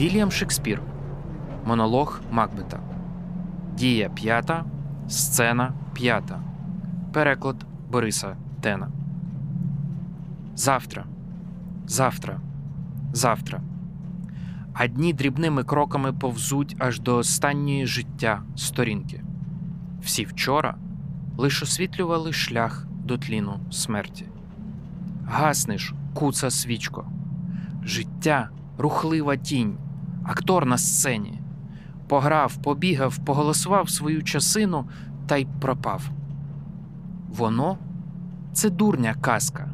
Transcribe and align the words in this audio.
Вільям 0.00 0.32
Шекспір. 0.32 0.82
Монолог 1.64 2.20
Макбета. 2.30 2.80
Дія 3.74 4.08
п'ята. 4.08 4.64
Сцена 5.08 5.72
п'ята. 5.94 6.42
Переклад 7.12 7.66
Бориса 7.90 8.36
Тена. 8.60 8.88
Завтра. 10.56 11.04
Завтра. 11.86 12.40
Завтра. 13.12 13.60
А 14.72 14.86
дні 14.86 15.12
дрібними 15.12 15.64
кроками 15.64 16.12
повзуть 16.12 16.76
аж 16.78 17.00
до 17.00 17.16
останньої 17.16 17.86
життя 17.86 18.42
сторінки. 18.56 19.24
Всі 20.02 20.24
вчора 20.24 20.74
лиш 21.36 21.62
освітлювали 21.62 22.32
шлях 22.32 22.86
до 23.04 23.18
тліну 23.18 23.60
смерті. 23.70 24.26
Гаснеш, 25.26 25.94
куца 26.14 26.50
свічко. 26.50 27.06
Життя 27.84 28.48
рухлива 28.78 29.36
тінь, 29.36 29.76
актор 30.30 30.66
на 30.66 30.78
сцені. 30.78 31.40
Пограв, 32.08 32.62
побігав, 32.62 33.24
поголосував 33.24 33.90
свою 33.90 34.22
часину 34.22 34.88
та 35.26 35.36
й 35.36 35.46
пропав. 35.60 36.10
Воно 37.28 37.78
це 38.52 38.70
дурня 38.70 39.14
казка, 39.14 39.68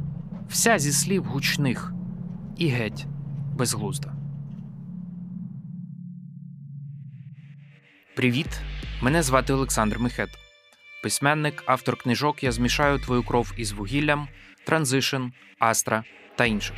вся 0.48 0.78
зі 0.78 0.92
слів 0.92 1.24
гучних 1.24 1.92
і 2.56 2.68
геть 2.68 3.06
безглузда. 3.56 4.12
Привіт! 8.16 8.60
Мене 9.02 9.22
звати 9.22 9.52
Олександр 9.52 9.98
Михет. 9.98 10.30
Письменник, 11.02 11.64
автор 11.66 11.96
книжок 11.96 12.42
Я 12.42 12.52
змішаю 12.52 12.98
твою 12.98 13.22
кров 13.22 13.52
із 13.56 13.72
вугіллям, 13.72 14.28
Транзишн, 14.66 15.22
Астра 15.58 16.04
та 16.36 16.44
інших. 16.44 16.76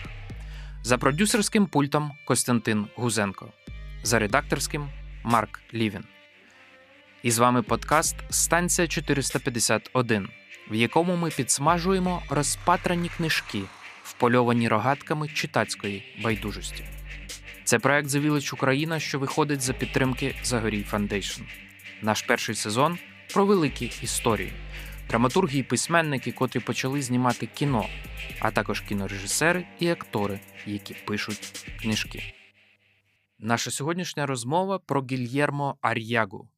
За 0.83 0.99
продюсерським 0.99 1.67
пультом 1.67 2.13
Костянтин 2.25 2.87
Гузенко. 2.97 3.53
За 4.03 4.19
редакторським 4.19 4.89
Марк 5.23 5.61
Лівін. 5.75 6.05
І 7.23 7.31
з 7.31 7.39
вами 7.39 7.63
подкаст 7.63 8.17
Станція 8.31 8.89
451, 8.89 10.29
в 10.71 10.75
якому 10.75 11.17
ми 11.17 11.31
підсмажуємо 11.31 12.23
розпатрані 12.31 13.09
книжки, 13.09 13.63
впольовані 14.03 14.69
рогатками 14.69 15.29
читацької 15.29 16.21
байдужості. 16.23 16.85
Це 17.65 17.79
проект 17.79 18.09
Village 18.09 18.55
Україна, 18.55 19.01
що 19.01 19.19
виходить 19.19 19.61
за 19.61 19.73
підтримки 19.73 20.35
Загорій 20.43 20.87
Foundation. 20.93 21.41
Наш 22.03 22.23
перший 22.23 22.55
сезон 22.55 22.99
про 23.33 23.47
великі 23.47 23.93
історії, 24.03 24.53
драматурги 25.09 25.59
і 25.59 25.63
письменники, 25.63 26.33
котрі 26.33 26.61
почали 26.61 27.03
знімати 27.03 27.49
кіно, 27.55 27.87
а 28.41 28.51
також 28.51 28.81
кінорежисери 28.81 29.65
і 29.79 29.89
актори, 29.89 30.41
які 30.67 30.95
пишуть 30.95 31.67
книжки. 31.83 32.38
Наша 33.41 33.71
сьогоднішня 33.71 34.27
розмова 34.27 34.79
про 34.79 35.03
Гільєрмо 35.03 35.79
Ар'ягу, 35.81 36.49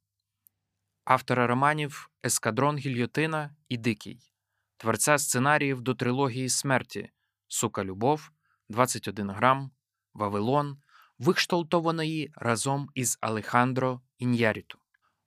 автора 1.04 1.46
романів 1.46 2.10
Ескадрон 2.24 2.76
Гільйотина 2.76 3.56
і 3.68 3.76
Дикий, 3.76 4.32
творця 4.76 5.18
сценаріїв 5.18 5.80
до 5.80 5.94
трилогії 5.94 6.48
смерті 6.48 7.10
Сука 7.48 7.84
Любов, 7.84 8.30
21 8.68 9.30
грам, 9.30 9.70
Вавилон, 10.14 10.78
викштолтованої 11.18 12.32
разом 12.34 12.88
із 12.94 13.18
Алехандро 13.20 14.00
Ін'яріту. 14.18 14.78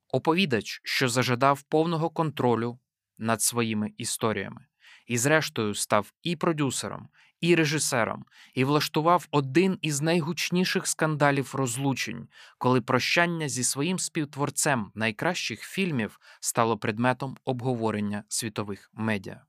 Оповідач, 0.08 0.80
що 0.84 1.08
зажадав 1.08 1.62
повного 1.62 2.10
контролю 2.10 2.78
над 3.18 3.42
своїми 3.42 3.92
історіями, 3.96 4.66
і, 5.06 5.18
зрештою, 5.18 5.74
став 5.74 6.12
і 6.22 6.36
продюсером, 6.36 7.08
і 7.44 7.54
режисером, 7.54 8.24
і 8.54 8.64
влаштував 8.64 9.28
один 9.30 9.78
із 9.82 10.00
найгучніших 10.00 10.86
скандалів 10.86 11.54
розлучень, 11.54 12.28
коли 12.58 12.80
прощання 12.80 13.48
зі 13.48 13.64
своїм 13.64 13.98
співтворцем 13.98 14.92
найкращих 14.94 15.60
фільмів 15.60 16.20
стало 16.40 16.78
предметом 16.78 17.36
обговорення 17.44 18.24
світових 18.28 18.90
медіа. 18.94 19.44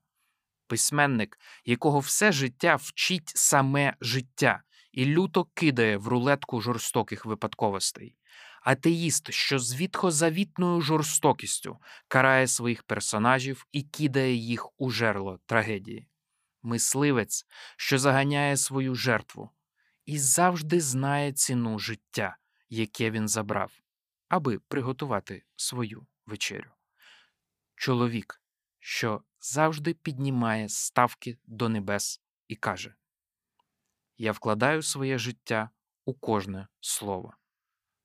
Письменник, 0.66 1.38
якого 1.64 1.98
все 1.98 2.32
життя 2.32 2.76
вчить 2.76 3.32
саме 3.34 3.94
життя 4.00 4.62
і 4.92 5.06
люто 5.06 5.44
кидає 5.54 5.96
в 5.96 6.08
рулетку 6.08 6.60
жорстоких 6.60 7.26
випадковостей. 7.26 8.16
Атеїст, 8.62 9.32
що 9.32 9.58
з 9.58 9.74
відхозавітною 9.74 10.80
жорстокістю 10.80 11.78
карає 12.08 12.46
своїх 12.46 12.82
персонажів 12.82 13.66
і 13.72 13.82
кидає 13.82 14.34
їх 14.34 14.68
у 14.78 14.90
жерло 14.90 15.38
трагедії. 15.46 16.08
Мисливець, 16.66 17.46
що 17.76 17.98
заганяє 17.98 18.56
свою 18.56 18.94
жертву, 18.94 19.50
і 20.04 20.18
завжди 20.18 20.80
знає 20.80 21.32
ціну 21.32 21.78
життя, 21.78 22.36
яке 22.68 23.10
він 23.10 23.28
забрав, 23.28 23.72
аби 24.28 24.58
приготувати 24.58 25.44
свою 25.56 26.06
вечерю. 26.26 26.70
Чоловік, 27.74 28.42
що 28.78 29.22
завжди 29.40 29.94
піднімає 29.94 30.68
ставки 30.68 31.38
до 31.44 31.68
небес 31.68 32.20
і 32.48 32.56
каже: 32.56 32.94
Я 34.18 34.32
вкладаю 34.32 34.82
своє 34.82 35.18
життя 35.18 35.70
у 36.04 36.14
кожне 36.14 36.68
слово. 36.80 37.34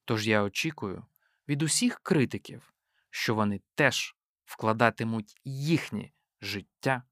Тож 0.06 0.28
я 0.28 0.44
очікую 0.44 1.06
від 1.48 1.62
усіх 1.62 2.00
критиків, 2.00 2.74
що 3.10 3.36
вони 3.36 3.62
теж 3.76 4.16
вкладатимуть 4.46 5.40
їхнє 5.44 6.12
життя 6.42 7.04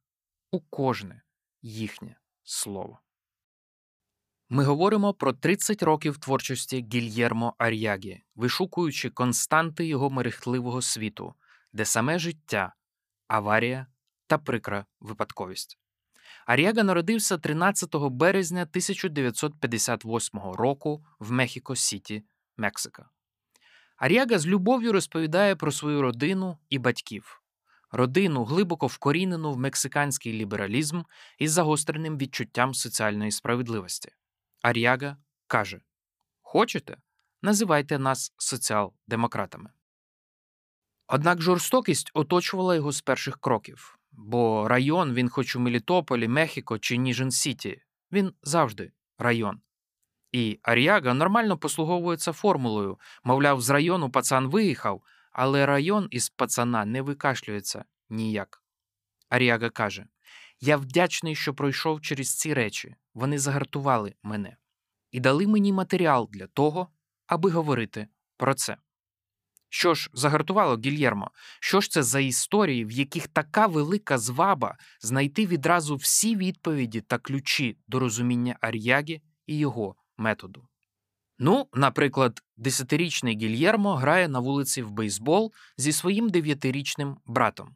у 0.52 0.60
кожне 0.60 1.22
їхнє 1.62 2.16
слово. 2.44 3.00
Ми 4.50 4.64
говоримо 4.64 5.14
про 5.14 5.34
30 5.34 5.84
років 5.84 6.18
творчості 6.18 6.88
Гільєрмо 6.94 7.56
Ар'ягі, 7.58 8.24
вишукуючи 8.36 9.10
константи 9.10 9.86
його 9.86 10.10
мерехтливого 10.10 10.82
світу, 10.82 11.34
де 11.74 11.86
саме 11.86 12.20
життя, 12.20 12.74
аварія 13.28 13.88
та 14.28 14.38
прикра 14.38 14.86
випадковість. 15.00 15.80
Ар'яга 16.46 16.84
народився 16.84 17.38
13 17.38 17.96
березня 17.96 18.62
1958 18.62 20.40
року 20.40 21.06
в 21.20 21.32
Мехіко 21.32 21.76
Сіті, 21.76 22.24
Мексика. 22.58 23.10
Ар'яга 23.98 24.40
з 24.40 24.48
любов'ю 24.48 24.92
розповідає 24.92 25.56
про 25.56 25.72
свою 25.72 26.02
родину 26.02 26.58
і 26.70 26.80
батьків, 26.80 27.42
родину 27.92 28.44
глибоко 28.44 28.88
вкорінену 28.88 29.52
в 29.52 29.58
мексиканський 29.58 30.34
лібералізм 30.34 31.02
із 31.38 31.52
загостреним 31.52 32.18
відчуттям 32.18 32.74
соціальної 32.74 33.32
справедливості. 33.32 34.12
Ар'яга 34.62 35.18
каже: 35.48 35.82
Хочете? 36.42 36.98
Називайте 37.42 38.00
нас 38.00 38.34
соціал-демократами. 38.38 39.70
Однак 41.08 41.42
жорстокість 41.42 42.12
оточувала 42.14 42.76
його 42.76 42.92
з 42.92 43.02
перших 43.02 43.38
кроків, 43.38 44.00
бо 44.12 44.68
район 44.68 45.14
він, 45.14 45.30
хоч 45.30 45.56
у 45.56 45.60
Мелітополі, 45.60 46.28
Мехіко 46.28 46.80
чи 46.80 46.98
Ніжен 46.98 47.32
Сіті, 47.32 47.82
він 48.12 48.34
завжди 48.44 48.92
район. 49.18 49.62
І 50.32 50.60
Аріага 50.64 51.14
нормально 51.14 51.58
послуговується 51.58 52.32
формулою 52.32 53.00
мовляв, 53.24 53.62
з 53.62 53.70
району 53.70 54.10
пацан 54.10 54.48
виїхав, 54.48 55.04
але 55.42 55.66
район 55.66 56.08
із 56.12 56.30
пацана 56.30 56.86
не 56.86 57.02
викашлюється 57.02 57.86
ніяк. 58.10 58.64
Аріага 59.30 59.70
каже: 59.70 60.06
Я 60.60 60.78
вдячний, 60.78 61.36
що 61.36 61.54
пройшов 61.54 62.02
через 62.02 62.38
ці 62.38 62.54
речі. 62.54 62.96
Вони 63.14 63.40
загартували 63.40 64.16
мене 64.24 64.58
і 65.12 65.20
дали 65.20 65.48
мені 65.48 65.74
матеріал 65.74 66.30
для 66.32 66.48
того, 66.48 66.88
аби 67.28 67.52
говорити 67.52 68.08
про 68.38 68.54
це. 68.54 68.78
Що 69.70 69.94
ж 69.94 70.10
загартувало 70.14 70.78
Гільєрмо? 70.78 71.32
Що 71.60 71.82
ж 71.82 71.90
це 71.90 72.04
за 72.04 72.20
історії, 72.20 72.86
в 72.86 72.92
яких 72.92 73.28
така 73.28 73.68
велика 73.68 74.18
зваба 74.18 74.78
знайти 75.02 75.46
відразу 75.46 75.96
всі 75.96 76.36
відповіді 76.36 77.02
та 77.02 77.18
ключі 77.18 77.78
до 77.88 78.00
розуміння 78.00 78.58
Ар'яги 78.62 79.22
і 79.46 79.58
його 79.58 79.96
методу? 80.18 80.69
Ну, 81.42 81.68
наприклад, 81.74 82.42
десятирічний 82.58 83.38
Гільєрмо 83.38 83.96
грає 83.96 84.28
на 84.28 84.40
вулиці 84.40 84.82
в 84.82 84.92
бейсбол 84.92 85.54
зі 85.78 85.92
своїм 85.92 86.30
дев'ятирічним 86.30 87.18
братом. 87.26 87.76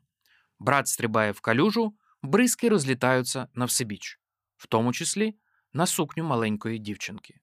Брат 0.60 0.88
стрибає 0.88 1.31
в 1.31 1.42
калюжу, 1.42 1.94
бризки 2.21 2.69
розлітаються 2.69 3.48
на 3.54 3.65
всебіч, 3.65 4.19
в 4.57 4.68
тому 4.68 4.94
числі 4.94 5.36
на 5.74 5.86
сукню 5.86 6.24
маленької 6.24 6.80
дівчинки. 6.80 7.39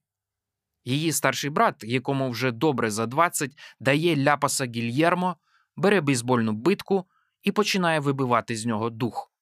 Її 0.84 1.12
старший 1.12 1.50
брат, 1.50 1.84
якому 1.84 2.30
вже 2.30 2.52
добре 2.52 2.90
за 2.90 3.06
20, 3.06 3.50
дає 3.80 4.16
ляпаса 4.16 4.64
Гільєрмо, 4.64 5.36
бере 5.76 6.00
бейсбольну 6.00 6.52
битку 6.52 7.04
і 7.42 7.52
починає 7.52 8.00
вибивати 8.00 8.56
з 8.56 8.66
нього 8.66 8.90
дух. 8.90 9.32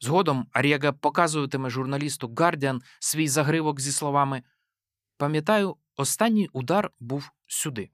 Згодом 0.00 0.46
Ар'яга 0.52 0.92
показуватиме 0.92 1.70
журналісту 1.70 2.34
Гардіан 2.36 2.82
свій 3.00 3.28
загривок 3.28 3.80
зі 3.80 3.92
словами 3.92 4.42
Пам'ятаю, 5.18 5.76
останній 5.96 6.48
удар 6.52 6.90
був 7.00 7.30
сюди. 7.46 7.90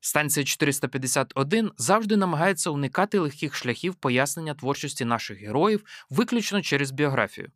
Станція 0.00 0.44
451 0.44 1.72
завжди 1.76 2.16
намагається 2.16 2.70
уникати 2.70 3.18
легких 3.18 3.54
шляхів 3.54 3.94
пояснення 3.94 4.54
творчості 4.54 5.04
наших 5.04 5.38
героїв 5.38 5.84
виключно 6.10 6.62
через 6.62 6.90
біографію. 6.90 7.52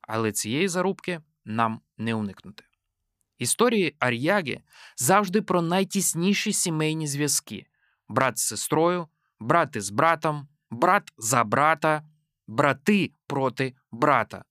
Але 0.00 0.32
цієї 0.32 0.68
зарубки 0.68 1.20
нам 1.44 1.80
не 1.98 2.14
уникнути. 2.14 2.64
Історії 3.38 3.96
Ар'яги 3.98 4.60
завжди 4.96 5.42
про 5.42 5.62
найтісніші 5.62 6.52
сімейні 6.52 7.06
зв'язки: 7.06 7.66
брат 8.08 8.38
з 8.38 8.46
сестрою, 8.46 9.08
брати 9.40 9.80
з 9.80 9.90
братом, 9.90 10.48
брат 10.70 11.12
за 11.18 11.44
брата, 11.44 12.08
брати 12.46 13.12
проти 13.26 13.74
брата. 13.90 14.44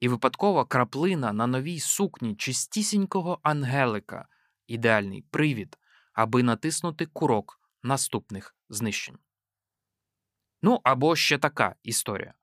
І 0.00 0.08
випадкова 0.08 0.64
краплина 0.64 1.32
на 1.32 1.46
новій 1.46 1.80
сукні 1.80 2.36
чистісінького 2.36 3.38
ангелика 3.42 4.28
ідеальний 4.66 5.22
привід, 5.30 5.78
аби 6.12 6.42
натиснути 6.42 7.06
курок 7.06 7.60
наступних 7.82 8.56
знищень. 8.68 9.18
Ну 10.62 10.80
або 10.84 11.16
ще 11.16 11.38
така 11.38 11.74
історія. 11.82 12.34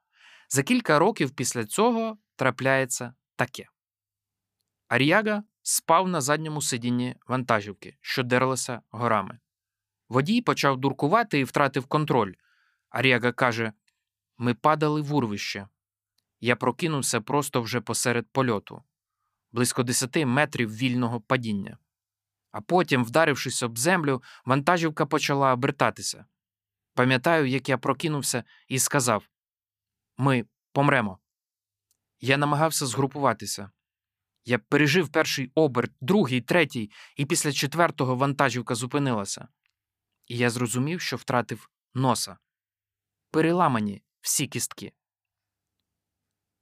За 0.50 0.64
кілька 0.64 1.00
років 1.00 1.32
після 1.32 1.66
цього 1.66 2.18
трапляється 2.36 3.14
таке. 3.36 3.66
Аріяга 4.88 5.44
спав 5.62 6.08
на 6.08 6.22
задньому 6.22 6.62
сидінні 6.62 7.16
вантажівки, 7.28 7.98
що 8.02 8.24
дерлася 8.24 8.82
горами. 8.90 9.40
Водій 10.10 10.42
почав 10.42 10.78
дуркувати 10.78 11.40
і 11.40 11.44
втратив 11.44 11.86
контроль. 11.86 12.34
Аріяга 12.90 13.32
каже: 13.32 13.74
Ми 14.38 14.54
падали 14.54 15.02
в 15.02 15.14
урвище. 15.14 15.68
Я 16.44 16.56
прокинувся 16.56 17.22
просто 17.22 17.62
вже 17.62 17.82
посеред 17.82 18.28
польоту, 18.32 18.84
близько 19.52 19.84
десяти 19.84 20.26
метрів 20.26 20.76
вільного 20.76 21.22
падіння. 21.22 21.78
А 22.52 22.62
потім, 22.62 23.06
вдарившись 23.06 23.64
об 23.64 23.78
землю, 23.78 24.24
вантажівка 24.46 25.06
почала 25.06 25.54
обертатися. 25.54 26.26
Пам'ятаю, 26.94 27.46
як 27.46 27.70
я 27.70 27.78
прокинувся 27.78 28.44
і 28.68 28.80
сказав: 28.80 29.30
Ми 30.18 30.46
помремо. 30.72 31.20
Я 32.20 32.38
намагався 32.38 32.86
згрупуватися. 32.86 33.72
Я 34.46 34.60
пережив 34.60 35.10
перший 35.10 35.52
оберт, 35.56 35.92
другий, 36.02 36.42
третій, 36.42 36.92
і 37.16 37.26
після 37.26 37.52
четвертого 37.52 38.16
вантажівка 38.16 38.76
зупинилася. 38.76 39.48
І 40.28 40.38
я 40.38 40.50
зрозумів, 40.50 41.02
що 41.02 41.16
втратив 41.16 41.70
носа. 41.94 42.38
Переламані 43.32 44.04
всі 44.22 44.48
кістки. 44.48 44.94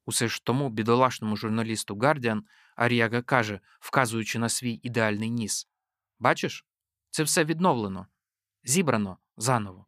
Усе 0.05 0.27
ж 0.27 0.43
тому 0.43 0.69
бідолашному 0.69 1.37
журналісту 1.37 1.97
Гардіан 1.97 2.45
Аріага 2.75 3.21
каже, 3.21 3.59
вказуючи 3.79 4.39
на 4.39 4.49
свій 4.49 4.79
ідеальний 4.83 5.29
ніс: 5.29 5.67
Бачиш, 6.19 6.65
це 7.09 7.23
все 7.23 7.45
відновлено, 7.45 8.07
зібрано 8.63 9.17
заново. 9.37 9.85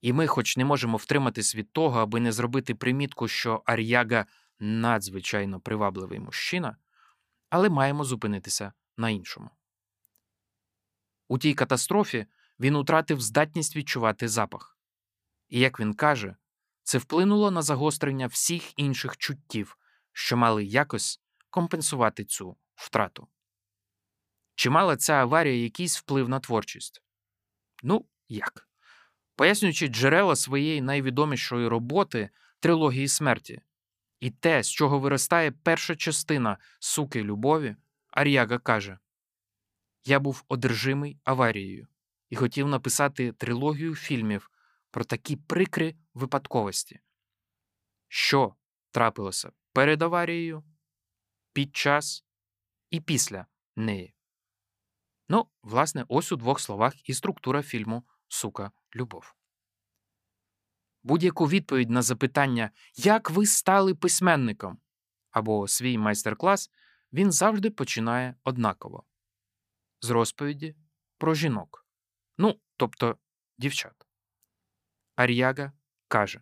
І 0.00 0.12
ми, 0.12 0.26
хоч 0.26 0.56
не 0.56 0.64
можемо 0.64 0.96
втриматись 0.96 1.54
від 1.54 1.72
того, 1.72 2.00
аби 2.00 2.20
не 2.20 2.32
зробити 2.32 2.74
примітку, 2.74 3.28
що 3.28 3.62
Ар'яга 3.66 4.26
надзвичайно 4.58 5.60
привабливий 5.60 6.20
мужчина, 6.20 6.76
але 7.50 7.68
маємо 7.68 8.04
зупинитися 8.04 8.72
на 8.96 9.10
іншому. 9.10 9.50
У 11.28 11.38
тій 11.38 11.54
катастрофі 11.54 12.26
він 12.60 12.76
утратив 12.76 13.20
здатність 13.20 13.76
відчувати 13.76 14.28
запах. 14.28 14.78
І, 15.48 15.60
як 15.60 15.80
він 15.80 15.94
каже, 15.94 16.36
це 16.90 16.98
вплинуло 16.98 17.50
на 17.50 17.62
загострення 17.62 18.26
всіх 18.26 18.78
інших 18.78 19.16
чуттів, 19.16 19.76
що 20.12 20.36
мали 20.36 20.64
якось 20.64 21.20
компенсувати 21.50 22.24
цю 22.24 22.56
втрату. 22.74 23.28
Чи 24.54 24.70
мала 24.70 24.96
ця 24.96 25.12
аварія 25.12 25.62
якийсь 25.62 25.98
вплив 25.98 26.28
на 26.28 26.40
творчість? 26.40 27.02
Ну, 27.82 28.06
як? 28.28 28.68
Пояснюючи 29.36 29.86
джерела 29.86 30.36
своєї 30.36 30.82
найвідомішої 30.82 31.68
роботи 31.68 32.30
трилогії 32.60 33.08
смерті, 33.08 33.62
і 34.20 34.30
те, 34.30 34.62
з 34.62 34.70
чого 34.70 34.98
виростає 34.98 35.52
перша 35.52 35.96
частина 35.96 36.58
суки 36.78 37.22
любові, 37.22 37.76
Ар'яга 38.10 38.58
каже: 38.58 38.98
Я 40.04 40.20
був 40.20 40.44
одержимий 40.48 41.18
аварією 41.24 41.86
і 42.30 42.36
хотів 42.36 42.68
написати 42.68 43.32
трилогію 43.32 43.94
фільмів 43.94 44.50
про 44.90 45.04
такі 45.04 45.36
прикри 45.36 45.94
випадковості, 46.14 47.00
що 48.08 48.54
трапилося 48.90 49.52
перед 49.72 50.02
аварією, 50.02 50.64
під 51.52 51.76
час 51.76 52.24
і 52.90 53.00
після 53.00 53.46
неї. 53.76 54.14
Ну, 55.28 55.46
власне, 55.62 56.04
ось 56.08 56.32
у 56.32 56.36
двох 56.36 56.60
словах 56.60 57.08
і 57.08 57.14
структура 57.14 57.62
фільму 57.62 58.04
Сука 58.28 58.70
Любов. 58.96 59.34
Будь-яку 61.02 61.46
відповідь 61.48 61.90
на 61.90 62.02
запитання, 62.02 62.70
як 62.96 63.30
ви 63.30 63.46
стали 63.46 63.94
письменником 63.94 64.78
або 65.30 65.68
свій 65.68 65.98
майстер-клас, 65.98 66.70
він 67.12 67.32
завжди 67.32 67.70
починає 67.70 68.34
однаково 68.44 69.04
з 70.00 70.10
розповіді 70.10 70.76
про 71.18 71.34
жінок. 71.34 71.86
Ну, 72.38 72.60
тобто 72.76 73.18
дівчат. 73.58 73.99
Ар'яга 75.20 75.72
каже 76.08 76.40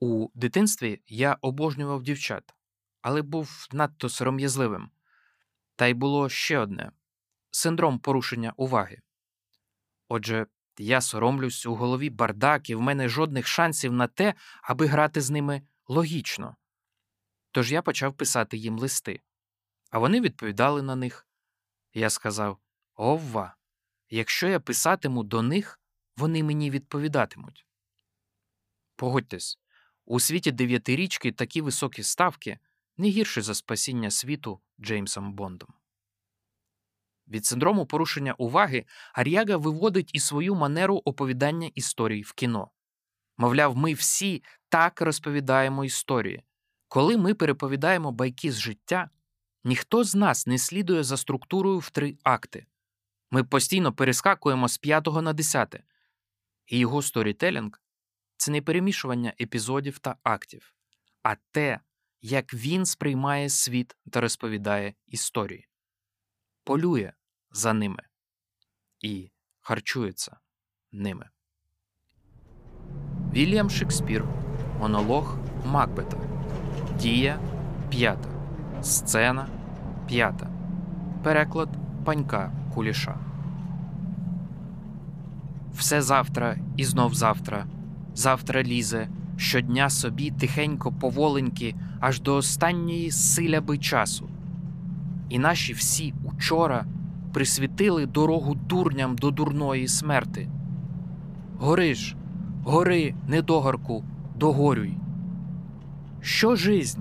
У 0.00 0.28
дитинстві 0.34 1.02
я 1.06 1.38
обожнював 1.40 2.02
дівчат, 2.02 2.54
але 3.02 3.22
був 3.22 3.68
надто 3.72 4.08
сором'язливим. 4.08 4.90
Та 5.76 5.86
й 5.86 5.94
було 5.94 6.28
ще 6.28 6.58
одне 6.58 6.92
синдром 7.50 7.98
порушення 7.98 8.52
уваги. 8.56 9.00
Отже, 10.08 10.46
я 10.78 11.00
соромлюсь 11.00 11.66
у 11.66 11.74
голові 11.74 12.10
бардак, 12.10 12.70
і 12.70 12.74
в 12.74 12.80
мене 12.80 13.08
жодних 13.08 13.46
шансів 13.46 13.92
на 13.92 14.06
те, 14.06 14.34
аби 14.62 14.86
грати 14.86 15.20
з 15.20 15.30
ними 15.30 15.62
логічно. 15.88 16.56
Тож 17.50 17.72
я 17.72 17.82
почав 17.82 18.16
писати 18.16 18.56
їм 18.56 18.78
листи, 18.78 19.20
а 19.90 19.98
вони 19.98 20.20
відповідали 20.20 20.82
на 20.82 20.96
них. 20.96 21.28
Я 21.94 22.10
сказав: 22.10 22.58
Овва, 22.94 23.56
якщо 24.10 24.48
я 24.48 24.60
писатиму 24.60 25.22
до 25.22 25.42
них, 25.42 25.80
вони 26.16 26.42
мені 26.42 26.70
відповідатимуть. 26.70 27.66
Погодьтесь, 28.96 29.58
у 30.04 30.20
світі 30.20 30.52
дев'ятирічки 30.52 31.32
такі 31.32 31.60
високі 31.60 32.02
ставки 32.02 32.58
не 32.96 33.08
гірші 33.08 33.40
за 33.40 33.54
спасіння 33.54 34.10
світу 34.10 34.60
Джеймсом 34.80 35.32
Бондом. 35.32 35.68
Від 37.28 37.46
синдрому 37.46 37.86
порушення 37.86 38.32
уваги 38.32 38.84
Ар'яга 39.12 39.56
виводить 39.56 40.10
і 40.14 40.20
свою 40.20 40.54
манеру 40.54 41.02
оповідання 41.04 41.70
історій 41.74 42.22
в 42.22 42.32
кіно. 42.32 42.70
Мовляв, 43.36 43.76
ми 43.76 43.94
всі 43.94 44.42
так 44.68 45.00
розповідаємо 45.00 45.84
історії. 45.84 46.42
Коли 46.88 47.16
ми 47.16 47.34
переповідаємо 47.34 48.12
байки 48.12 48.52
з 48.52 48.58
життя, 48.58 49.10
ніхто 49.64 50.04
з 50.04 50.14
нас 50.14 50.46
не 50.46 50.58
слідує 50.58 51.04
за 51.04 51.16
структурою 51.16 51.78
в 51.78 51.90
три 51.90 52.16
акти. 52.22 52.66
Ми 53.30 53.44
постійно 53.44 53.92
перескакуємо 53.92 54.68
з 54.68 54.78
п'ятого 54.78 55.22
на 55.22 55.32
десяте, 55.32 55.82
і 56.66 56.78
його 56.78 57.02
сторітелінг 57.02 57.80
це 58.36 58.50
не 58.50 58.62
перемішування 58.62 59.32
епізодів 59.40 59.98
та 59.98 60.16
актів, 60.22 60.74
а 61.22 61.34
те, 61.50 61.80
як 62.20 62.54
він 62.54 62.86
сприймає 62.86 63.48
світ 63.48 63.96
та 64.10 64.20
розповідає 64.20 64.94
історії 65.06 65.68
полює 66.64 67.12
за 67.50 67.72
ними 67.72 68.02
і 69.00 69.30
харчується 69.60 70.36
ними. 70.92 71.28
Вільям 73.32 73.70
Шекспір. 73.70 74.24
Монолог 74.78 75.38
Макбета. 75.66 76.16
Дія 77.00 77.40
п'ята. 77.90 78.28
Сцена 78.82 79.48
п'ята. 80.08 80.50
Переклад 81.22 81.68
панька 82.04 82.52
Куліша. 82.74 83.33
Все 85.74 86.02
завтра 86.02 86.56
і 86.76 86.84
знов 86.84 87.14
завтра. 87.14 87.66
Завтра 88.14 88.62
лізе 88.62 89.08
щодня 89.36 89.90
собі 89.90 90.30
тихенько 90.30 90.92
поволеньки 90.92 91.74
аж 92.00 92.20
до 92.20 92.34
останньої 92.36 93.10
силяби 93.10 93.78
часу 93.78 94.28
і 95.28 95.38
наші 95.38 95.72
всі 95.72 96.14
учора 96.24 96.84
присвітили 97.32 98.06
дорогу 98.06 98.54
дурням 98.54 99.16
до 99.16 99.30
дурної 99.30 99.88
смерти. 99.88 100.48
Гори 101.58 101.94
ж, 101.94 102.16
гори, 102.64 103.14
недогарку, 103.28 104.04
догорюй. 104.36 104.96
Що 106.20 106.56
жизнь? 106.56 107.00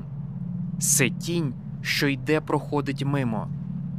Це 0.79 1.09
тінь, 1.09 1.53
що 1.81 2.07
йде, 2.07 2.41
проходить 2.41 3.05
мимо, 3.05 3.47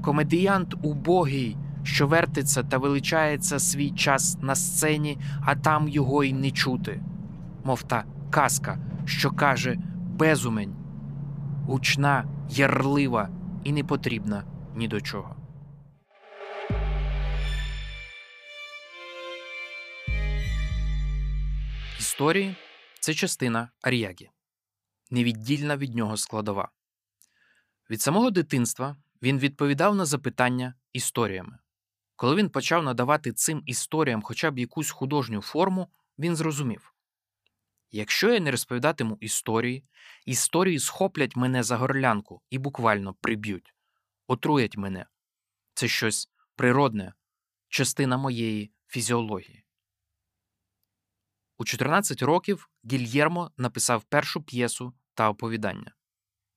комедіянт 0.02 0.74
убогий, 0.82 1.56
що 1.84 2.06
вертиться 2.06 2.62
та 2.62 2.78
величається 2.78 3.58
свій 3.58 3.90
час 3.90 4.38
на 4.42 4.54
сцені, 4.54 5.18
а 5.44 5.56
там 5.56 5.88
його 5.88 6.24
й 6.24 6.32
не 6.32 6.50
чути, 6.50 7.00
мов 7.64 7.82
та 7.82 8.04
казка, 8.30 8.78
що 9.04 9.30
каже 9.30 9.78
безумень, 10.06 10.76
гучна, 11.66 12.24
ярлива 12.50 13.28
і 13.64 13.72
не 13.72 13.84
потрібна 13.84 14.44
ні 14.76 14.88
до 14.88 15.00
чого. 15.00 15.36
Історії 21.98 22.56
це 23.00 23.14
частина 23.14 23.70
Ар'ягі, 23.82 24.30
невіддільна 25.10 25.76
від 25.76 25.94
нього 25.94 26.16
складова. 26.16 26.68
Від 27.90 28.00
самого 28.00 28.30
дитинства 28.30 28.96
він 29.22 29.38
відповідав 29.38 29.94
на 29.94 30.04
запитання 30.04 30.74
історіями. 30.92 31.58
Коли 32.16 32.36
він 32.36 32.48
почав 32.48 32.82
надавати 32.82 33.32
цим 33.32 33.62
історіям 33.66 34.22
хоча 34.22 34.50
б 34.50 34.58
якусь 34.58 34.90
художню 34.90 35.40
форму, 35.40 35.88
він 36.18 36.36
зрозумів 36.36 36.94
якщо 37.94 38.32
я 38.32 38.40
не 38.40 38.50
розповідатиму 38.50 39.18
історії, 39.20 39.84
історії 40.26 40.78
схоплять 40.78 41.36
мене 41.36 41.62
за 41.62 41.76
горлянку 41.76 42.42
і 42.50 42.58
буквально 42.58 43.14
приб'ють, 43.14 43.74
отруять 44.26 44.76
мене. 44.76 45.06
Це 45.74 45.88
щось 45.88 46.30
природне, 46.56 47.12
частина 47.68 48.16
моєї 48.16 48.72
фізіології. 48.88 49.64
У 51.58 51.64
14 51.64 52.22
років 52.22 52.70
Гільєрмо 52.92 53.50
написав 53.56 54.04
першу 54.04 54.42
п'єсу 54.42 54.94
та 55.14 55.30
оповідання. 55.30 55.94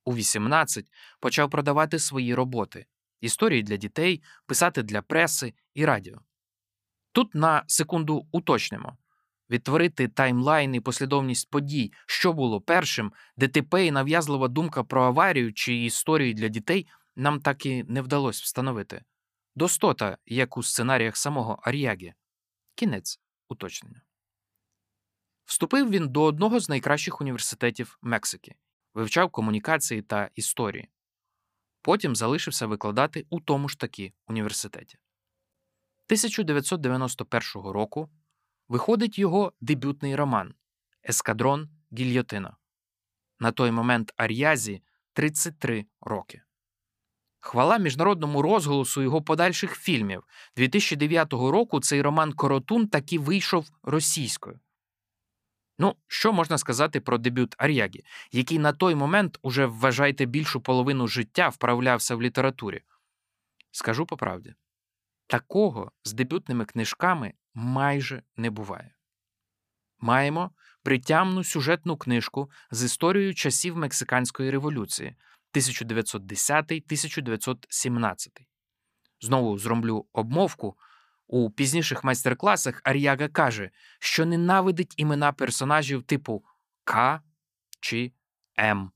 У 0.05 0.15
18 0.15 0.91
почав 1.19 1.49
продавати 1.49 1.99
свої 1.99 2.35
роботи, 2.35 2.85
історії 3.21 3.63
для 3.63 3.77
дітей, 3.77 4.23
писати 4.45 4.83
для 4.83 5.01
преси 5.01 5.53
і 5.73 5.85
радіо. 5.85 6.21
Тут 7.11 7.35
на 7.35 7.63
секунду 7.67 8.27
уточнимо 8.31 8.97
відтворити 9.49 10.07
таймлайн 10.07 10.75
і 10.75 10.79
послідовність 10.79 11.49
подій, 11.49 11.93
що 12.05 12.33
було 12.33 12.61
першим, 12.61 13.13
ДТП 13.37 13.85
і 13.85 13.91
нав'язлива 13.91 14.47
думка 14.47 14.83
про 14.83 15.03
аварію 15.03 15.53
чи 15.53 15.75
історії 15.75 16.33
для 16.33 16.47
дітей 16.47 16.87
нам 17.15 17.41
так 17.41 17.65
і 17.65 17.83
не 17.83 18.01
вдалося 18.01 18.41
встановити. 18.43 19.03
Достота, 19.55 20.17
як 20.25 20.57
у 20.57 20.63
сценаріях 20.63 21.17
самого 21.17 21.59
Ар'ягі. 21.61 22.13
Кінець 22.75 23.19
уточнення. 23.49 24.01
Вступив 25.45 25.89
він 25.89 26.09
до 26.09 26.23
одного 26.23 26.59
з 26.59 26.69
найкращих 26.69 27.21
університетів 27.21 27.97
Мексики, 28.01 28.55
вивчав 28.93 29.31
комунікації 29.31 30.01
та 30.01 30.29
історії. 30.35 30.89
Потім 31.87 32.15
залишився 32.15 32.67
викладати 32.67 33.25
у 33.29 33.39
тому 33.39 33.69
ж 33.69 33.79
таки 33.79 34.13
університеті. 34.27 34.97
1991 36.07 37.71
року 37.71 38.09
виходить 38.67 39.19
його 39.19 39.53
дебютний 39.61 40.15
роман 40.15 40.53
Ескадрон 41.09 41.69
Гільйотина. 41.93 42.57
На 43.39 43.51
той 43.51 43.71
момент 43.71 44.13
Ар'язі 44.17 44.81
33 45.13 45.85
роки. 46.01 46.41
Хвала 47.39 47.77
міжнародному 47.77 48.41
розголосу 48.41 49.01
його 49.01 49.21
подальших 49.21 49.75
фільмів 49.75 50.23
2009 50.55 51.33
року 51.33 51.79
цей 51.79 52.01
роман 52.01 52.33
Коротун 52.33 52.87
таки 52.87 53.19
вийшов 53.19 53.69
російською. 53.83 54.59
Ну, 55.79 55.95
що 56.07 56.33
можна 56.33 56.57
сказати 56.57 57.01
про 57.01 57.17
дебют 57.17 57.55
Ар'ягі, 57.57 58.03
який 58.31 58.59
на 58.59 58.73
той 58.73 58.95
момент 58.95 59.39
уже 59.41 59.65
вважайте 59.65 60.25
більшу 60.25 60.61
половину 60.61 61.07
життя 61.07 61.49
вправлявся 61.49 62.15
в 62.15 62.21
літературі? 62.21 62.81
Скажу 63.71 64.05
по 64.05 64.17
правді, 64.17 64.55
такого 65.27 65.91
з 66.03 66.13
дебютними 66.13 66.65
книжками 66.65 67.33
майже 67.53 68.23
не 68.37 68.49
буває. 68.49 68.95
Маємо 69.99 70.51
притямну 70.83 71.43
сюжетну 71.43 71.97
книжку 71.97 72.51
з 72.71 72.83
історією 72.83 73.33
часів 73.33 73.77
Мексиканської 73.77 74.51
революції 74.51 75.15
1910-1917. 75.53 78.27
Знову 79.21 79.57
зроблю 79.57 80.05
обмовку. 80.13 80.77
У 81.27 81.51
пізніших 81.51 82.03
майстер-класах 82.03 82.81
Ар'яга 82.83 83.27
каже, 83.27 83.71
що 83.99 84.25
ненавидить 84.25 84.93
імена 84.97 85.33
персонажів 85.33 86.03
типу 86.03 86.45
К 86.83 87.21
чи 87.79 88.11
М. 88.59 88.91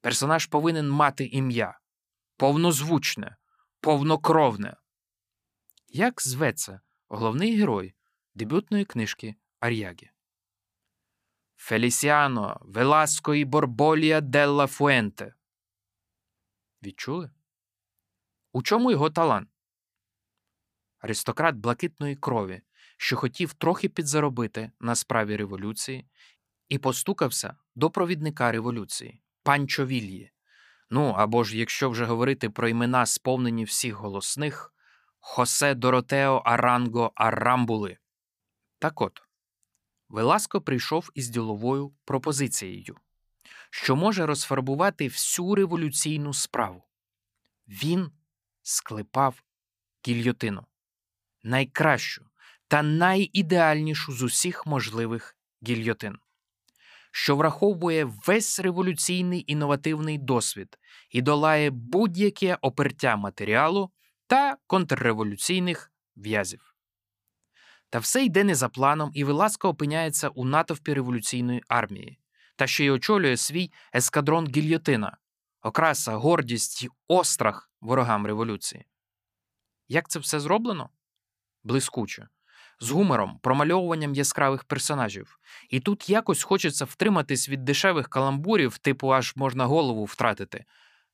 Персонаж 0.00 0.46
повинен 0.46 0.90
мати 0.90 1.26
ім'я 1.26 1.78
повнозвучне, 2.36 3.36
повнокровне. 3.80 4.76
Як 5.88 6.22
зветься 6.22 6.80
головний 7.08 7.56
герой 7.56 7.94
дебютної 8.34 8.84
книжки 8.84 9.34
Ар'ягі? 9.60 10.10
Фелісіано 11.56 12.60
Веласко 12.60 13.34
і 13.34 13.44
Борболія 13.44 14.20
Делла 14.20 14.66
Фуенте. 14.66 15.34
Відчули? 16.82 17.30
У 18.52 18.62
чому 18.62 18.90
його 18.90 19.10
талант? 19.10 19.55
Аристократ 20.98 21.56
блакитної 21.56 22.16
крові, 22.16 22.60
що 22.96 23.16
хотів 23.16 23.52
трохи 23.52 23.88
підзаробити 23.88 24.70
на 24.80 24.94
справі 24.94 25.36
революції, 25.36 26.08
і 26.68 26.78
постукався 26.78 27.56
до 27.74 27.90
провідника 27.90 28.52
революції 28.52 29.22
Панчо 29.42 29.86
Вільї. 29.86 30.32
Ну 30.90 31.14
або 31.16 31.44
ж, 31.44 31.58
якщо 31.58 31.90
вже 31.90 32.04
говорити 32.04 32.50
про 32.50 32.68
імена, 32.68 33.06
сповнені 33.06 33.64
всіх 33.64 33.94
голосних, 33.94 34.72
Хосе 35.18 35.74
Доротео 35.74 36.42
Аранго 36.44 37.12
Арамбули. 37.14 37.96
Так 38.78 39.00
от, 39.00 39.22
Веласко 40.08 40.60
прийшов 40.60 41.10
із 41.14 41.28
діловою 41.28 41.94
пропозицією, 42.04 42.96
що 43.70 43.96
може 43.96 44.26
розфарбувати 44.26 45.08
всю 45.08 45.54
революційну 45.54 46.34
справу. 46.34 46.82
Він 47.68 48.10
склепав 48.62 49.42
гільйотину 50.08 50.66
найкращу 51.46 52.26
та 52.68 52.82
найідеальнішу 52.82 54.12
з 54.12 54.22
усіх 54.22 54.66
можливих 54.66 55.36
гільйотин, 55.68 56.18
що 57.12 57.36
враховує 57.36 58.04
весь 58.04 58.60
революційний 58.60 59.44
інновативний 59.46 60.18
досвід 60.18 60.78
і 61.10 61.22
долає 61.22 61.70
будь-яке 61.70 62.58
опертя 62.60 63.16
матеріалу 63.16 63.90
та 64.26 64.56
контрреволюційних 64.66 65.92
в'язів. 66.16 66.74
Та 67.90 67.98
все 67.98 68.24
йде 68.24 68.44
не 68.44 68.54
за 68.54 68.68
планом, 68.68 69.10
і 69.14 69.24
Веласко 69.24 69.68
опиняється 69.68 70.28
у 70.28 70.44
натовпі 70.44 70.94
революційної 70.94 71.62
армії, 71.68 72.18
та 72.56 72.66
ще 72.66 72.84
й 72.84 72.90
очолює 72.90 73.36
свій 73.36 73.72
ескадрон 73.94 74.46
гільйотина, 74.46 75.16
окраса, 75.62 76.12
гордість 76.12 76.82
і 76.82 76.88
острах 77.08 77.70
ворогам 77.80 78.26
революції. 78.26 78.86
Як 79.88 80.08
це 80.08 80.18
все 80.18 80.40
зроблено? 80.40 80.90
Блискуче, 81.66 82.28
з 82.80 82.90
гумором, 82.90 83.38
промальовуванням 83.42 84.14
яскравих 84.14 84.64
персонажів. 84.64 85.38
І 85.70 85.80
тут 85.80 86.10
якось 86.10 86.42
хочеться 86.42 86.84
втриматись 86.84 87.48
від 87.48 87.64
дешевих 87.64 88.08
каламбурів, 88.08 88.78
типу 88.78 89.14
аж 89.14 89.36
можна 89.36 89.66
голову 89.66 90.04
втратити. 90.04 90.64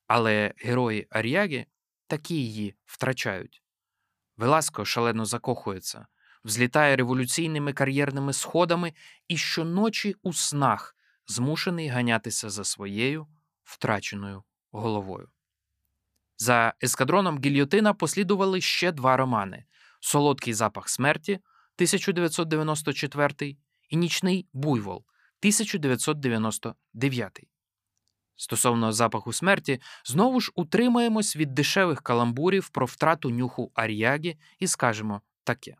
Але 0.07 0.55
герої 0.57 1.07
Ар'яги 1.11 1.67
такі 2.07 2.35
її 2.35 2.75
втрачають. 2.85 3.63
Веласко 4.37 4.85
шалено 4.85 5.25
закохується, 5.25 6.07
взлітає 6.45 6.97
революційними 6.97 7.73
кар'єрними 7.73 8.33
сходами 8.33 8.93
і 9.29 9.37
щоночі 9.37 10.17
у 10.23 10.33
снах 10.33 10.97
змушений 11.27 11.89
ганятися 11.89 12.51
за 12.51 12.65
своєю 12.65 13.27
втраченою 13.65 14.43
головою. 14.71 15.29
За 16.39 16.75
ескадроном 16.83 17.39
Гільйотина 17.39 17.95
послідували 17.95 18.61
ще 18.61 18.93
два 18.93 19.17
романи 19.17 19.65
Солодкий 20.05 20.55
запах 20.55 20.89
смерті 20.89 21.33
1994 21.33 23.57
і 23.89 23.97
Нічний 23.97 24.47
буйвол 24.53 24.97
1999. 24.97 27.41
Стосовно 28.37 28.93
запаху 28.93 29.33
смерті, 29.33 29.81
знову 30.05 30.41
ж 30.41 30.53
утримаємось 30.55 31.37
від 31.37 31.55
дешевих 31.55 32.03
каламбурів 32.03 32.69
про 32.69 32.87
втрату 32.87 33.31
нюху 33.31 33.73
ар'ягі 33.75 34.37
і 34.59 34.67
скажемо 34.67 35.21
таке. 35.45 35.75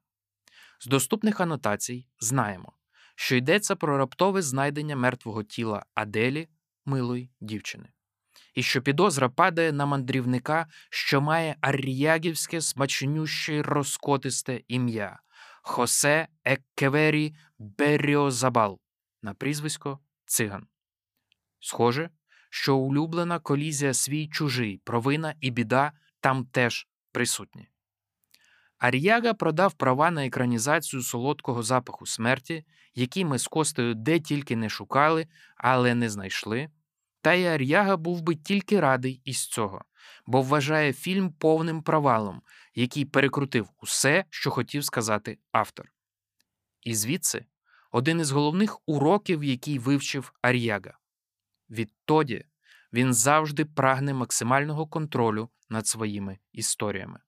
З 0.81 0.87
доступних 0.87 1.41
анотацій 1.41 2.07
знаємо, 2.21 2.73
що 3.15 3.37
йдеться 3.37 3.77
про 3.77 3.99
раптове 3.99 4.43
знайдення 4.43 4.97
мертвого 4.97 5.43
тіла 5.43 5.85
Аделі, 5.95 6.49
милої 6.85 7.31
дівчини 7.41 7.89
і 8.55 8.63
що 8.63 8.83
підозра 8.83 9.29
падає 9.29 9.73
на 9.73 9.87
мандрівника, 9.87 10.67
що 10.91 11.21
має 11.21 11.57
ар'ягівське 11.61 12.61
смачнюще 12.61 13.63
розкотисте 13.63 14.61
ім'я 14.69 15.19
Хосе 15.63 16.29
Еккевері 16.45 17.35
Беріозабал 17.59 18.81
на 19.23 19.35
прізвисько 19.35 19.99
Циган. 20.25 20.67
Схоже, 21.61 22.11
що 22.51 22.77
улюблена 22.77 23.39
колізія 23.39 23.95
свій 23.95 24.29
чужий, 24.29 24.81
провина 24.85 25.35
і 25.41 25.51
біда 25.51 25.93
там 26.21 26.45
теж 26.45 26.89
присутні. 27.13 27.69
Ар'яга 28.79 29.35
продав 29.35 29.73
права 29.73 30.11
на 30.11 30.27
екранізацію 30.27 31.03
солодкого 31.03 31.63
запаху 31.63 32.07
смерті, 32.07 32.65
який 32.95 33.25
ми 33.25 33.39
з 33.39 33.47
Костею 33.47 33.95
де 33.95 34.21
тільки 34.21 34.57
не 34.57 34.69
шукали, 34.69 35.27
але 35.57 35.95
не 35.95 36.11
знайшли. 36.11 36.71
Та 37.23 37.33
й 37.33 37.47
Ар'яга 37.47 37.97
був 37.97 38.23
би 38.23 38.35
тільки 38.35 38.81
радий 38.81 39.21
із 39.25 39.47
цього, 39.47 39.85
бо 40.27 40.43
вважає 40.43 40.93
фільм 40.93 41.33
повним 41.33 41.83
провалом, 41.83 42.43
який 42.75 43.05
перекрутив 43.05 43.69
усе, 43.83 44.25
що 44.31 44.51
хотів 44.51 44.85
сказати 44.85 45.39
автор. 45.53 45.93
І 46.81 46.95
звідси 46.95 47.45
один 47.91 48.21
із 48.21 48.31
головних 48.31 48.79
уроків, 48.87 49.45
який 49.45 49.79
вивчив 49.79 50.33
Ар'яга. 50.43 50.99
Відтоді 51.71 52.45
Він 52.93 53.15
завжди 53.15 53.65
прагне 53.65 54.15
максимального 54.15 54.87
контролю 54.87 55.49
над 55.71 55.87
своїми 55.87 56.39
історіями. 56.53 57.21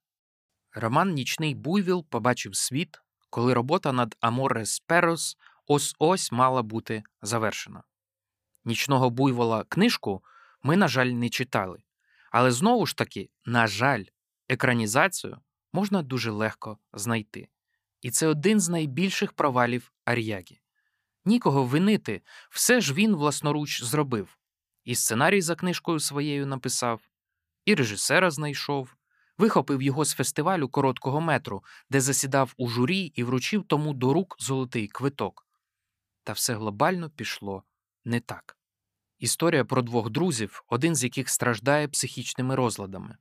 Роман 0.72 1.14
Нічний 1.14 1.54
Буйвіл 1.54 2.06
побачив 2.08 2.56
світ, 2.56 3.00
коли 3.30 3.54
робота 3.54 3.92
над 3.92 4.16
Аморес 4.20 4.80
Перос 4.80 5.36
ось 5.66 5.94
ось 5.98 6.32
мала 6.32 6.62
бути 6.62 7.02
завершена. 7.22 7.82
Нічного 8.64 9.10
буйвола 9.10 9.64
книжку 9.64 10.24
ми, 10.62 10.76
на 10.76 10.88
жаль, 10.88 11.06
не 11.06 11.28
читали. 11.28 11.82
Але 12.30 12.50
знову 12.50 12.86
ж 12.86 12.96
таки, 12.96 13.30
на 13.44 13.66
жаль, 13.66 14.04
екранізацію 14.48 15.38
можна 15.72 16.02
дуже 16.02 16.30
легко 16.30 16.78
знайти. 16.92 17.48
І 18.02 18.10
це 18.10 18.26
один 18.26 18.60
з 18.60 18.68
найбільших 18.68 19.32
провалів 19.32 19.92
Ар'ягі. 20.04 20.60
Нікого 21.24 21.64
винити, 21.64 22.22
все 22.50 22.80
ж 22.80 22.94
він 22.94 23.16
власноруч 23.16 23.82
зробив. 23.82 24.38
І 24.84 24.94
сценарій 24.94 25.40
за 25.40 25.54
книжкою 25.54 26.00
своєю 26.00 26.46
написав, 26.46 27.00
і 27.64 27.74
режисера 27.74 28.30
знайшов, 28.30 28.94
вихопив 29.38 29.82
його 29.82 30.04
з 30.04 30.14
фестивалю 30.14 30.68
короткого 30.68 31.20
метру, 31.20 31.64
де 31.90 32.00
засідав 32.00 32.54
у 32.56 32.68
журі 32.68 33.00
і 33.00 33.24
вручив 33.24 33.64
тому 33.66 33.94
до 33.94 34.12
рук 34.12 34.36
золотий 34.38 34.88
квиток. 34.88 35.46
Та 36.24 36.32
все 36.32 36.54
глобально 36.54 37.10
пішло 37.10 37.62
не 38.04 38.20
так. 38.20 38.56
Історія 39.18 39.64
про 39.64 39.82
двох 39.82 40.10
друзів, 40.10 40.64
один 40.68 40.96
з 40.96 41.04
яких 41.04 41.28
страждає 41.28 41.88
психічними 41.88 42.54
розладами, 42.54 43.16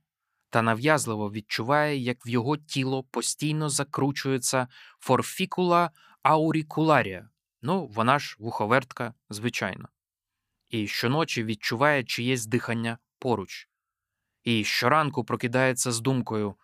та 0.50 0.62
нав'язливо 0.62 1.30
відчуває, 1.30 1.98
як 1.98 2.26
в 2.26 2.28
його 2.28 2.56
тіло 2.56 3.04
постійно 3.04 3.68
закручується 3.68 4.68
форфікула 4.98 5.90
аурікуларія, 6.22 7.28
ну, 7.62 7.86
вона 7.86 8.18
ж 8.18 8.36
вуховертка, 8.38 9.14
звичайно, 9.30 9.88
і 10.68 10.86
щоночі 10.86 11.44
відчуває 11.44 12.04
чиєсь 12.04 12.46
дихання 12.46 12.98
поруч, 13.18 13.68
і 14.42 14.64
щоранку 14.64 15.24
прокидається 15.24 15.92
з 15.92 16.00
думкою 16.00 16.54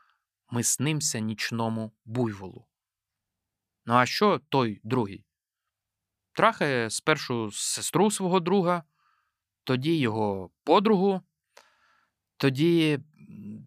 ми 0.50 0.62
снимся 0.62 1.18
нічному 1.18 1.92
буйволу. 2.04 2.66
Ну 3.86 3.94
а 3.94 4.06
що 4.06 4.40
той 4.48 4.80
другий? 4.84 5.24
Трахає 6.40 6.90
спершу 6.90 7.50
сестру 7.52 8.11
свого 8.11 8.40
друга 8.40 8.82
тоді 9.64 9.97
його 9.97 10.50
подругу, 10.64 11.20
тоді 12.37 13.00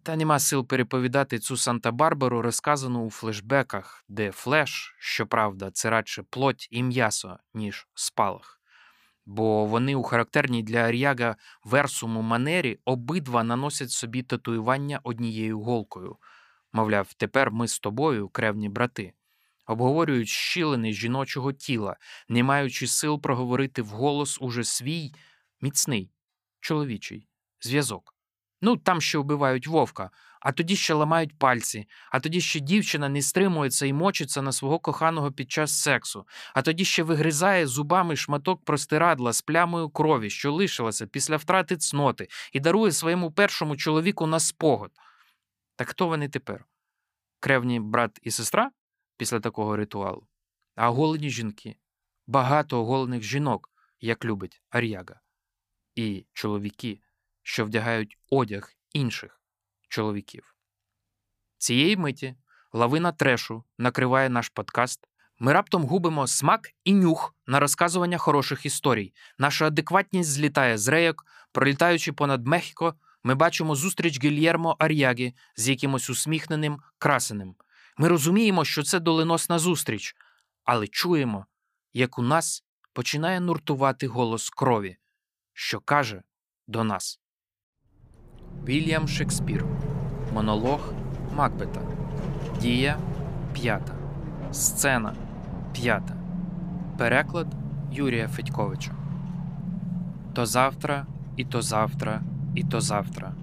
та 0.02 0.16
нема 0.16 0.38
сил 0.38 0.66
переповідати 0.66 1.38
цю 1.38 1.56
Санта-Барбару, 1.56 2.40
розказану 2.40 3.06
у 3.06 3.10
флешбеках, 3.10 4.04
де 4.08 4.30
флеш, 4.30 4.96
щоправда, 4.98 5.70
це 5.70 5.90
радше 5.90 6.22
плоть 6.30 6.68
і 6.70 6.82
м'ясо, 6.82 7.38
ніж 7.54 7.86
спалах. 7.94 8.60
Бо 9.26 9.64
вони 9.64 9.94
у 9.94 10.02
характерній 10.02 10.62
для 10.62 10.78
Ар'яга 10.78 11.36
версуму 11.64 12.22
манері 12.22 12.78
обидва 12.84 13.44
наносять 13.44 13.90
собі 13.90 14.22
татуювання 14.22 15.00
однією 15.02 15.60
голкою. 15.60 16.16
Мовляв, 16.72 17.14
тепер 17.14 17.50
ми 17.50 17.68
з 17.68 17.78
тобою, 17.78 18.28
кревні 18.28 18.68
брати, 18.68 19.12
обговорюють 19.66 20.28
щілини 20.28 20.92
жіночого 20.92 21.52
тіла, 21.52 21.96
не 22.28 22.42
маючи 22.42 22.86
сил 22.86 23.20
проговорити 23.20 23.82
вголос 23.82 24.38
уже 24.40 24.64
свій 24.64 25.12
міцний, 25.60 26.10
чоловічий 26.60 27.28
зв'язок. 27.60 28.14
Ну, 28.62 28.76
там 28.76 29.00
ще 29.00 29.18
вбивають 29.18 29.66
вовка, 29.66 30.10
а 30.40 30.52
тоді 30.52 30.76
ще 30.76 30.94
ламають 30.94 31.38
пальці, 31.38 31.88
а 32.10 32.20
тоді 32.20 32.40
ще 32.40 32.60
дівчина 32.60 33.08
не 33.08 33.22
стримується 33.22 33.86
і 33.86 33.92
мочиться 33.92 34.42
на 34.42 34.52
свого 34.52 34.78
коханого 34.78 35.32
під 35.32 35.52
час 35.52 35.82
сексу, 35.82 36.26
а 36.54 36.62
тоді 36.62 36.84
ще 36.84 37.02
вигризає 37.02 37.66
зубами 37.66 38.16
шматок 38.16 38.64
простирадла 38.64 39.32
з 39.32 39.42
плямою 39.42 39.88
крові, 39.88 40.30
що 40.30 40.52
лишилася 40.52 41.06
після 41.06 41.36
втрати 41.36 41.76
цноти, 41.76 42.28
і 42.52 42.60
дарує 42.60 42.92
своєму 42.92 43.32
першому 43.32 43.76
чоловіку 43.76 44.26
на 44.26 44.40
спогад. 44.40 44.90
Так 45.76 45.88
хто 45.88 46.06
вони 46.06 46.28
тепер? 46.28 46.64
Кревні 47.40 47.80
брат 47.80 48.18
і 48.22 48.30
сестра 48.30 48.70
після 49.16 49.40
такого 49.40 49.76
ритуалу, 49.76 50.26
а 50.74 50.90
оголені 50.90 51.30
жінки, 51.30 51.76
багато 52.26 52.80
оголених 52.80 53.22
жінок, 53.22 53.70
як 54.00 54.24
любить 54.24 54.62
Ар'яга 54.70 55.20
і 55.94 56.26
чоловіки, 56.32 57.00
що 57.42 57.64
вдягають 57.64 58.18
одяг 58.30 58.72
інших 58.92 59.40
чоловіків. 59.88 60.54
Цієї 61.58 61.96
миті 61.96 62.34
лавина 62.72 63.12
трешу 63.12 63.64
накриває 63.78 64.28
наш 64.28 64.48
подкаст. 64.48 65.08
Ми 65.38 65.52
раптом 65.52 65.84
губимо 65.84 66.26
смак 66.26 66.70
і 66.84 66.92
нюх 66.92 67.34
на 67.46 67.60
розказування 67.60 68.18
хороших 68.18 68.66
історій. 68.66 69.12
Наша 69.38 69.66
адекватність 69.66 70.30
злітає 70.30 70.78
з 70.78 70.88
рейок, 70.88 71.26
пролітаючи 71.52 72.12
понад 72.12 72.46
Мехіко, 72.46 72.94
ми 73.22 73.34
бачимо 73.34 73.74
зустріч 73.74 74.24
Гільєрмо 74.24 74.76
Ар'ягі 74.78 75.34
з 75.56 75.68
якимось 75.68 76.10
усміхненим 76.10 76.80
красеним. 76.98 77.54
Ми 77.96 78.08
розуміємо, 78.08 78.64
що 78.64 78.82
це 78.82 79.00
доленосна 79.00 79.58
зустріч, 79.58 80.16
але 80.64 80.86
чуємо, 80.86 81.46
як 81.92 82.18
у 82.18 82.22
нас 82.22 82.64
починає 82.92 83.40
нуртувати 83.40 84.06
голос 84.06 84.50
крові 84.50 84.96
що 85.54 85.80
каже 85.80 86.22
до 86.66 86.84
нас. 86.84 87.20
Вільям 88.64 89.08
Шекспір. 89.08 89.64
Монолог 90.32 90.92
Макбета. 91.34 91.80
Дія 92.60 92.98
п'ята. 93.52 93.94
Сцена 94.52 95.14
п'ята. 95.72 96.16
Переклад 96.98 97.46
Юрія 97.92 98.28
Федьковича. 98.28 98.94
То 100.34 100.46
завтра, 100.46 101.06
і 101.36 101.44
то 101.44 101.62
завтра, 101.62 102.22
і 102.54 102.64
то 102.64 102.80
завтра. 102.80 103.34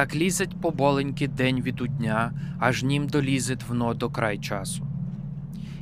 Так 0.00 0.14
лізать 0.14 0.60
поболеньки 0.60 1.28
день 1.28 1.60
від 1.60 1.80
у 1.80 1.86
дня, 1.86 2.32
аж 2.58 2.82
нім 2.82 3.06
долізет 3.06 3.62
вно 3.68 3.94
до 3.94 4.10
край 4.10 4.38
часу. 4.38 4.86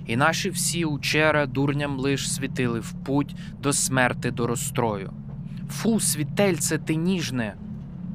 І 0.06 0.16
наші 0.16 0.50
всі 0.50 0.84
учера 0.84 1.46
дурням 1.46 1.98
лиш 1.98 2.32
світили 2.32 2.80
в 2.80 2.92
путь 2.92 3.36
до 3.62 3.72
смерти 3.72 4.30
до 4.30 4.46
розстрою. 4.46 5.12
Фу, 5.70 6.00
світельце 6.00 6.78
ти 6.78 6.96
ніжне. 6.96 7.54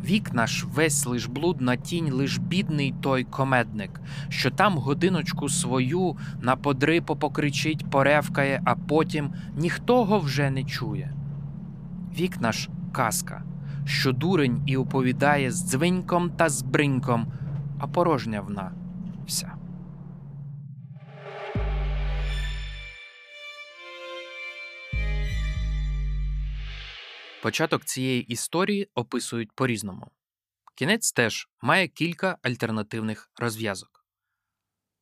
Вік 0.05 0.33
наш 0.33 0.63
весь 0.63 1.05
лиш 1.05 1.25
блудна 1.25 1.75
тінь, 1.75 2.13
лиш 2.13 2.37
бідний 2.37 2.93
той 3.01 3.23
комедник, 3.23 4.01
що 4.29 4.51
там 4.51 4.77
годиночку 4.77 5.49
свою 5.49 6.17
на 6.41 6.55
подрипо 6.55 7.15
покричить, 7.15 7.89
поревкає, 7.89 8.61
а 8.65 8.75
потім 8.75 9.33
ніхто 9.57 10.05
го 10.05 10.19
вже 10.19 10.49
не 10.49 10.63
чує. 10.63 11.13
Вік 12.19 12.41
наш 12.41 12.69
казка, 12.91 13.43
що 13.85 14.11
дурень 14.11 14.63
і 14.67 14.77
оповідає 14.77 15.51
з 15.51 15.69
дзвиньком 15.69 16.31
та 16.31 16.49
з 16.49 16.61
бриньком, 16.61 17.33
а 17.79 17.87
порожня 17.87 18.41
вна 18.41 18.71
вся. 19.27 19.57
Початок 27.41 27.85
цієї 27.85 28.21
історії 28.21 28.89
описують 28.95 29.51
по-різному. 29.51 30.11
Кінець 30.75 31.11
теж 31.11 31.49
має 31.61 31.87
кілька 31.87 32.37
альтернативних 32.41 33.31
розв'язок. 33.37 34.05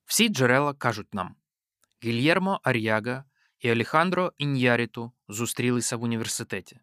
Всі 0.06 0.30
джерела 0.30 0.74
кажуть 0.74 1.14
нам 1.14 1.36
Гільєрмо 2.04 2.60
Ар'яга 2.64 3.24
і 3.60 3.70
Алехандро 3.70 4.34
Ін'яріту 4.38 5.12
зустрілися 5.28 5.98
в 5.98 6.04
університеті. 6.04 6.80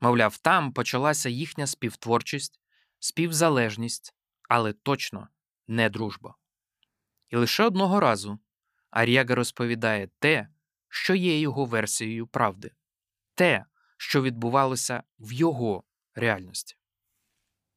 Мовляв, 0.00 0.38
там 0.38 0.72
почалася 0.72 1.28
їхня 1.28 1.66
співтворчість, 1.66 2.60
співзалежність, 2.98 4.14
але 4.48 4.72
точно 4.72 5.28
не 5.66 5.90
дружба. 5.90 6.34
І 7.28 7.36
лише 7.36 7.64
одного 7.64 8.00
разу 8.00 8.38
Ар'яга 8.90 9.34
розповідає 9.34 10.08
те, 10.18 10.48
що 10.88 11.14
є 11.14 11.40
його 11.40 11.64
версією 11.64 12.26
правди, 12.26 12.70
те, 13.34 13.64
що 13.96 14.22
відбувалося 14.22 15.02
в 15.18 15.32
його 15.32 15.84
реальності. 16.14 16.76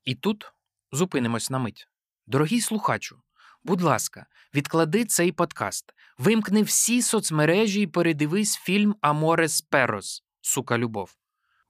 І 0.04 0.16
тут 0.16 0.54
зупинимось 0.92 1.50
на 1.50 1.60
мить. 1.60 1.88
Дорогий 2.28 2.62
слухачу, 2.62 3.22
будь 3.64 3.82
ласка, 3.82 4.26
відклади 4.54 5.06
цей 5.06 5.32
подкаст, 5.32 5.94
вимкни 6.18 6.64
всі 6.64 7.02
соцмережі 7.02 7.82
і 7.82 7.88
передивись 7.88 8.58
фільм 8.58 8.96
Аморес 9.02 9.62
Перос, 9.62 10.24
сука 10.42 10.78
любов. 10.78 11.18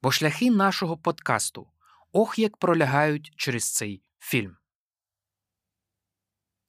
Бо 0.02 0.12
шляхи 0.12 0.52
нашого 0.52 0.98
подкасту 0.98 1.72
ох 2.12 2.40
як 2.40 2.58
пролягають 2.58 3.34
через 3.36 3.74
цей 3.74 4.04
фільм. 4.20 4.58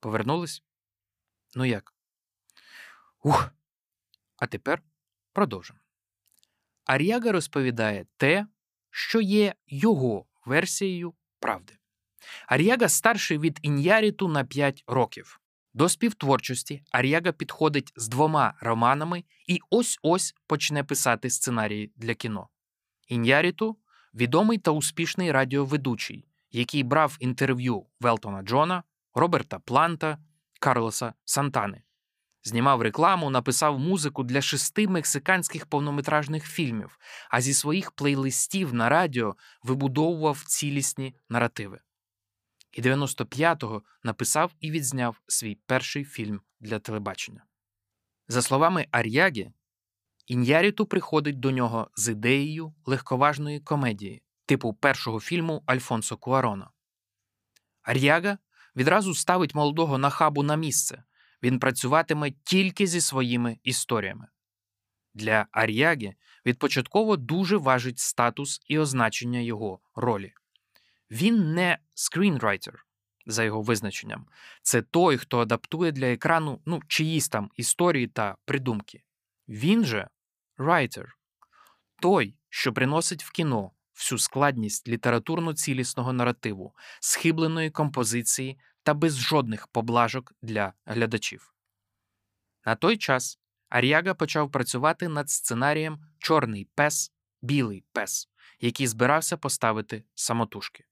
Повернулись? 0.00 0.62
Ну 1.54 1.64
як? 1.64 1.94
Ух. 3.22 3.50
А 4.36 4.46
тепер 4.46 4.82
продовжимо. 5.32 5.80
Ар'яга 6.84 7.32
розповідає 7.32 8.06
те, 8.16 8.46
що 8.90 9.20
є 9.20 9.54
його 9.66 10.26
версією 10.44 11.14
правди. 11.40 11.78
Ар'яга 12.46 12.88
старший 12.88 13.38
від 13.38 13.58
Ін'яріту 13.62 14.28
на 14.28 14.44
5 14.44 14.84
років. 14.86 15.40
До 15.74 15.88
співтворчості 15.88 16.82
Ар'яга 16.90 17.32
підходить 17.32 17.92
з 17.96 18.08
двома 18.08 18.54
романами 18.60 19.24
і 19.46 19.60
ось 19.70 19.98
ось 20.02 20.34
почне 20.46 20.84
писати 20.84 21.30
сценарії 21.30 21.92
для 21.96 22.14
кіно. 22.14 22.48
Ін'яріту 23.10 23.76
відомий 24.14 24.58
та 24.58 24.70
успішний 24.70 25.32
радіоведучий, 25.32 26.24
який 26.50 26.82
брав 26.82 27.16
інтерв'ю 27.20 27.86
Велтона 28.00 28.42
Джона, 28.42 28.82
Роберта 29.14 29.58
Планта, 29.58 30.18
Карлоса 30.60 31.14
Сантани. 31.24 31.82
Знімав 32.42 32.82
рекламу, 32.82 33.30
написав 33.30 33.78
музику 33.78 34.22
для 34.22 34.42
шести 34.42 34.88
мексиканських 34.88 35.66
повнометражних 35.66 36.46
фільмів, 36.46 36.98
а 37.30 37.40
зі 37.40 37.54
своїх 37.54 37.90
плейлистів 37.90 38.74
на 38.74 38.88
радіо 38.88 39.36
вибудовував 39.62 40.44
цілісні 40.46 41.14
наративи. 41.28 41.80
І 42.72 42.82
95-го 42.82 43.82
написав 44.02 44.52
і 44.60 44.70
відзняв 44.70 45.20
свій 45.26 45.54
перший 45.66 46.04
фільм 46.04 46.40
для 46.60 46.78
телебачення. 46.78 47.44
За 48.28 48.42
словами 48.42 48.86
Ар'ягі, 48.90 49.50
Ін'яріту 50.30 50.86
приходить 50.86 51.40
до 51.40 51.50
нього 51.50 51.90
з 51.96 52.08
ідеєю 52.08 52.74
легковажної 52.86 53.60
комедії, 53.60 54.22
типу 54.46 54.74
першого 54.74 55.20
фільму 55.20 55.62
Альфонсо 55.66 56.16
Куарона. 56.16 56.70
Ар'яга 57.82 58.38
відразу 58.76 59.14
ставить 59.14 59.54
молодого 59.54 59.98
нахабу 59.98 60.42
на 60.42 60.56
місце. 60.56 61.02
Він 61.42 61.58
працюватиме 61.58 62.30
тільки 62.44 62.86
зі 62.86 63.00
своїми 63.00 63.58
історіями. 63.62 64.28
Для 65.14 65.46
Ар'яги 65.50 66.14
відпочатково 66.46 67.16
дуже 67.16 67.56
важить 67.56 67.98
статус 67.98 68.60
і 68.66 68.78
означення 68.78 69.38
його 69.38 69.80
ролі. 69.94 70.32
Він 71.10 71.54
не 71.54 71.78
скрінрайтер, 71.94 72.86
за 73.26 73.44
його 73.44 73.62
визначенням, 73.62 74.26
це 74.62 74.82
той, 74.82 75.18
хто 75.18 75.38
адаптує 75.38 75.92
для 75.92 76.06
екрану 76.06 76.62
ну, 76.66 76.80
чиїсь 76.88 77.28
там 77.28 77.50
історії 77.56 78.06
та 78.06 78.36
придумки. 78.44 79.02
Він 79.48 79.84
же 79.84 80.08
райтер, 80.60 81.18
той, 82.02 82.36
що 82.48 82.72
приносить 82.72 83.24
в 83.24 83.30
кіно 83.30 83.72
всю 83.94 84.18
складність 84.18 84.88
літературно 84.88 85.54
цілісного 85.54 86.12
наративу, 86.12 86.74
схибленої 87.00 87.70
композиції 87.70 88.58
та 88.82 88.94
без 88.94 89.18
жодних 89.18 89.66
поблажок 89.66 90.32
для 90.42 90.72
глядачів. 90.84 91.54
На 92.64 92.74
той 92.74 92.96
час 92.96 93.38
Ар'яга 93.68 94.14
почав 94.14 94.50
працювати 94.50 95.08
над 95.08 95.30
сценарієм 95.30 96.00
Чорний 96.18 96.68
пес, 96.74 97.12
білий 97.42 97.84
пес, 97.92 98.28
який 98.60 98.86
збирався 98.86 99.36
поставити 99.36 100.04
самотужки. 100.14 100.84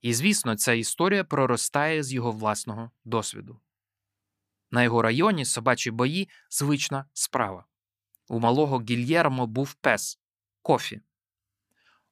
І, 0.00 0.14
звісно, 0.14 0.56
ця 0.56 0.72
історія 0.72 1.24
проростає 1.24 2.02
з 2.02 2.12
його 2.12 2.32
власного 2.32 2.90
досвіду. 3.04 3.60
На 4.70 4.82
його 4.82 5.02
районі 5.02 5.44
собачі 5.44 5.90
бої 5.90 6.28
звична 6.50 7.06
справа. 7.12 7.64
У 8.28 8.40
малого 8.40 8.80
Гільєрмо 8.82 9.46
був 9.46 9.74
пес 9.74 10.18
кофі. 10.62 11.00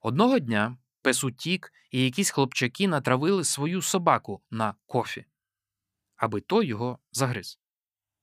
Одного 0.01 0.39
дня 0.39 0.77
пес 1.03 1.25
утік, 1.25 1.73
і 1.91 2.05
якісь 2.05 2.31
хлопчаки 2.31 2.89
натравили 2.89 3.45
свою 3.45 3.83
собаку 3.83 4.43
на 4.51 4.75
кофі, 4.87 5.25
аби 6.17 6.41
той 6.41 6.67
його 6.67 6.99
загриз. 7.13 7.59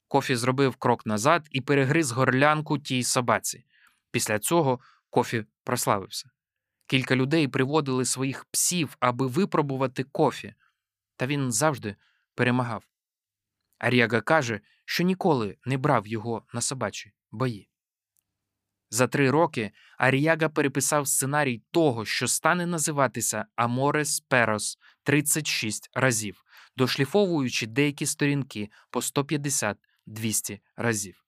Кофі 0.07 0.35
зробив 0.35 0.75
крок 0.75 1.05
назад 1.05 1.47
і 1.51 1.61
перегриз 1.61 2.11
горлянку 2.11 2.79
тій 2.79 3.03
собаці. 3.03 3.65
Після 4.11 4.39
цього 4.39 4.79
кофі 5.09 5.45
прославився. 5.63 6.29
Кілька 6.87 7.15
людей 7.15 7.47
приводили 7.47 8.05
своїх 8.05 8.45
псів, 8.45 8.97
аби 8.99 9.27
випробувати 9.27 10.03
кофі, 10.03 10.53
та 11.15 11.27
він 11.27 11.51
завжди 11.51 11.95
перемагав. 12.35 12.83
Аріага 13.77 14.21
каже, 14.21 14.61
що 14.85 15.03
ніколи 15.03 15.57
не 15.65 15.77
брав 15.77 16.07
його 16.07 16.45
на 16.53 16.61
собачі 16.61 17.13
бої. 17.31 17.69
За 18.93 19.07
три 19.07 19.31
роки 19.31 19.71
Аріяга 19.97 20.49
переписав 20.49 21.07
сценарій 21.07 21.61
того, 21.71 22.05
що 22.05 22.27
стане 22.27 22.65
називатися 22.65 23.45
Аморес 23.55 24.19
Перос 24.19 24.77
36 25.03 25.89
разів, 25.93 26.43
дошліфовуючи 26.77 27.67
деякі 27.67 28.05
сторінки 28.05 28.69
по 28.89 28.99
150-200 28.99 30.59
разів. 30.75 31.25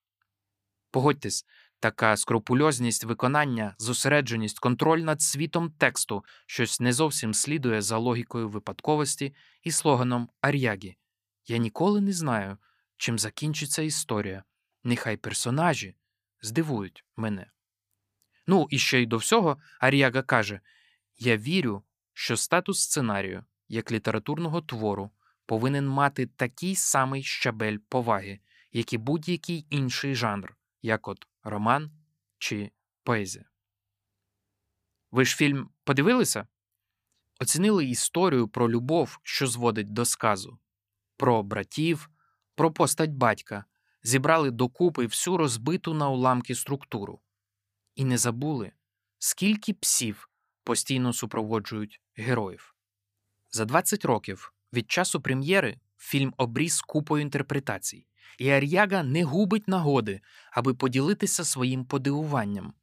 Погодьтесь, 0.92 1.46
така 1.80 2.18
скрупульозність 2.18 3.04
виконання, 3.04 3.76
зосередженість, 3.78 4.60
контроль 4.60 5.00
над 5.00 5.22
світом 5.22 5.72
тексту 5.72 6.26
щось 6.46 6.80
не 6.80 6.94
зовсім 6.94 7.34
слідує 7.34 7.82
за 7.82 7.98
логікою 7.98 8.50
випадковості 8.50 9.36
і 9.64 9.72
слоганом 9.72 10.30
Ар'ягі 10.42 10.96
Я 11.48 11.58
ніколи 11.58 12.02
не 12.02 12.14
знаю, 12.14 12.58
чим 12.98 13.20
закінчиться 13.20 13.82
історія. 13.82 14.44
Нехай 14.84 15.18
персонажі 15.18 15.96
здивують 16.42 17.04
мене. 17.16 17.48
Ну 18.48 18.68
і 18.70 18.80
ще 18.80 19.02
й 19.02 19.06
до 19.06 19.18
всього 19.18 19.58
Аріага 19.80 20.22
каже: 20.22 20.60
Я 21.18 21.38
вірю, 21.38 21.84
що 22.14 22.38
статус 22.38 22.80
сценарію, 22.80 23.46
як 23.68 23.92
літературного 23.92 24.62
твору, 24.62 25.12
повинен 25.46 25.88
мати 25.88 26.26
такий 26.26 26.76
самий 26.76 27.24
щабель 27.24 27.78
поваги, 27.90 28.40
як 28.72 28.94
і 28.94 28.98
будь-який 28.98 29.66
інший 29.70 30.16
жанр, 30.16 30.58
як 30.82 31.08
от 31.08 31.28
роман 31.44 31.92
чи 32.38 32.72
поезія. 33.04 33.46
Ви 35.12 35.26
ж 35.26 35.36
фільм 35.36 35.70
подивилися? 35.84 36.48
Оцінили 37.40 37.86
історію 37.86 38.48
про 38.48 38.70
любов, 38.70 39.20
що 39.24 39.48
зводить 39.48 39.94
до 39.94 40.06
сказу, 40.06 40.60
про 41.18 41.44
братів, 41.44 42.10
про 42.56 42.72
постать 42.72 43.12
батька, 43.12 43.66
зібрали 44.04 44.52
докупи 44.52 45.06
всю 45.06 45.38
розбиту 45.38 45.94
на 45.94 46.10
уламки 46.10 46.56
структуру. 46.56 47.22
І 47.96 48.06
не 48.06 48.18
забули, 48.18 48.72
скільки 49.20 49.74
псів 49.74 50.30
постійно 50.64 51.14
супроводжують 51.14 52.02
героїв. 52.16 52.76
За 53.52 53.66
20 53.66 54.06
років 54.06 54.54
від 54.74 54.92
часу 54.92 55.22
прем'єри 55.22 55.80
фільм 55.98 56.34
обріз 56.38 56.82
купою 56.82 57.22
інтерпретацій, 57.22 58.08
і 58.40 58.50
Ар'яга 58.50 59.04
не 59.04 59.24
губить 59.24 59.68
нагоди, 59.68 60.22
аби 60.52 60.74
поділитися 60.74 61.44
своїм 61.44 61.86
подивуванням, 61.86 62.74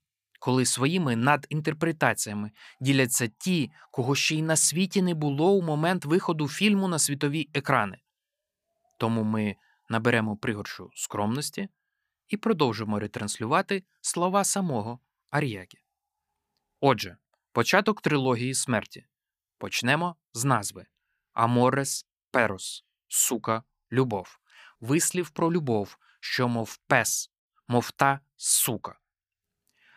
коли 0.40 0.66
своїми 0.66 1.16
надінтерпретаціями 1.16 2.50
діляться 2.80 3.30
ті, 3.38 3.70
кого 3.90 4.14
ще 4.14 4.36
й 4.36 4.42
на 4.42 4.56
світі 4.56 5.02
не 5.02 5.14
було 5.14 5.52
у 5.52 5.62
момент 5.62 6.04
виходу 6.04 6.48
фільму 6.48 6.88
на 6.88 6.98
світові 6.98 7.48
екрани. 7.54 7.98
Тому 8.98 9.22
ми 9.24 9.56
наберемо 9.88 10.36
пригоршу 10.36 10.90
скромності 10.94 11.68
і 12.32 12.36
продовжимо 12.36 12.98
ретранслювати 12.98 13.84
слова 14.00 14.44
самого 14.44 15.00
Ар'ягі. 15.30 15.78
Отже, 16.80 17.16
початок 17.52 18.00
трилогії 18.00 18.54
смерті. 18.54 19.06
Почнемо 19.58 20.16
з 20.32 20.44
назви 20.44 20.86
Аморес 21.32 22.06
Перос, 22.30 22.84
сука, 23.08 23.62
любов, 23.92 24.38
вислів 24.80 25.30
про 25.30 25.52
любов, 25.52 25.96
що, 26.20 26.48
мов 26.48 26.76
пес, 26.76 27.30
мов 27.68 27.90
та 27.90 28.20
сука. 28.36 28.98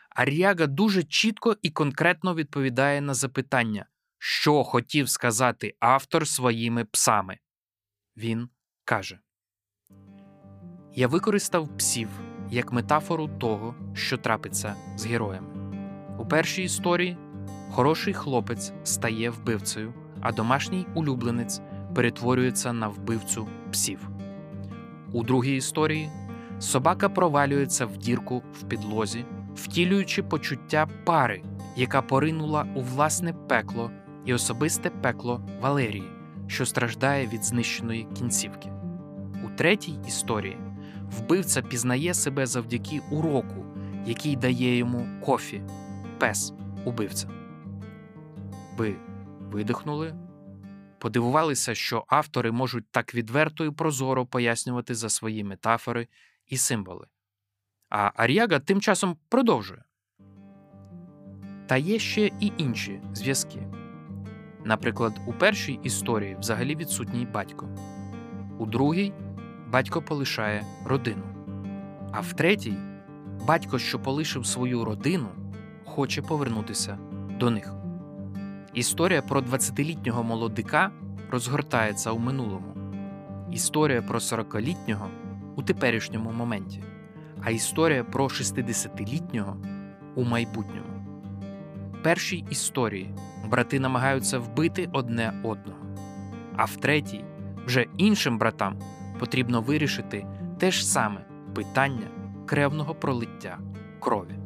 Ар'яга 0.09 0.67
дуже 0.67 1.03
чітко 1.03 1.57
і 1.61 1.71
конкретно 1.71 2.35
відповідає 2.35 3.01
на 3.01 3.13
запитання, 3.13 3.85
що 4.17 4.63
хотів 4.63 5.09
сказати 5.09 5.75
автор 5.79 6.27
своїми 6.27 6.85
псами. 6.85 7.39
Він 8.17 8.49
каже 8.85 9.19
я 10.95 11.07
використав 11.07 11.67
псів 11.77 12.09
як 12.51 12.73
метафору 12.73 13.27
того, 13.27 13.75
що 13.93 14.17
трапиться 14.17 14.75
з 14.97 15.05
героями. 15.05 15.47
У 16.19 16.25
першій 16.25 16.63
історії 16.63 17.17
хороший 17.71 18.13
хлопець 18.13 18.73
стає 18.83 19.29
вбивцею, 19.29 19.93
а 20.21 20.31
домашній 20.31 20.85
улюбленець 20.93 21.61
перетворюється 21.95 22.73
на 22.73 22.87
вбивцю 22.87 23.47
псів. 23.71 24.09
У 25.11 25.23
другій 25.23 25.55
історії 25.55 26.09
собака 26.59 27.09
провалюється 27.09 27.85
в 27.85 27.97
дірку 27.97 28.43
в 28.53 28.63
підлозі, 28.63 29.25
втілюючи 29.55 30.23
почуття 30.23 30.87
пари, 31.05 31.43
яка 31.75 32.01
поринула 32.01 32.67
у 32.75 32.81
власне 32.81 33.33
пекло 33.33 33.91
і 34.25 34.33
особисте 34.33 34.89
пекло 34.89 35.41
Валерії, 35.61 36.11
що 36.47 36.65
страждає 36.65 37.27
від 37.27 37.45
знищеної 37.45 38.07
кінцівки. 38.17 38.71
У 39.45 39.57
третій 39.57 39.93
історії 40.07 40.57
вбивця 41.19 41.61
пізнає 41.61 42.13
себе 42.13 42.45
завдяки 42.45 43.01
уроку, 43.11 43.65
який 44.05 44.35
дає 44.35 44.77
йому 44.77 45.21
кофі, 45.25 45.61
пес 46.19 46.53
убивця. 46.85 47.29
Ви 48.77 48.95
видихнули, 49.39 50.15
подивувалися, 50.99 51.75
що 51.75 52.05
автори 52.07 52.51
можуть 52.51 52.91
так 52.91 53.15
відверто 53.15 53.65
і 53.65 53.71
прозоро 53.71 54.25
пояснювати 54.25 54.95
за 54.95 55.09
свої 55.09 55.43
метафори 55.43 56.07
і 56.47 56.57
символи. 56.57 57.07
А 57.89 58.11
Ар'яга 58.15 58.59
тим 58.59 58.81
часом 58.81 59.17
продовжує. 59.29 59.83
Та 61.67 61.77
є 61.77 61.99
ще 61.99 62.25
і 62.39 62.51
інші 62.57 63.01
зв'язки. 63.13 63.67
Наприклад, 64.65 65.13
у 65.27 65.33
першій 65.33 65.79
історії 65.83 66.37
взагалі 66.39 66.75
відсутній 66.75 67.25
батько, 67.25 67.69
у 68.59 68.65
другій 68.65 69.13
батько 69.75 70.01
полишає 70.01 70.63
родину. 70.85 71.23
А 72.11 72.19
в 72.19 72.33
третій, 72.33 72.77
батько, 73.47 73.79
що 73.79 73.99
полишив 73.99 74.45
свою 74.45 74.85
родину, 74.85 75.27
хоче 75.85 76.21
повернутися 76.21 76.97
до 77.39 77.49
них. 77.49 77.73
Історія 78.73 79.21
про 79.21 79.41
20-літнього 79.41 80.23
молодика 80.23 80.91
розгортається 81.31 82.11
у 82.11 82.19
минулому, 82.19 82.73
історія 83.51 84.01
про 84.01 84.19
40-літнього 84.19 85.09
у 85.55 85.63
теперішньому 85.63 86.31
моменті, 86.31 86.83
а 87.43 87.51
історія 87.51 88.03
про 88.03 88.25
60-літнього 88.25 89.57
у 90.15 90.23
майбутньому. 90.23 91.19
В 91.93 92.03
першій 92.03 92.45
історії 92.49 93.15
брати 93.49 93.79
намагаються 93.79 94.39
вбити 94.39 94.89
одне 94.93 95.33
одного, 95.43 95.79
а 96.55 96.65
в 96.65 96.75
третій, 96.75 97.21
вже 97.65 97.85
іншим 97.97 98.37
братам 98.37 98.79
потрібно 99.19 99.61
вирішити 99.61 100.27
те 100.59 100.71
ж 100.71 100.87
саме 100.87 101.25
питання 101.55 102.07
кревного 102.47 102.95
пролиття 102.95 103.59
крові. 103.99 104.39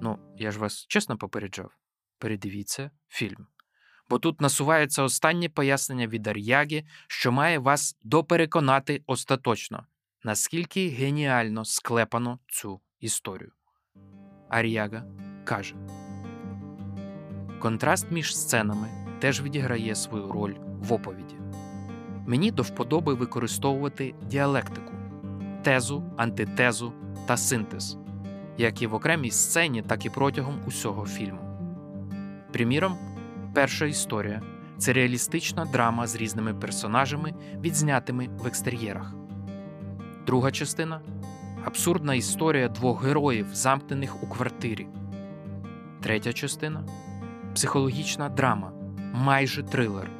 Ну, 0.00 0.18
я 0.36 0.50
ж 0.50 0.58
вас 0.58 0.86
чесно 0.88 1.16
попереджав. 1.18 1.70
Передивіться 2.18 2.90
фільм. 3.08 3.46
Бо 4.08 4.18
тут 4.18 4.40
насувається 4.40 5.02
останнє 5.02 5.48
пояснення 5.48 6.06
від 6.06 6.26
Ар'яги, 6.26 6.84
що 7.08 7.32
має 7.32 7.58
вас 7.58 7.96
допереконати 8.02 9.02
остаточно, 9.06 9.86
наскільки 10.24 10.88
геніально 10.88 11.64
склепано 11.64 12.38
цю 12.46 12.80
історію. 13.00 13.52
Ар'яга 14.48 15.04
каже: 15.44 15.74
Контраст 17.60 18.10
між 18.10 18.36
сценами 18.36 18.88
теж 19.20 19.42
відіграє 19.42 19.94
свою 19.94 20.32
роль 20.32 20.54
в 20.58 20.92
оповіді. 20.92 21.39
Мені 22.30 22.50
до 22.50 22.62
вподоби 22.62 23.14
використовувати 23.14 24.14
діалектику, 24.22 24.92
тезу, 25.62 26.02
антитезу 26.16 26.92
та 27.26 27.36
синтез, 27.36 27.98
як 28.58 28.82
і 28.82 28.86
в 28.86 28.94
окремій 28.94 29.30
сцені, 29.30 29.82
так 29.82 30.06
і 30.06 30.10
протягом 30.10 30.54
усього 30.66 31.06
фільму. 31.06 31.38
Приміром, 32.52 32.96
перша 33.54 33.86
історія 33.86 34.42
це 34.78 34.92
реалістична 34.92 35.64
драма 35.64 36.06
з 36.06 36.16
різними 36.16 36.54
персонажами, 36.54 37.34
відзнятими 37.60 38.28
в 38.38 38.46
екстер'єрах. 38.46 39.14
Друга 40.26 40.50
частина 40.50 41.00
абсурдна 41.64 42.14
історія 42.14 42.68
двох 42.68 43.04
героїв, 43.04 43.46
замкнених 43.52 44.22
у 44.22 44.26
квартирі. 44.26 44.86
Третя 46.02 46.32
частина 46.32 46.84
психологічна 47.54 48.28
драма, 48.28 48.72
майже 49.14 49.62
трилер. 49.62 50.19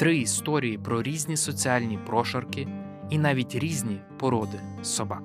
Три 0.00 0.18
історії 0.18 0.78
про 0.78 1.02
різні 1.02 1.36
соціальні 1.36 1.98
прошарки 1.98 2.68
і 3.10 3.18
навіть 3.18 3.54
різні 3.54 4.00
породи 4.18 4.60
собак. 4.82 5.22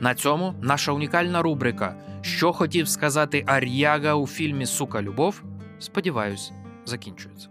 На 0.00 0.14
цьому 0.14 0.54
наша 0.62 0.92
унікальна 0.92 1.42
рубрика 1.42 2.20
Що 2.22 2.52
хотів 2.52 2.88
сказати 2.88 3.44
Ар'яга 3.46 4.14
у 4.14 4.26
фільмі 4.26 4.66
Сука 4.66 5.02
Любов, 5.02 5.42
сподіваюсь, 5.78 6.52
закінчується. 6.84 7.48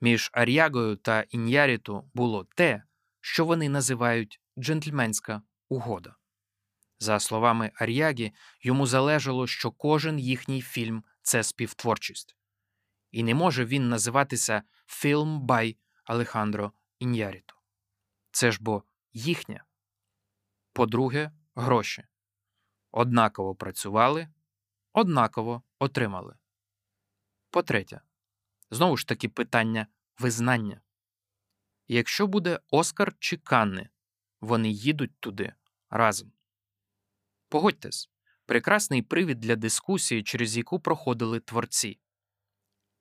Між 0.00 0.30
Ар'ягою 0.32 0.96
та 0.96 1.24
Ін'яріту 1.28 2.10
було 2.14 2.46
те, 2.56 2.82
що 3.20 3.44
вони 3.44 3.68
називають 3.68 4.40
джентльменська 4.58 5.42
угода. 5.68 6.14
За 6.98 7.20
словами 7.20 7.70
Ар'ягі, 7.74 8.32
йому 8.62 8.86
залежало, 8.86 9.46
що 9.46 9.70
кожен 9.70 10.18
їхній 10.18 10.60
фільм 10.60 11.02
це 11.22 11.42
співтворчість. 11.42 12.36
І 13.12 13.22
не 13.22 13.34
може 13.34 13.64
він 13.64 13.88
називатися 13.88 14.62
Film 14.92 15.40
by 15.40 15.76
Алехандро 16.04 16.72
Ін'яріто. 16.98 17.54
Це 18.30 18.52
ж 18.52 18.58
бо 18.60 18.84
їхнє. 19.12 19.64
По-друге, 20.72 21.32
гроші. 21.54 22.04
Однаково 22.90 23.54
працювали, 23.54 24.28
однаково 24.92 25.62
отримали. 25.78 26.36
По-третє, 27.50 28.00
знову 28.70 28.96
ж 28.96 29.06
таки 29.06 29.28
питання 29.28 29.86
визнання. 30.18 30.80
Якщо 31.88 32.26
буде 32.26 32.60
Оскар 32.70 33.14
чи 33.18 33.36
Канни, 33.36 33.88
вони 34.40 34.70
їдуть 34.70 35.20
туди 35.20 35.54
разом. 35.90 36.32
Погодьтесь, 37.48 38.10
прекрасний 38.46 39.02
привід 39.02 39.40
для 39.40 39.56
дискусії, 39.56 40.22
через 40.22 40.56
яку 40.56 40.80
проходили 40.80 41.40
творці. 41.40 41.98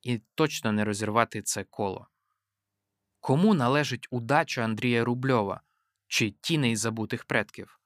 І 0.01 0.21
точно 0.35 0.71
не 0.71 0.85
розірвати 0.85 1.41
це 1.41 1.63
коло. 1.63 2.07
Кому 3.19 3.53
належить 3.53 4.07
удача 4.11 4.63
Андрія 4.63 5.03
Рубльова 5.03 5.61
чи 6.07 6.31
тіней 6.31 6.75
забутих 6.75 7.25
предків? 7.25 7.79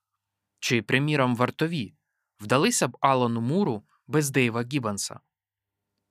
Чи, 0.60 0.82
приміром, 0.82 1.36
вартові 1.36 1.94
вдалися 2.40 2.88
б 2.88 2.98
Алану 3.02 3.42
Муру 3.42 3.84
без 4.08 4.30
Дейва 4.30 4.64
Гіббанса? 4.64 5.20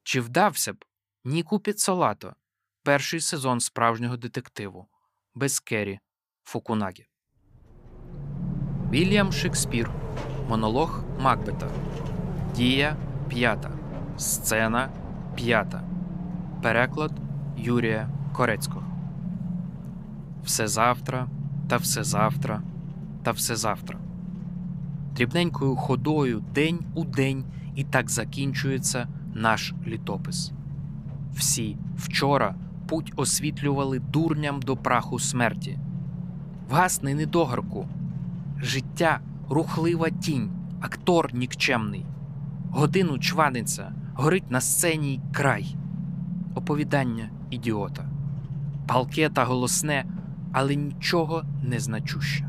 Чи 0.02 0.20
вдався 0.20 0.72
б 0.72 0.84
Ніку 1.24 1.58
Піццолато 1.58 2.34
перший 2.82 3.20
сезон 3.20 3.60
справжнього 3.60 4.16
детективу 4.16 4.88
без 5.34 5.60
Керрі 5.60 6.00
Фукунагі? 6.44 7.06
Вільям 8.90 9.32
Шекспір 9.32 9.90
Монолог 10.48 11.04
Макбета 11.18 11.70
Дія 12.54 12.96
п'ята. 13.28 13.78
Сцена 14.18 14.90
п'ята. 15.36 15.93
Переклад 16.64 17.12
Юрія 17.56 18.08
Корецького. 18.32 18.86
Все 20.44 20.68
завтра 20.68 21.28
та 21.68 21.76
все 21.76 22.04
завтра 22.04 22.62
та 23.22 23.30
все 23.30 23.56
завтра. 23.56 23.98
Дрібненькою 25.16 25.76
ходою 25.76 26.42
день 26.54 26.78
у 26.94 27.04
день 27.04 27.44
і 27.74 27.84
так 27.84 28.10
закінчується 28.10 29.08
наш 29.34 29.74
літопис. 29.86 30.52
Всі 31.34 31.76
вчора 31.96 32.54
путь 32.88 33.12
освітлювали 33.16 33.98
дурням 33.98 34.62
до 34.62 34.76
праху 34.76 35.18
смерті. 35.18 35.78
Вгасний 36.70 37.14
недогарку, 37.14 37.88
життя 38.62 39.20
рухлива 39.50 40.10
тінь, 40.10 40.50
актор 40.80 41.34
нікчемний. 41.34 42.06
Годину 42.70 43.18
чваниться, 43.18 43.92
горить 44.14 44.50
на 44.50 44.60
сцені 44.60 45.20
край. 45.32 45.76
Оповідання 46.54 47.30
ідіота. 47.50 48.10
Палке 48.88 49.30
та 49.30 49.44
голосне, 49.44 50.06
але 50.52 50.74
нічого 50.74 51.44
не 51.62 51.80
значуще. 51.80 52.48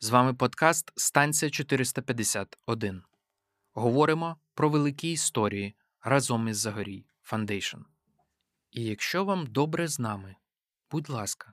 З 0.00 0.10
вами 0.10 0.34
подкаст 0.34 0.92
Станція 0.96 1.50
451. 1.50 3.02
Говоримо 3.72 4.36
про 4.54 4.68
великі 4.68 5.12
історії 5.12 5.74
разом 6.02 6.48
із 6.48 6.58
Zagoriy 6.58 7.06
Foundation. 7.22 7.78
І 8.70 8.84
якщо 8.84 9.24
вам 9.24 9.46
добре 9.46 9.88
з 9.88 9.98
нами, 9.98 10.36
будь 10.90 11.10
ласка, 11.10 11.52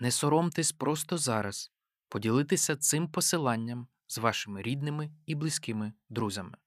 не 0.00 0.10
соромтесь 0.10 0.72
просто 0.72 1.18
зараз 1.18 1.72
поділитися 2.08 2.76
цим 2.76 3.08
посиланням 3.08 3.88
з 4.06 4.18
вашими 4.18 4.62
рідними 4.62 5.10
і 5.26 5.34
близькими 5.34 5.92
друзями. 6.08 6.58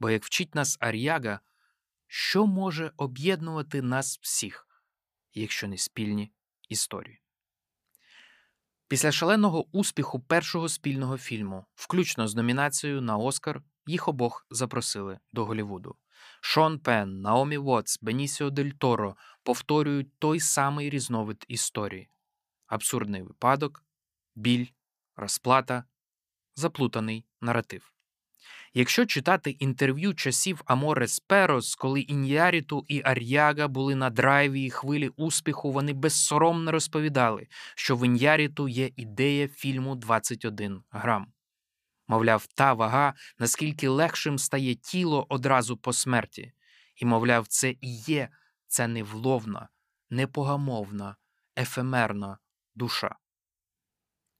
Бо, 0.00 0.10
як 0.10 0.24
вчить 0.24 0.54
нас 0.54 0.76
Ар'яга, 0.80 1.40
що 2.06 2.46
може 2.46 2.92
об'єднувати 2.96 3.82
нас 3.82 4.18
всіх, 4.22 4.68
якщо 5.32 5.68
не 5.68 5.78
спільні 5.78 6.32
історії? 6.68 7.20
Після 8.88 9.12
шаленого 9.12 9.76
успіху 9.78 10.20
першого 10.20 10.68
спільного 10.68 11.18
фільму, 11.18 11.64
включно 11.74 12.28
з 12.28 12.34
номінацією 12.34 13.00
на 13.00 13.16
Оскар, 13.16 13.62
їх 13.86 14.08
обох 14.08 14.46
запросили 14.50 15.18
до 15.32 15.44
Голівуду. 15.44 15.96
Шон 16.40 16.78
Пен, 16.78 17.20
Наомі 17.20 17.58
Вотс, 17.58 17.98
Бенісіо 18.02 18.50
Дель 18.50 18.70
Торо 18.70 19.16
повторюють 19.42 20.18
той 20.18 20.40
самий 20.40 20.90
різновид 20.90 21.44
історії: 21.48 22.08
абсурдний 22.66 23.22
випадок, 23.22 23.84
біль, 24.34 24.66
розплата, 25.16 25.84
заплутаний 26.54 27.24
наратив. 27.40 27.94
Якщо 28.76 29.06
читати 29.06 29.50
інтерв'ю 29.50 30.14
часів 30.14 30.62
Аморес 30.64 31.20
Перос, 31.20 31.74
коли 31.74 32.00
Ін'яріту 32.00 32.84
і 32.88 33.02
Ар'яга 33.04 33.68
були 33.68 33.94
на 33.94 34.10
драйві 34.10 34.62
і 34.62 34.70
хвилі 34.70 35.08
успіху, 35.08 35.72
вони 35.72 35.92
безсоромно 35.92 36.72
розповідали, 36.72 37.46
що 37.74 37.96
в 37.96 38.06
Ін'яріту 38.06 38.68
є 38.68 38.90
ідея 38.96 39.48
фільму 39.48 39.94
«21 39.94 40.80
грам. 40.90 41.26
Мовляв, 42.08 42.46
та 42.46 42.72
вага, 42.72 43.14
наскільки 43.38 43.88
легшим 43.88 44.38
стає 44.38 44.74
тіло 44.74 45.26
одразу 45.28 45.76
по 45.76 45.92
смерті, 45.92 46.52
і, 46.96 47.04
мовляв, 47.04 47.46
це 47.46 47.70
і 47.70 47.96
є 47.96 48.28
ця 48.66 48.86
невловна, 48.88 49.68
непогамовна, 50.10 51.16
ефемерна 51.58 52.38
душа. 52.74 53.16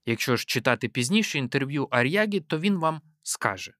Якщо 0.05 0.35
ж 0.35 0.45
читати 0.45 0.89
пізніше 0.89 1.37
інтерв'ю 1.39 1.87
Ар'ягі, 1.91 2.39
то 2.39 2.59
він 2.59 2.77
вам 2.77 3.01
скаже. 3.23 3.73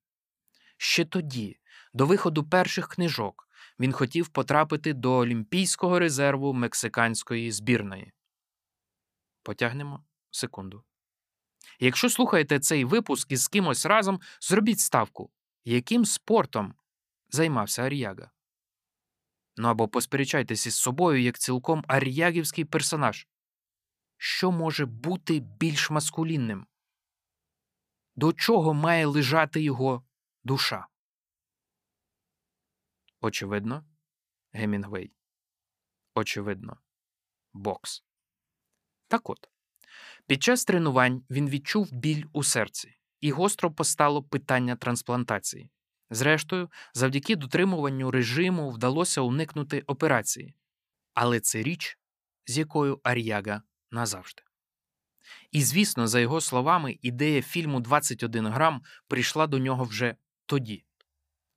Ще 0.77 1.05
тоді, 1.05 1.59
до 1.93 2.05
виходу 2.05 2.43
перших 2.43 2.87
книжок, 2.87 3.49
він 3.79 3.91
хотів 3.91 4.27
потрапити 4.27 4.93
до 4.93 5.13
Олімпійського 5.13 5.99
резерву 5.99 6.53
мексиканської 6.53 7.51
збірної. 7.51 8.13
Потягнемо 9.43 10.05
секунду. 10.31 10.83
Якщо 11.79 12.09
слухаєте 12.09 12.59
цей 12.59 12.85
випуск 12.85 13.31
із 13.31 13.47
кимось 13.47 13.85
разом, 13.85 14.21
зробіть 14.41 14.79
ставку, 14.79 15.31
яким 15.65 16.05
спортом 16.05 16.73
займався 17.29 17.83
Ар'яга. 17.83 18.31
Ну 19.57 19.67
або 19.67 19.87
посперечайтесь 19.87 20.67
із 20.67 20.75
собою 20.75 21.21
як 21.21 21.39
цілком 21.39 21.83
ар'ягівський 21.87 22.65
персонаж. 22.65 23.27
Що 24.17 24.51
може 24.51 24.85
бути 24.85 25.39
більш 25.39 25.89
маскулінним? 25.89 26.67
До 28.15 28.33
чого 28.33 28.73
має 28.73 29.05
лежати 29.05 29.61
його 29.61 30.05
душа? 30.43 30.87
Очевидно, 33.21 33.85
Гемінгвей. 34.53 35.11
Очевидно, 36.15 36.77
бокс. 37.53 38.03
Так 39.07 39.29
от, 39.29 39.49
під 40.27 40.43
час 40.43 40.65
тренувань 40.65 41.23
він 41.29 41.49
відчув 41.49 41.91
біль 41.91 42.25
у 42.33 42.43
серці, 42.43 42.95
і 43.21 43.31
гостро 43.31 43.71
постало 43.71 44.23
питання 44.23 44.75
трансплантації. 44.75 45.69
Зрештою, 46.09 46.71
завдяки 46.93 47.35
дотримуванню 47.35 48.11
режиму 48.11 48.71
вдалося 48.71 49.21
уникнути 49.21 49.81
операції. 49.81 50.55
Але 51.13 51.39
це 51.39 51.63
річ, 51.63 51.99
з 52.45 52.57
якою 52.57 52.99
Ар'яга 53.03 53.61
назавжди. 53.95 54.43
І, 55.51 55.63
звісно, 55.63 56.07
за 56.07 56.19
його 56.19 56.41
словами, 56.41 56.97
ідея 57.01 57.41
фільму 57.41 57.79
«21 57.79 58.51
грам 58.51 58.81
прийшла 59.07 59.47
до 59.47 59.59
нього 59.59 59.83
вже 59.83 60.15
тоді. 60.45 60.83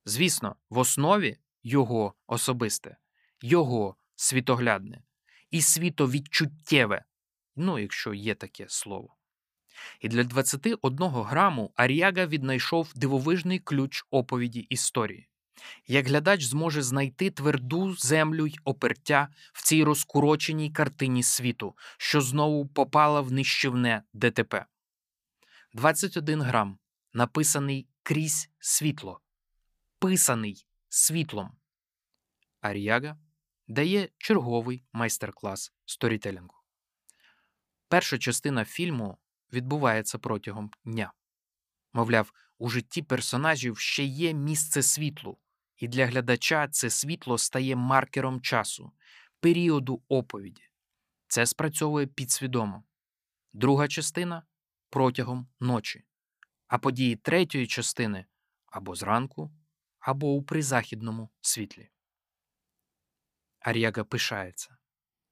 Звісно, 0.05 0.57
в 0.70 0.79
основі 0.79 1.38
його 1.62 2.14
особисте, 2.27 2.96
його 3.42 3.96
світоглядне 4.16 5.03
і 5.51 5.62
світовідчуттєве, 5.62 7.05
ну, 7.57 7.79
якщо 7.79 8.14
є 8.14 8.35
таке 8.35 8.66
слово. 8.68 9.16
І 10.01 10.09
для 10.09 10.24
21 10.24 11.09
граму 11.11 11.72
Аріага 11.74 12.27
віднайшов 12.27 12.92
дивовижний 12.94 13.59
ключ 13.59 14.05
оповіді 14.11 14.61
історії. 14.61 15.27
Як 15.87 16.07
глядач 16.07 16.44
зможе 16.44 16.83
знайти 16.83 17.31
тверду 17.31 17.97
землю 17.97 18.47
й 18.47 18.59
опертя 18.64 19.29
в 19.53 19.62
цій 19.62 19.85
розкуроченій 19.85 20.71
картині 20.71 21.23
світу, 21.23 21.77
що 21.99 22.21
знову 22.21 22.66
попала 22.66 23.21
в 23.21 23.33
нищівне 23.33 24.03
ДТП. 24.12 24.66
21 25.73 26.42
грам, 26.42 26.79
написаний 27.12 27.88
крізь 28.03 28.51
світло, 28.59 29.21
писаний 29.99 30.66
світлом. 30.88 31.57
Аріага 32.61 33.18
дає 33.68 34.09
черговий 34.18 34.85
майстер-клас 34.92 35.73
сторітелінгу. 35.85 36.55
Перша 37.88 38.18
частина 38.18 38.64
фільму 38.64 39.18
відбувається 39.53 40.18
протягом 40.18 40.71
дня. 40.85 41.12
Мовляв, 41.92 42.33
у 42.59 42.68
житті 42.68 43.03
персонажів 43.03 43.79
ще 43.79 44.05
є 44.05 44.35
місце 44.35 44.83
світлу, 44.83 45.38
і 45.78 45.88
для 45.88 46.06
глядача 46.06 46.68
це 46.68 46.90
світло 46.90 47.38
стає 47.38 47.76
маркером 47.76 48.40
часу, 48.40 48.92
періоду 49.40 50.02
оповіді. 50.08 50.62
Це 51.28 51.46
спрацьовує 51.46 52.06
підсвідомо. 52.06 52.84
Друга 53.52 53.88
частина 53.88 54.42
протягом 54.90 55.48
ночі, 55.60 56.04
а 56.66 56.78
події 56.78 57.16
третьої 57.16 57.66
частини 57.66 58.26
або 58.66 58.94
зранку, 58.94 59.52
або 59.98 60.34
у 60.34 60.42
призахідному 60.42 61.30
світлі. 61.40 61.90
Ар'яга 63.60 64.04
пишається. 64.04 64.76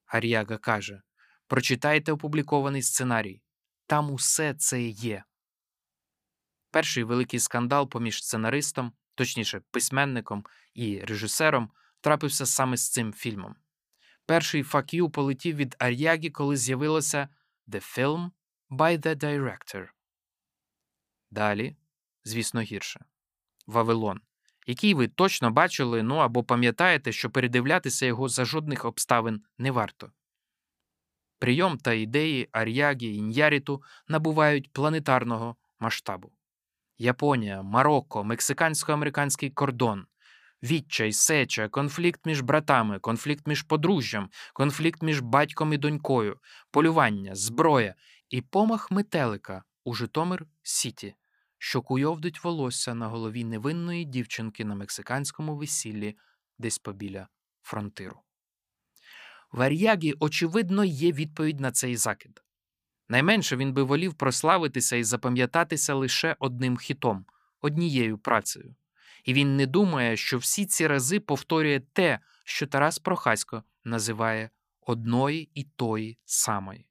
Ар'яга 0.06 0.58
каже 0.58 1.02
Прочитайте 1.46 2.12
опублікований 2.12 2.82
сценарій. 2.82 3.42
Там 3.86 4.10
усе 4.10 4.54
це 4.54 4.82
є. 4.82 5.24
Перший 6.70 7.04
великий 7.04 7.40
скандал 7.40 7.88
поміж 7.88 8.24
сценаристом, 8.24 8.92
точніше, 9.16 9.60
письменником 9.70 10.44
і 10.74 11.00
режисером, 11.00 11.70
трапився 12.00 12.46
саме 12.46 12.76
з 12.76 12.90
цим 12.90 13.12
фільмом. 13.12 13.56
Перший 14.26 14.62
«fuck 14.62 14.94
you» 14.94 15.10
полетів 15.10 15.56
від 15.56 15.76
Ар'ягі, 15.78 16.30
коли 16.30 16.56
з'явилося 16.56 17.28
«The 17.68 17.98
film 17.98 18.30
by 18.70 18.98
the 18.98 19.16
director». 19.16 19.88
Далі, 21.30 21.76
звісно, 22.24 22.60
гірше 22.60 23.04
Вавилон, 23.66 24.20
який 24.66 24.94
ви 24.94 25.08
точно 25.08 25.50
бачили, 25.50 26.02
ну 26.02 26.16
або 26.16 26.44
пам'ятаєте, 26.44 27.12
що 27.12 27.30
передивлятися 27.30 28.06
його 28.06 28.28
за 28.28 28.44
жодних 28.44 28.84
обставин 28.84 29.42
не 29.58 29.70
варто. 29.70 30.12
Прийом 31.38 31.78
та 31.78 31.92
ідеї 31.92 32.48
Ар'ягі 32.52 33.14
і 33.14 33.22
Ньяріту 33.22 33.82
набувають 34.08 34.72
планетарного 34.72 35.56
масштабу. 35.78 36.32
Японія, 36.98 37.62
Марокко, 37.62 38.24
мексикансько-американський 38.24 39.50
кордон, 39.50 40.06
відчай, 40.62 41.12
сеча, 41.12 41.68
конфлікт 41.68 42.20
між 42.26 42.40
братами, 42.40 42.98
конфлікт 42.98 43.46
між 43.46 43.62
подружжям, 43.62 44.30
конфлікт 44.54 45.02
між 45.02 45.20
батьком 45.20 45.72
і 45.72 45.78
донькою, 45.78 46.38
полювання, 46.70 47.34
зброя 47.34 47.94
і 48.30 48.40
помах 48.40 48.90
метелика 48.90 49.64
у 49.84 49.94
Житомир 49.94 50.46
Сіті, 50.62 51.14
що 51.58 51.82
куйовдить 51.82 52.44
волосся 52.44 52.94
на 52.94 53.08
голові 53.08 53.44
невинної 53.44 54.04
дівчинки 54.04 54.64
на 54.64 54.74
мексиканському 54.74 55.56
весіллі 55.56 56.16
десь 56.58 56.78
побіля 56.78 57.28
фронтиру. 57.62 58.20
В 59.52 59.62
Ар'ягі, 59.62 60.14
очевидно, 60.20 60.84
є 60.84 61.12
відповідь 61.12 61.60
на 61.60 61.72
цей 61.72 61.96
закид. 61.96 62.45
Найменше 63.08 63.56
він 63.56 63.72
би 63.72 63.82
волів 63.82 64.14
прославитися 64.14 64.96
і 64.96 65.04
запам'ятатися 65.04 65.94
лише 65.94 66.36
одним 66.38 66.76
хітом, 66.76 67.26
однією 67.60 68.18
працею. 68.18 68.74
І 69.24 69.32
він 69.32 69.56
не 69.56 69.66
думає, 69.66 70.16
що 70.16 70.38
всі 70.38 70.66
ці 70.66 70.86
рази 70.86 71.20
повторює 71.20 71.80
те, 71.92 72.18
що 72.44 72.66
Тарас 72.66 72.98
Прохасько 72.98 73.62
називає 73.84 74.50
одної 74.80 75.50
і 75.54 75.64
тої 75.64 76.18
самої. 76.24 76.86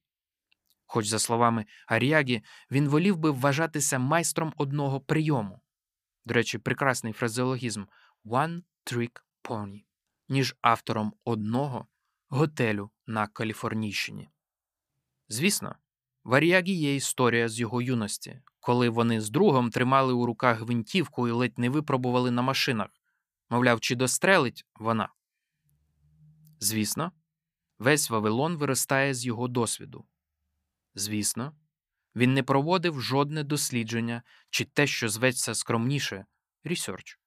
Хоч, 0.86 1.08
за 1.08 1.19
словами 1.19 1.65
Ар'ягі, 1.88 2.43
він 2.71 2.89
волів 2.89 3.17
би 3.17 3.32
вважатися 3.32 3.99
майстром 3.99 4.54
одного 4.58 5.01
прийому. 5.01 5.62
До 6.25 6.34
речі, 6.34 6.58
прекрасний 6.58 7.13
фразеологізм 7.13 7.84
one 8.25 8.62
trick 8.86 9.21
pony, 9.43 9.84
ніж 10.30 10.56
автором 10.62 11.13
одного 11.23 11.88
готелю 12.28 12.89
на 13.08 13.28
Каліфорнійщині. 13.28 14.30
Звісно, 15.30 15.75
в 16.25 16.33
Аріагі 16.33 16.73
є 16.73 16.95
історія 16.95 17.49
з 17.49 17.59
його 17.59 17.81
юності, 17.81 18.41
коли 18.59 18.89
вони 18.89 19.21
з 19.21 19.29
другом 19.29 19.69
тримали 19.69 20.13
у 20.13 20.25
руках 20.25 20.59
гвинтівку 20.59 21.27
і 21.27 21.31
ледь 21.31 21.59
не 21.59 21.69
випробували 21.69 22.31
на 22.31 22.41
машинах, 22.41 22.89
мовляв, 23.49 23.79
чи 23.79 23.95
дострелить 23.95 24.65
вона. 24.75 25.09
Звісно, 26.59 27.11
весь 27.79 28.09
Вавилон 28.09 28.57
виростає 28.57 29.13
з 29.13 29.25
його 29.25 29.47
досвіду. 29.47 30.05
Звісно, 30.95 31.55
він 32.15 32.33
не 32.33 32.43
проводив 32.43 33.01
жодне 33.01 33.43
дослідження 33.43 34.23
чи 34.49 34.65
те, 34.65 34.88
що 34.88 35.09
зветься 35.09 35.55
скромніше 35.55 36.25
research. 36.63 37.19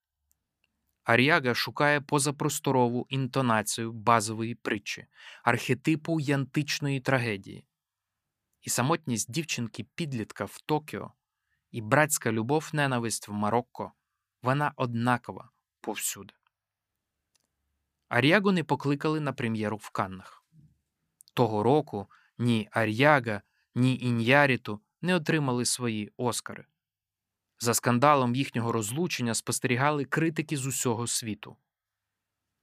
Аріага 1.04 1.54
шукає 1.54 2.00
позапросторову 2.00 3.06
інтонацію 3.08 3.92
базової 3.92 4.54
притчі, 4.54 5.06
архетипу 5.42 6.20
янтичної 6.20 7.00
трагедії. 7.00 7.67
І 8.60 8.70
самотність 8.70 9.30
дівчинки 9.30 9.86
підлітка 9.94 10.44
в 10.44 10.60
Токіо, 10.66 11.12
і 11.70 11.80
братська 11.80 12.32
любов 12.32 12.70
ненависть 12.72 13.28
в 13.28 13.32
Марокко 13.32 13.92
вона 14.42 14.72
однакова 14.76 15.50
повсюди. 15.80 16.34
Аріагу 18.08 18.52
не 18.52 18.64
покликали 18.64 19.20
на 19.20 19.32
прем'єру 19.32 19.76
в 19.76 19.90
Каннах. 19.90 20.44
Того 21.34 21.62
року 21.62 22.10
ні 22.38 22.68
Ар'яга, 22.72 23.42
ні 23.74 23.98
Ін'яріту 23.98 24.80
не 25.02 25.14
отримали 25.14 25.64
свої 25.64 26.12
Оскари. 26.16 26.66
За 27.58 27.74
скандалом 27.74 28.34
їхнього 28.34 28.72
розлучення 28.72 29.34
спостерігали 29.34 30.04
критики 30.04 30.56
з 30.56 30.66
усього 30.66 31.06
світу. 31.06 31.56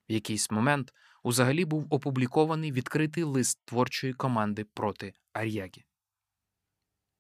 В 0.10 0.12
якийсь 0.12 0.52
момент 0.52 0.94
узагалі 1.26 1.66
був 1.66 1.88
опублікований 1.90 2.72
відкритий 2.72 3.24
лист 3.24 3.60
творчої 3.66 4.14
команди 4.14 4.64
проти 4.64 5.14
Ар'ягі. 5.34 5.86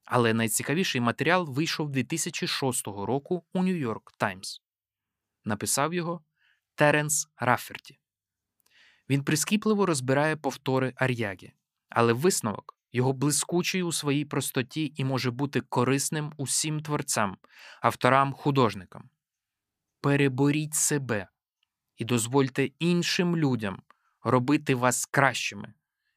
Але 0.03 0.33
найцікавіший 0.33 1.01
матеріал 1.01 1.45
вийшов 1.49 1.89
2006 1.89 2.87
року 2.87 3.45
у 3.53 3.63
Нью-Йорк 3.63 4.13
Таймс. 4.17 4.61
Написав 5.45 5.93
його 5.93 6.23
Теренс 6.75 7.27
Рафферті. 7.37 7.99
Він 9.09 9.23
прискіпливо 9.23 9.85
розбирає 9.85 10.35
повтори 10.35 10.93
Ар'ягі, 10.95 11.53
але 11.89 12.13
висновок 12.13 12.77
його 12.91 13.13
блискучий 13.13 13.83
у 13.83 13.91
своїй 13.91 14.25
простоті 14.25 14.93
і 14.95 15.03
може 15.03 15.31
бути 15.31 15.61
корисним 15.61 16.33
усім 16.37 16.79
творцям, 16.79 17.37
авторам, 17.81 18.33
художникам. 18.33 19.09
Переборіть 20.01 20.75
себе 20.75 21.27
і 21.97 22.05
дозвольте 22.05 22.69
іншим 22.79 23.37
людям 23.37 23.81
робити 24.25 24.75
вас 24.75 25.05
кращими, 25.05 25.73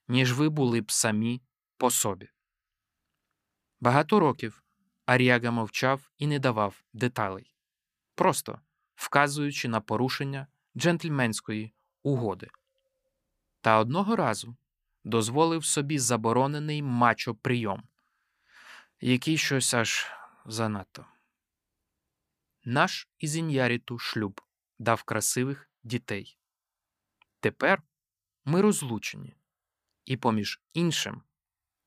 ніж 0.09 0.33
ви 0.33 0.49
були 0.49 0.81
б 0.81 0.93
самі 0.93 1.43
по 1.77 1.91
собі. 1.91 2.29
Багато 3.81 4.21
років 4.21 4.63
Аріага 5.07 5.51
мовчав 5.51 6.11
і 6.19 6.27
не 6.27 6.39
давав 6.39 6.83
деталей, 6.93 7.55
просто 8.15 8.61
вказуючи 8.95 9.69
на 9.69 9.81
порушення 9.81 10.47
джентльменської 10.77 11.73
угоди. 12.03 12.49
Та 13.61 13.79
одного 13.79 14.17
разу 14.17 14.57
дозволив 15.05 15.65
собі 15.65 15.99
заборонений 15.99 16.83
мачо 16.83 17.35
прийом, 17.35 17.83
який 19.01 19.39
щось 19.39 19.75
аж 19.75 20.07
занадто. 20.47 21.07
Наш 22.65 23.09
із 23.19 23.37
Ін'яріту 23.37 23.99
шлюб 23.99 24.41
дав 24.79 25.03
красивих 25.03 25.71
дітей. 25.83 26.39
Тепер 27.41 27.83
ми 28.49 28.61
розлучені, 28.61 29.35
і, 30.05 30.17
поміж 30.17 30.61
іншим, 30.73 31.23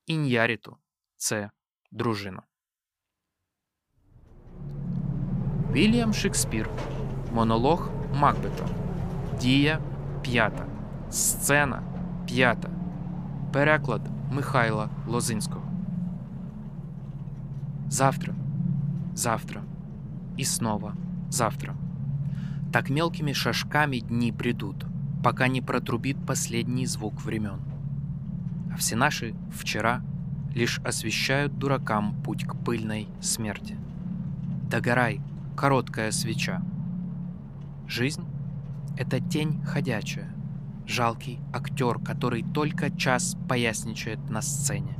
Ін'яріту 0.05 0.77
це 1.17 1.51
дружина. 1.91 2.43
Вільям 5.71 6.13
Шекспір. 6.13 6.69
Монолог 7.33 7.89
Макбета. 8.13 8.69
Дія 9.39 9.79
п'ята. 10.21 10.67
Сцена 11.11 11.83
п'ята. 12.27 12.69
Переклад 13.53 14.01
Михайла 14.31 14.89
Лозинського. 15.07 15.71
Завтра. 17.87 18.35
Завтра. 19.13 19.63
И 20.39 20.45
снова 20.45 20.95
завтра. 21.29 21.75
Так 22.73 22.89
мелкими 22.89 23.33
шажками 23.33 23.99
дни 23.99 24.31
придут, 24.31 24.85
пока 25.23 25.47
не 25.47 25.61
протрубит 25.61 26.17
последний 26.25 26.85
звук 26.85 27.21
времен. 27.23 27.59
А 28.73 28.77
все 28.77 28.95
наши 28.95 29.35
«вчера» 29.51 30.01
лишь 30.53 30.79
освещают 30.79 31.57
дуракам 31.57 32.15
путь 32.23 32.45
к 32.45 32.55
пыльной 32.55 33.07
смерти. 33.21 33.77
Догорай, 34.69 35.21
короткая 35.55 36.11
свеча. 36.11 36.61
Жизнь— 37.87 38.25
это 38.97 39.19
тень 39.19 39.61
ходячая, 39.63 40.33
жалкий 40.87 41.39
актер, 41.53 41.99
который 41.99 42.43
только 42.43 42.89
час 42.89 43.37
поясничает 43.47 44.29
на 44.29 44.41
сцене, 44.41 44.95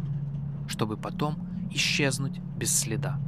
чтобы 0.68 0.98
потом 0.98 1.38
исчезнуть 1.72 2.40
без 2.58 2.78
следа. 2.78 3.20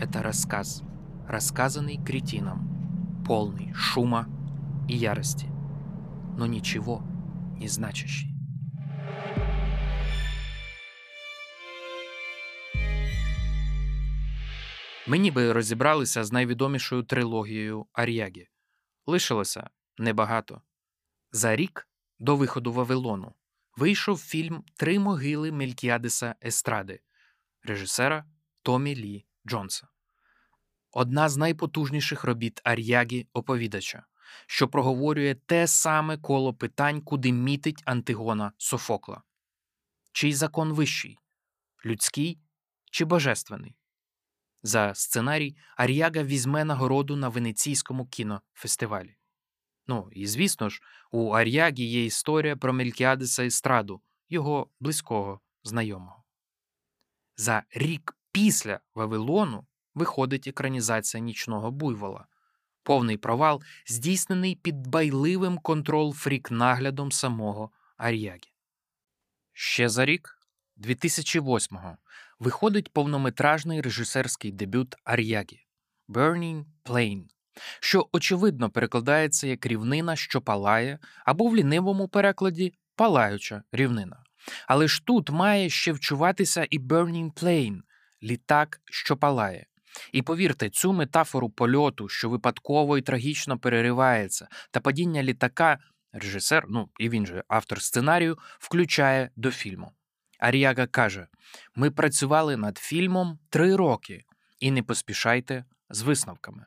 Это 0.00 0.22
рассказ, 0.22 0.82
рассказанный 1.28 1.96
кретином, 1.96 3.24
полный 3.26 3.72
шума 3.74 4.26
и 4.88 4.96
ярости, 4.96 5.48
но 6.38 6.46
ничего 6.46 7.02
не 7.60 7.68
значащий. 7.68 8.28
Ми 15.06 15.18
ніби 15.18 15.52
розібралися 15.52 16.24
з 16.24 16.32
найвідомішою 16.32 17.02
трилогією 17.02 17.86
Ар'ягі. 17.92 18.48
Лишилося 19.06 19.70
небагато. 19.98 20.62
За 21.32 21.56
рік 21.56 21.88
до 22.18 22.36
виходу 22.36 22.72
Вавилону 22.72 23.34
вийшов 23.76 24.18
фільм 24.18 24.64
Три 24.76 24.98
могили 24.98 25.52
Мелькіадеса 25.52 26.34
Естради 26.44 27.00
режисера 27.62 28.24
Томі 28.62 28.96
Лі 28.96 29.26
Джонса. 29.46 29.88
Одна 30.92 31.28
з 31.28 31.36
найпотужніших 31.36 32.24
робіт 32.24 32.60
Ар'ягі 32.64 33.28
оповідача, 33.32 34.06
що 34.46 34.68
проговорює 34.68 35.34
те 35.34 35.66
саме 35.66 36.18
коло 36.18 36.54
питань, 36.54 37.00
куди 37.00 37.32
мітить 37.32 37.82
Антигона 37.84 38.52
Софокла. 38.58 39.22
Чий 40.12 40.32
закон 40.32 40.72
вищий 40.72 41.18
людський 41.84 42.38
чи 42.90 43.04
божественний? 43.04 43.76
За 44.62 44.94
сценарій 44.94 45.56
Ар'яга 45.76 46.22
візьме 46.22 46.64
нагороду 46.64 47.16
на 47.16 47.28
Венеційському 47.28 48.06
кінофестивалі. 48.06 49.16
Ну 49.86 50.08
і 50.12 50.26
звісно 50.26 50.68
ж, 50.68 50.80
у 51.10 51.30
Ар'ягі 51.30 51.84
є 51.84 52.04
історія 52.04 52.56
про 52.56 52.72
Мелькіадеса 52.72 53.46
Естраду, 53.46 54.02
його 54.28 54.70
близького 54.80 55.40
знайомого. 55.62 56.24
За 57.36 57.62
рік 57.70 58.18
після 58.32 58.80
Вавилону 58.94 59.66
виходить 59.94 60.46
екранізація 60.46 61.22
нічного 61.22 61.70
буйвола, 61.70 62.26
повний 62.82 63.16
провал, 63.16 63.62
здійснений 63.86 64.54
під 64.54 64.86
байливим 64.86 65.58
контрол-фрік 65.58 66.50
наглядом 66.50 67.12
самого 67.12 67.70
Ар'ягі. 67.96 68.52
Ще 69.52 69.88
за 69.88 70.04
рік, 70.04 70.38
2008-го, 70.78 71.96
виходить 72.38 72.92
повнометражний 72.92 73.80
режисерський 73.80 74.52
дебют 74.52 74.96
Ар'ягі 75.04 75.66
Burning 76.08 76.64
Plane, 76.84 77.24
що 77.80 78.08
очевидно 78.12 78.70
перекладається 78.70 79.46
як 79.46 79.66
рівнина, 79.66 80.16
що 80.16 80.40
палає, 80.40 80.98
або 81.24 81.48
в 81.48 81.56
лінивому 81.56 82.08
перекладі 82.08 82.74
палаюча 82.96 83.62
рівнина. 83.72 84.24
Але 84.66 84.88
ж 84.88 85.02
тут 85.04 85.30
має 85.30 85.70
ще 85.70 85.92
вчуватися 85.92 86.66
і 86.70 86.78
Burning 86.78 87.32
Plane– 87.42 87.80
літак, 88.22 88.80
що 88.84 89.16
палає. 89.16 89.66
І 90.12 90.22
повірте, 90.22 90.70
цю 90.70 90.92
метафору 90.92 91.50
польоту, 91.50 92.08
що 92.08 92.28
випадково 92.28 92.98
і 92.98 93.02
трагічно 93.02 93.58
переривається, 93.58 94.48
та 94.70 94.80
падіння 94.80 95.22
літака, 95.22 95.78
режисер, 96.12 96.66
ну 96.68 96.88
і 96.98 97.08
він 97.08 97.26
же 97.26 97.44
автор 97.48 97.82
сценарію, 97.82 98.38
включає 98.58 99.30
до 99.36 99.50
фільму. 99.50 99.92
Аріага 100.38 100.86
каже: 100.86 101.26
ми 101.74 101.90
працювали 101.90 102.56
над 102.56 102.78
фільмом 102.78 103.38
три 103.50 103.76
роки, 103.76 104.24
і 104.60 104.70
не 104.70 104.82
поспішайте 104.82 105.64
з 105.90 106.02
висновками. 106.02 106.66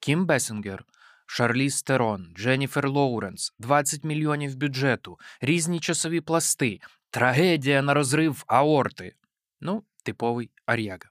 Кім 0.00 0.26
Бесінгер, 0.26 0.84
Шарліз 1.26 1.82
Терон, 1.82 2.32
Дженніфер 2.36 2.90
Лоуренс, 2.90 3.54
20 3.58 4.04
мільйонів 4.04 4.56
бюджету, 4.56 5.18
різні 5.40 5.80
часові 5.80 6.20
пласти, 6.20 6.80
трагедія 7.10 7.82
на 7.82 7.94
розрив 7.94 8.44
аорти. 8.46 9.14
Ну, 9.60 9.82
типовий 10.02 10.50
Ар'яга. 10.66 11.10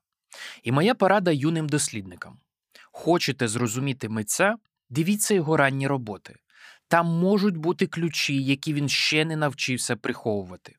І 0.63 0.71
моя 0.71 0.95
порада 0.95 1.31
юним 1.31 1.69
дослідникам: 1.69 2.39
хочете 2.91 3.47
зрозуміти 3.47 4.09
митця, 4.09 4.55
дивіться 4.89 5.33
його 5.33 5.57
ранні 5.57 5.87
роботи. 5.87 6.35
Там 6.87 7.07
можуть 7.07 7.57
бути 7.57 7.87
ключі, 7.87 8.43
які 8.43 8.73
він 8.73 8.89
ще 8.89 9.25
не 9.25 9.35
навчився 9.35 9.95
приховувати. 9.95 10.75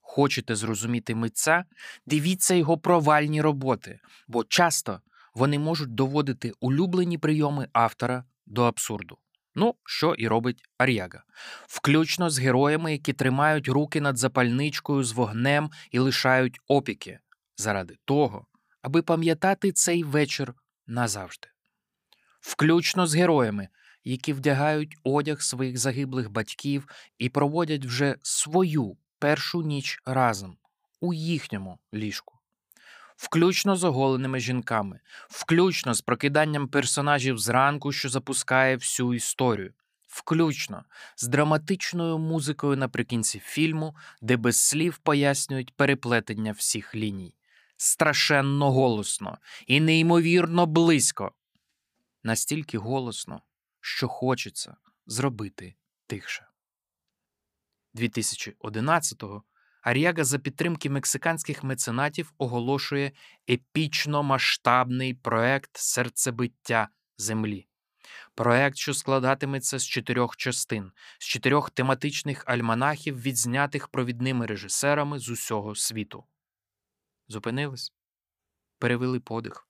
Хочете 0.00 0.56
зрозуміти 0.56 1.14
митця, 1.14 1.64
дивіться 2.06 2.54
його 2.54 2.78
провальні 2.78 3.42
роботи, 3.42 4.00
бо 4.28 4.44
часто 4.44 5.00
вони 5.34 5.58
можуть 5.58 5.94
доводити 5.94 6.52
улюблені 6.60 7.18
прийоми 7.18 7.68
автора 7.72 8.24
до 8.46 8.62
абсурду. 8.62 9.18
Ну, 9.54 9.74
що 9.84 10.14
і 10.14 10.28
робить 10.28 10.62
Ар'яга, 10.78 11.24
включно 11.66 12.30
з 12.30 12.38
героями, 12.38 12.92
які 12.92 13.12
тримають 13.12 13.68
руки 13.68 14.00
над 14.00 14.16
запальничкою 14.16 15.04
з 15.04 15.12
вогнем 15.12 15.70
і 15.90 15.98
лишають 15.98 16.60
опіки, 16.68 17.18
заради 17.56 17.96
того, 18.04 18.46
аби 18.84 19.02
пам'ятати 19.02 19.72
цей 19.72 20.02
вечір 20.02 20.54
назавжди, 20.86 21.48
включно 22.40 23.06
з 23.06 23.14
героями, 23.14 23.68
які 24.04 24.32
вдягають 24.32 24.96
одяг 25.02 25.42
своїх 25.42 25.78
загиблих 25.78 26.30
батьків 26.30 26.88
і 27.18 27.28
проводять 27.28 27.86
вже 27.86 28.16
свою 28.22 28.96
першу 29.18 29.62
ніч 29.62 30.00
разом 30.06 30.56
у 31.00 31.14
їхньому 31.14 31.78
ліжку, 31.94 32.38
включно 33.16 33.76
з 33.76 33.84
оголеними 33.84 34.40
жінками, 34.40 35.00
включно 35.28 35.94
з 35.94 36.00
прокиданням 36.00 36.68
персонажів 36.68 37.38
зранку, 37.38 37.92
що 37.92 38.08
запускає 38.08 38.76
всю 38.76 39.14
історію. 39.14 39.72
Включно 40.06 40.84
з 41.16 41.28
драматичною 41.28 42.18
музикою 42.18 42.76
наприкінці 42.76 43.38
фільму, 43.38 43.96
де 44.22 44.36
без 44.36 44.56
слів 44.56 44.98
пояснюють 44.98 45.76
переплетення 45.76 46.52
всіх 46.52 46.94
ліній 46.94 47.34
страшенно 47.76 48.72
голосно 48.72 49.38
і 49.66 49.80
неймовірно 49.80 50.66
близько. 50.66 51.32
Настільки 52.22 52.78
голосно, 52.78 53.42
що 53.80 54.08
хочеться 54.08 54.76
зробити 55.06 55.74
тихше. 56.06 56.46
2011-го 57.94 59.44
Ар'яга 59.84 60.24
за 60.24 60.38
підтримки 60.38 60.90
мексиканських 60.90 61.64
меценатів 61.64 62.32
оголошує 62.38 63.12
епічно 63.50 64.22
масштабний 64.22 65.14
проект 65.14 65.76
серцебиття 65.76 66.88
землі. 67.18 67.66
Проект, 68.34 68.76
що 68.76 68.94
складатиметься 68.94 69.78
з 69.78 69.86
чотирьох 69.86 70.36
частин, 70.36 70.92
з 71.18 71.24
чотирьох 71.24 71.70
тематичних 71.70 72.44
альманахів, 72.46 73.22
відзнятих 73.22 73.88
провідними 73.88 74.46
режисерами 74.46 75.18
з 75.18 75.28
усього 75.28 75.74
світу. 75.74 76.24
Зупинились, 77.28 77.92
перевели 78.78 79.20
подих, 79.20 79.68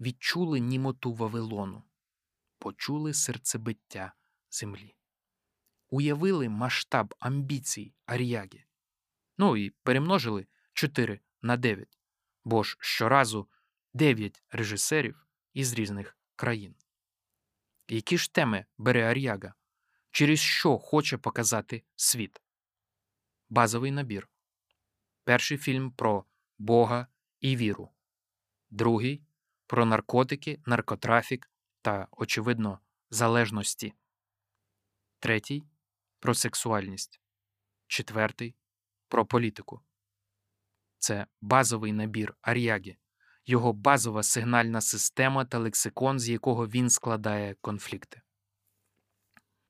відчули 0.00 0.60
німоту 0.60 1.14
Вавилону, 1.14 1.82
почули 2.58 3.14
серцебиття 3.14 4.12
землі, 4.50 4.96
уявили 5.88 6.48
масштаб 6.48 7.14
амбіцій 7.18 7.94
Ар'ягі, 8.06 8.64
ну 9.38 9.56
і 9.56 9.70
перемножили 9.70 10.46
4 10.72 11.20
на 11.42 11.56
9. 11.56 11.98
бо 12.44 12.62
ж 12.62 12.76
щоразу 12.80 13.48
дев'ять 13.94 14.42
режисерів 14.50 15.26
із 15.52 15.72
різних 15.72 16.18
країн. 16.36 16.74
Які 17.88 18.18
ж 18.18 18.32
теми 18.32 18.66
бере 18.78 19.10
Ар'яга? 19.10 19.54
Через 20.10 20.40
що 20.40 20.78
хоче 20.78 21.18
показати 21.18 21.84
світ? 21.96 22.40
Базовий 23.48 23.90
набір. 23.90 24.28
Перший 25.24 25.58
фільм 25.58 25.90
про 25.90 26.24
Бога 26.60 27.06
і 27.40 27.56
віру, 27.56 27.90
другий 28.70 29.22
про 29.66 29.84
наркотики, 29.84 30.60
наркотрафік 30.66 31.50
та, 31.82 32.08
очевидно, 32.10 32.80
залежності, 33.10 33.94
третій 35.18 35.62
про 36.18 36.34
сексуальність, 36.34 37.20
четвертий 37.86 38.54
про 39.08 39.26
політику. 39.26 39.80
Це 40.98 41.26
базовий 41.40 41.92
набір 41.92 42.34
Ар'яги, 42.40 42.96
його 43.46 43.72
базова 43.72 44.22
сигнальна 44.22 44.80
система 44.80 45.44
та 45.44 45.58
лексикон, 45.58 46.20
з 46.20 46.28
якого 46.28 46.68
він 46.68 46.90
складає 46.90 47.54
конфлікти. 47.54 48.22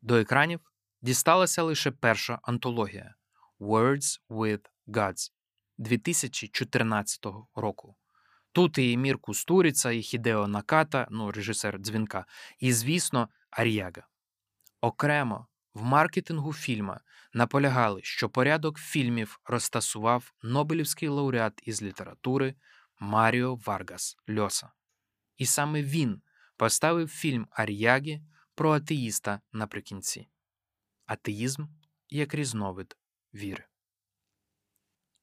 До 0.02 0.16
екранів 0.16 0.60
дісталася 1.02 1.62
лише 1.62 1.90
перша 1.90 2.40
антологія 2.42 3.14
Words 3.60 4.20
with 4.28 4.70
Gods 4.86 5.32
2014 5.80 7.26
року. 7.54 7.96
Тут 8.52 8.78
і 8.78 8.96
Мір 8.96 9.18
Кустуріца, 9.18 9.90
і 9.90 10.02
Хідео 10.02 10.48
Наката, 10.48 11.08
ну, 11.10 11.32
режисер 11.32 11.78
дзвінка, 11.78 12.26
і, 12.58 12.72
звісно, 12.72 13.28
Ар'яга. 13.50 14.06
Окремо 14.80 15.46
в 15.74 15.82
маркетингу 15.82 16.52
фільма 16.52 17.00
наполягали, 17.32 18.00
що 18.02 18.28
порядок 18.28 18.78
фільмів 18.78 19.40
розтасував 19.44 20.32
Нобелівський 20.42 21.08
лауреат 21.08 21.60
із 21.62 21.82
літератури 21.82 22.54
Маріо 22.98 23.54
Варгас 23.54 24.16
Льоса. 24.38 24.70
І 25.36 25.46
саме 25.46 25.82
він 25.82 26.22
поставив 26.56 27.08
фільм 27.08 27.46
Ар'ягі 27.50 28.22
про 28.54 28.72
атеїста 28.72 29.40
наприкінці. 29.52 30.28
Атеїзм 31.06 31.64
як 32.08 32.34
різновид 32.34 32.96
віри. 33.34 33.69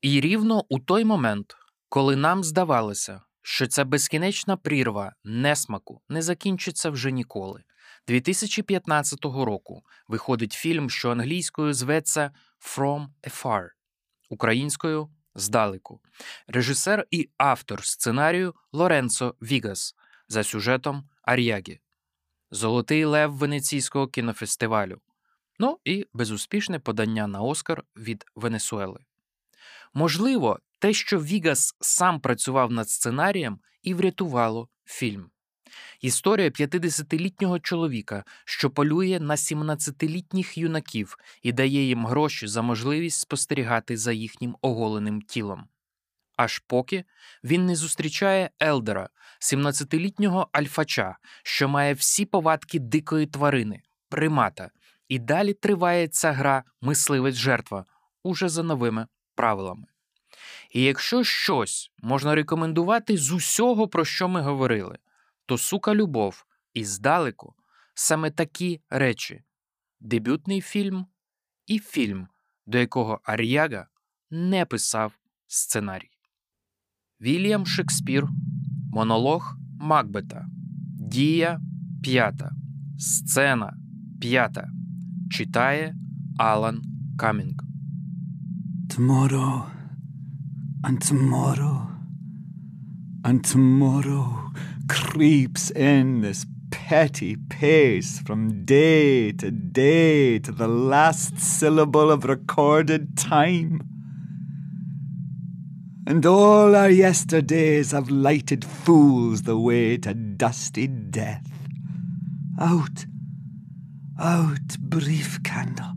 І 0.01 0.21
рівно 0.21 0.65
у 0.69 0.79
той 0.79 1.05
момент, 1.05 1.55
коли 1.89 2.15
нам 2.15 2.43
здавалося, 2.43 3.21
що 3.41 3.67
ця 3.67 3.85
безкінечна 3.85 4.57
прірва 4.57 5.13
несмаку 5.23 6.01
не 6.09 6.21
закінчиться 6.21 6.89
вже 6.89 7.11
ніколи. 7.11 7.63
2015 8.07 9.25
року 9.25 9.83
виходить 10.07 10.53
фільм, 10.53 10.89
що 10.89 11.11
англійською 11.11 11.73
зветься 11.73 12.31
From 12.61 13.07
Afar, 13.23 13.67
українською 14.29 15.09
здалеку. 15.35 16.01
Режисер 16.47 17.07
і 17.11 17.29
автор 17.37 17.85
сценарію 17.85 18.55
Лоренцо 18.71 19.35
Вігас 19.41 19.95
за 20.27 20.43
сюжетом 20.43 21.09
Ар'ягі, 21.21 21.79
Золотий 22.51 23.05
Лев 23.05 23.33
Венеційського 23.33 24.07
кінофестивалю. 24.07 25.01
Ну 25.59 25.79
і 25.83 26.05
безуспішне 26.13 26.79
подання 26.79 27.27
на 27.27 27.41
Оскар 27.41 27.83
від 27.95 28.25
Венесуели. 28.35 28.99
Можливо, 29.97 30.59
те, 30.79 30.93
що 30.93 31.19
Вігас 31.19 31.75
сам 31.81 32.19
працював 32.19 32.71
над 32.71 32.89
сценарієм, 32.89 33.59
і 33.83 33.93
врятувало 33.93 34.69
фільм. 34.85 35.29
Історія 36.01 36.49
50-літнього 36.49 37.59
чоловіка, 37.59 38.23
що 38.45 38.69
полює 38.69 39.19
на 39.19 39.35
17-літніх 39.35 40.57
юнаків 40.57 41.17
і 41.41 41.51
дає 41.51 41.83
їм 41.83 42.05
гроші 42.05 42.47
за 42.47 42.61
можливість 42.61 43.19
спостерігати 43.19 43.97
за 43.97 44.11
їхнім 44.11 44.57
оголеним 44.61 45.21
тілом. 45.21 45.67
Аж 46.35 46.59
поки 46.59 47.03
він 47.43 47.65
не 47.65 47.75
зустрічає 47.75 48.49
Елдера, 48.63 49.09
17-літнього 49.41 50.49
альфача, 50.51 51.17
що 51.43 51.69
має 51.69 51.93
всі 51.93 52.25
повадки 52.25 52.79
дикої 52.79 53.25
тварини, 53.25 53.81
примата, 54.09 54.69
і 55.07 55.19
далі 55.19 55.53
триває 55.53 56.07
ця 56.07 56.31
гра 56.31 56.63
мисливець 56.81 57.35
жертва 57.35 57.85
уже 58.23 58.49
за 58.49 58.63
новими 58.63 59.07
правилами. 59.37 59.87
І 60.71 60.81
якщо 60.81 61.23
щось 61.23 61.91
можна 61.97 62.35
рекомендувати 62.35 63.17
з 63.17 63.31
усього, 63.31 63.87
про 63.87 64.05
що 64.05 64.27
ми 64.27 64.41
говорили, 64.41 64.97
то 65.45 65.57
сука 65.57 65.95
любов 65.95 66.45
і 66.73 66.83
здалеку 66.83 67.53
саме 67.93 68.31
такі 68.31 68.81
речі: 68.89 69.43
дебютний 69.99 70.61
фільм 70.61 71.05
і 71.67 71.79
фільм, 71.79 72.27
до 72.65 72.77
якого 72.77 73.19
Ар'яга 73.23 73.87
не 74.31 74.65
писав 74.65 75.13
сценарій. 75.47 76.11
Вільям 77.21 77.65
Шекспір, 77.65 78.27
монолог 78.91 79.55
Макбета, 79.79 80.45
Дія 80.99 81.59
п'ята, 82.03 82.51
сцена 82.99 83.77
п'ята. 84.21 84.69
Читає 85.31 85.95
Алан 86.37 86.81
Камінг. 87.19 87.66
Tomorrow 88.97 89.67
and 90.83 90.99
tomorrow 90.99 91.87
and 93.23 93.45
tomorrow 93.45 94.51
creeps 94.89 95.69
in 95.69 96.21
this 96.21 96.47
petty 96.71 97.35
pace 97.35 98.17
from 98.17 98.65
day 98.65 99.33
to 99.33 99.51
day 99.51 100.39
to 100.39 100.51
the 100.51 100.67
last 100.67 101.37
syllable 101.39 102.09
of 102.09 102.25
recorded 102.25 103.15
time. 103.15 103.81
And 106.07 106.25
all 106.25 106.75
our 106.75 106.89
yesterdays 106.89 107.91
have 107.91 108.09
lighted 108.09 108.65
fools 108.65 109.43
the 109.43 109.59
way 109.59 109.97
to 109.97 110.15
dusty 110.15 110.87
death. 110.87 111.47
Out, 112.59 113.05
out, 114.19 114.79
brief 114.79 115.43
candle. 115.43 115.96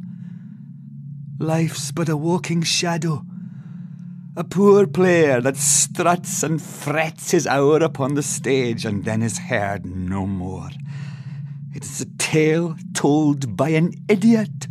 Life's 1.41 1.91
but 1.91 2.11
a 2.11 2.19
walking 2.19 2.61
shadow, 2.61 3.25
a 4.37 4.45
poor 4.45 4.87
player 4.87 5.41
that 5.41 5.57
struts 5.57 6.43
and 6.43 6.61
frets 6.61 7.31
his 7.31 7.47
hour 7.47 7.79
upon 7.79 8.13
the 8.13 8.23
stage 8.23 8.85
and 8.85 9.07
then 9.07 9.23
is 9.23 9.39
heard 9.39 9.87
no 9.87 10.27
more. 10.27 10.69
It 11.75 11.83
is 11.83 12.03
a 12.03 12.07
tale 12.19 12.77
told 12.93 13.57
by 13.57 13.71
an 13.71 13.95
idiot, 14.07 14.69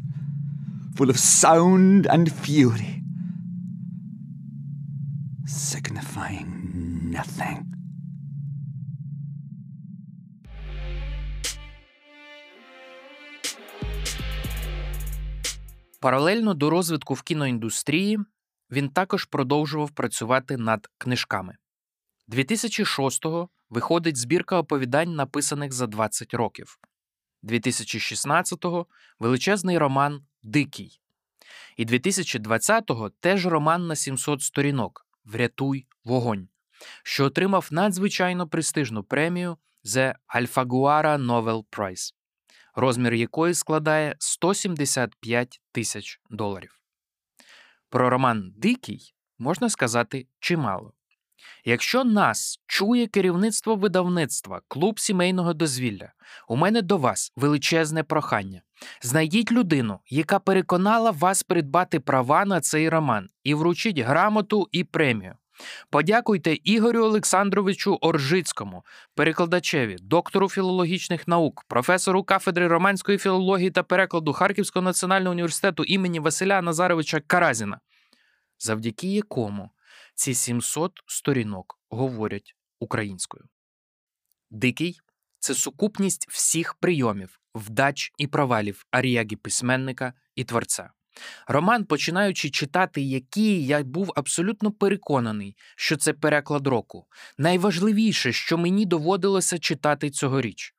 full 0.95 1.09
of 1.09 1.17
sound 1.17 2.05
and 2.05 2.31
fury, 2.31 3.01
signifying 5.47 7.09
nothing. 7.09 7.68
Паралельно 15.99 16.53
до 16.53 16.69
розвитку 16.69 17.13
в 17.13 17.21
кіноіндустрії 17.21 18.19
він 18.71 18.89
також 18.89 19.25
продовжував 19.25 19.91
працювати 19.91 20.57
над 20.57 20.87
книжками. 20.97 21.55
2006-го 22.29 23.49
виходить 23.69 24.17
збірка 24.17 24.57
оповідань, 24.57 25.15
написаних 25.15 25.73
за 25.73 25.87
20 25.87 26.33
років. 26.33 26.79
2016-го 27.43 28.87
величезний 29.19 29.77
роман 29.77 30.21
Дикий. 30.43 31.01
І 31.77 31.85
2020-го 31.85 33.09
теж 33.09 33.45
роман 33.45 33.87
на 33.87 33.95
700 33.95 34.41
сторінок 34.41 35.05
Врятуй 35.25 35.87
вогонь, 36.03 36.47
що 37.03 37.25
отримав 37.25 37.67
надзвичайно 37.71 38.47
престижну 38.47 39.03
премію 39.03 39.57
The 39.85 40.15
Alfaguara 40.35 41.25
Novel 41.25 41.63
Prize, 41.71 42.13
розмір 42.75 43.13
якої 43.13 43.53
складає 43.53 44.15
175 44.19 45.61
тисяч 45.71 46.21
доларів. 46.29 46.81
Про 47.89 48.09
роман 48.09 48.53
Дикий 48.57 49.13
можна 49.39 49.69
сказати 49.69 50.27
чимало. 50.39 50.93
Якщо 51.65 52.03
нас 52.03 52.59
чує 52.67 53.07
керівництво 53.07 53.75
видавництва, 53.75 54.61
клуб 54.67 54.99
сімейного 54.99 55.53
дозвілля, 55.53 56.11
у 56.47 56.55
мене 56.55 56.81
до 56.81 56.97
вас 56.97 57.33
величезне 57.35 58.03
прохання. 58.03 58.61
Знайдіть 59.01 59.51
людину, 59.51 59.99
яка 60.09 60.39
переконала 60.39 61.11
вас 61.11 61.43
придбати 61.43 61.99
права 61.99 62.45
на 62.45 62.61
цей 62.61 62.89
роман, 62.89 63.29
і 63.43 63.53
вручіть 63.53 63.99
грамоту 63.99 64.67
і 64.71 64.83
премію. 64.83 65.35
Подякуйте 65.89 66.53
Ігорю 66.53 67.03
Олександровичу 67.03 67.95
Оржицькому, 67.95 68.85
перекладачеві, 69.15 69.97
доктору 70.01 70.49
філологічних 70.49 71.27
наук, 71.27 71.65
професору 71.67 72.23
кафедри 72.23 72.67
романської 72.67 73.17
філології 73.17 73.71
та 73.71 73.83
перекладу 73.83 74.33
Харківського 74.33 74.83
національного 74.83 75.31
університету 75.31 75.83
імені 75.83 76.19
Василя 76.19 76.61
Назаровича 76.61 77.19
Каразіна, 77.27 77.79
завдяки 78.59 79.07
якому 79.07 79.69
ці 80.15 80.33
700 80.33 80.91
сторінок 81.05 81.79
говорять 81.89 82.55
українською. 82.79 83.45
Дикий 84.51 84.99
це 85.39 85.53
сукупність 85.53 86.27
всіх 86.29 86.73
прийомів, 86.73 87.39
вдач 87.55 88.11
і 88.17 88.27
провалів 88.27 88.85
аріягі 88.91 89.35
письменника 89.35 90.13
і 90.35 90.43
творця. 90.43 90.91
Роман, 91.47 91.85
починаючи 91.85 92.49
читати, 92.49 93.01
який 93.01 93.65
я 93.65 93.83
був 93.83 94.13
абсолютно 94.15 94.71
переконаний, 94.71 95.55
що 95.75 95.97
це 95.97 96.13
переклад 96.13 96.67
року. 96.67 97.07
Найважливіше, 97.37 98.31
що 98.31 98.57
мені 98.57 98.85
доводилося 98.85 99.59
читати 99.59 100.09
цьогоріч. 100.09 100.75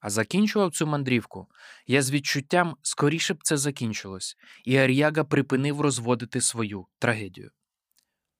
А 0.00 0.10
закінчував 0.10 0.72
цю 0.72 0.86
мандрівку 0.86 1.46
я 1.86 2.02
з 2.02 2.10
відчуттям 2.10 2.76
скоріше 2.82 3.34
б 3.34 3.38
це 3.42 3.56
закінчилось, 3.56 4.36
і 4.64 4.76
Ар'яга 4.76 5.24
припинив 5.24 5.80
розводити 5.80 6.40
свою 6.40 6.86
трагедію. 6.98 7.50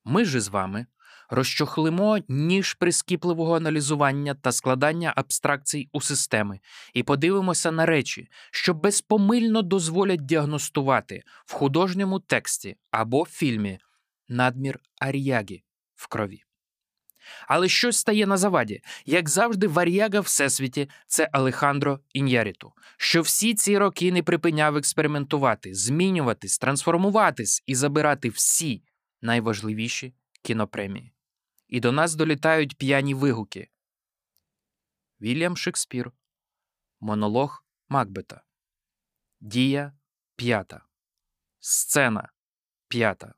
Ми 0.04 0.24
ж 0.24 0.40
з 0.40 0.48
вами 0.48 0.86
розчохлимо 1.30 2.18
ніж 2.28 2.74
прискіпливого 2.74 3.56
аналізування 3.56 4.34
та 4.34 4.52
складання 4.52 5.12
абстракцій 5.16 5.88
у 5.92 6.00
системи 6.00 6.60
і 6.94 7.02
подивимося 7.02 7.72
на 7.72 7.86
речі, 7.86 8.28
що 8.50 8.74
безпомильно 8.74 9.62
дозволять 9.62 10.26
діагностувати 10.26 11.22
в 11.44 11.52
художньому 11.52 12.20
тексті 12.20 12.76
або 12.90 13.24
фільмі 13.24 13.78
надмір 14.28 14.80
Ар'яги 15.00 15.62
в 15.94 16.06
крові. 16.08 16.42
Але 17.48 17.68
щось 17.68 17.96
стає 17.96 18.26
на 18.26 18.36
заваді, 18.36 18.82
як 19.06 19.28
завжди, 19.28 19.66
вар'яга 19.66 20.20
всесвіті 20.20 20.88
це 21.06 21.28
Алехандро 21.32 22.00
Ін'яріту, 22.12 22.72
що 22.96 23.22
всі 23.22 23.54
ці 23.54 23.78
роки 23.78 24.12
не 24.12 24.22
припиняв 24.22 24.76
експериментувати, 24.76 25.74
змінюватись, 25.74 26.58
трансформуватись 26.58 27.62
і 27.66 27.74
забирати 27.74 28.28
всі 28.28 28.82
найважливіші 29.22 30.14
кінопремії. 30.42 31.12
І 31.68 31.80
до 31.80 31.92
нас 31.92 32.14
долітають 32.14 32.78
п'яні 32.78 33.14
вигуки. 33.14 33.70
Вільям 35.20 35.56
Шекспір. 35.56 36.12
Монолог 37.00 37.64
Макбета. 37.88 38.44
Дія 39.40 39.98
п'ята. 40.36 40.86
Сцена 41.58 42.32
п'ята. 42.88 43.34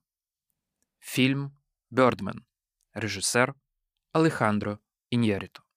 Фільм 0.98 1.58
Birdman. 1.90 2.44
Режисер 2.92 3.54
Алехандро 4.12 4.78
Іньярріту. 5.10 5.67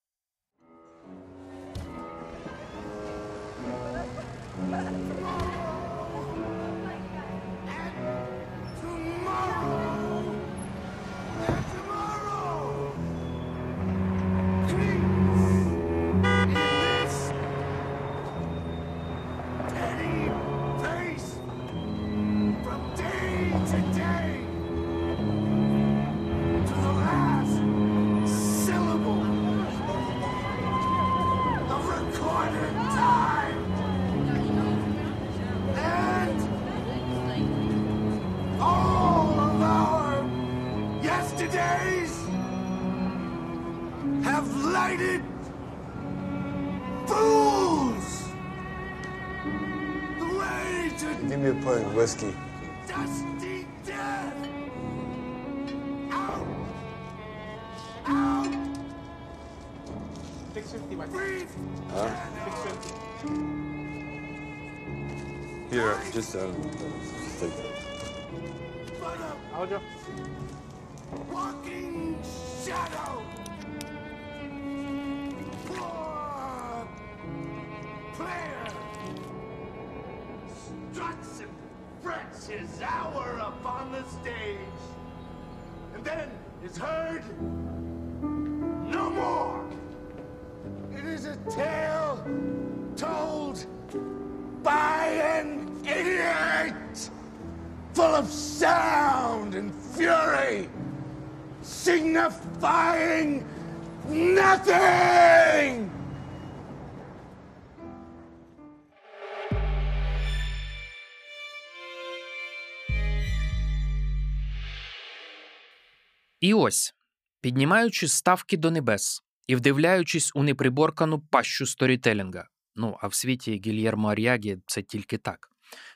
І 116.42 116.54
ось, 116.54 116.94
піднімаючи 117.40 118.08
ставки 118.08 118.56
до 118.56 118.70
небес 118.70 119.22
і 119.46 119.56
вдивляючись 119.56 120.32
у 120.34 120.42
неприборкану 120.42 121.20
пащу 121.20 121.66
сторітелінга. 121.66 122.48
Ну, 122.76 122.96
а 123.00 123.06
в 123.06 123.14
світі 123.14 123.62
Гільєрмо 123.66 124.08
Ар'ягі 124.08 124.58
це 124.66 124.82
тільки 124.82 125.18
так. 125.18 125.50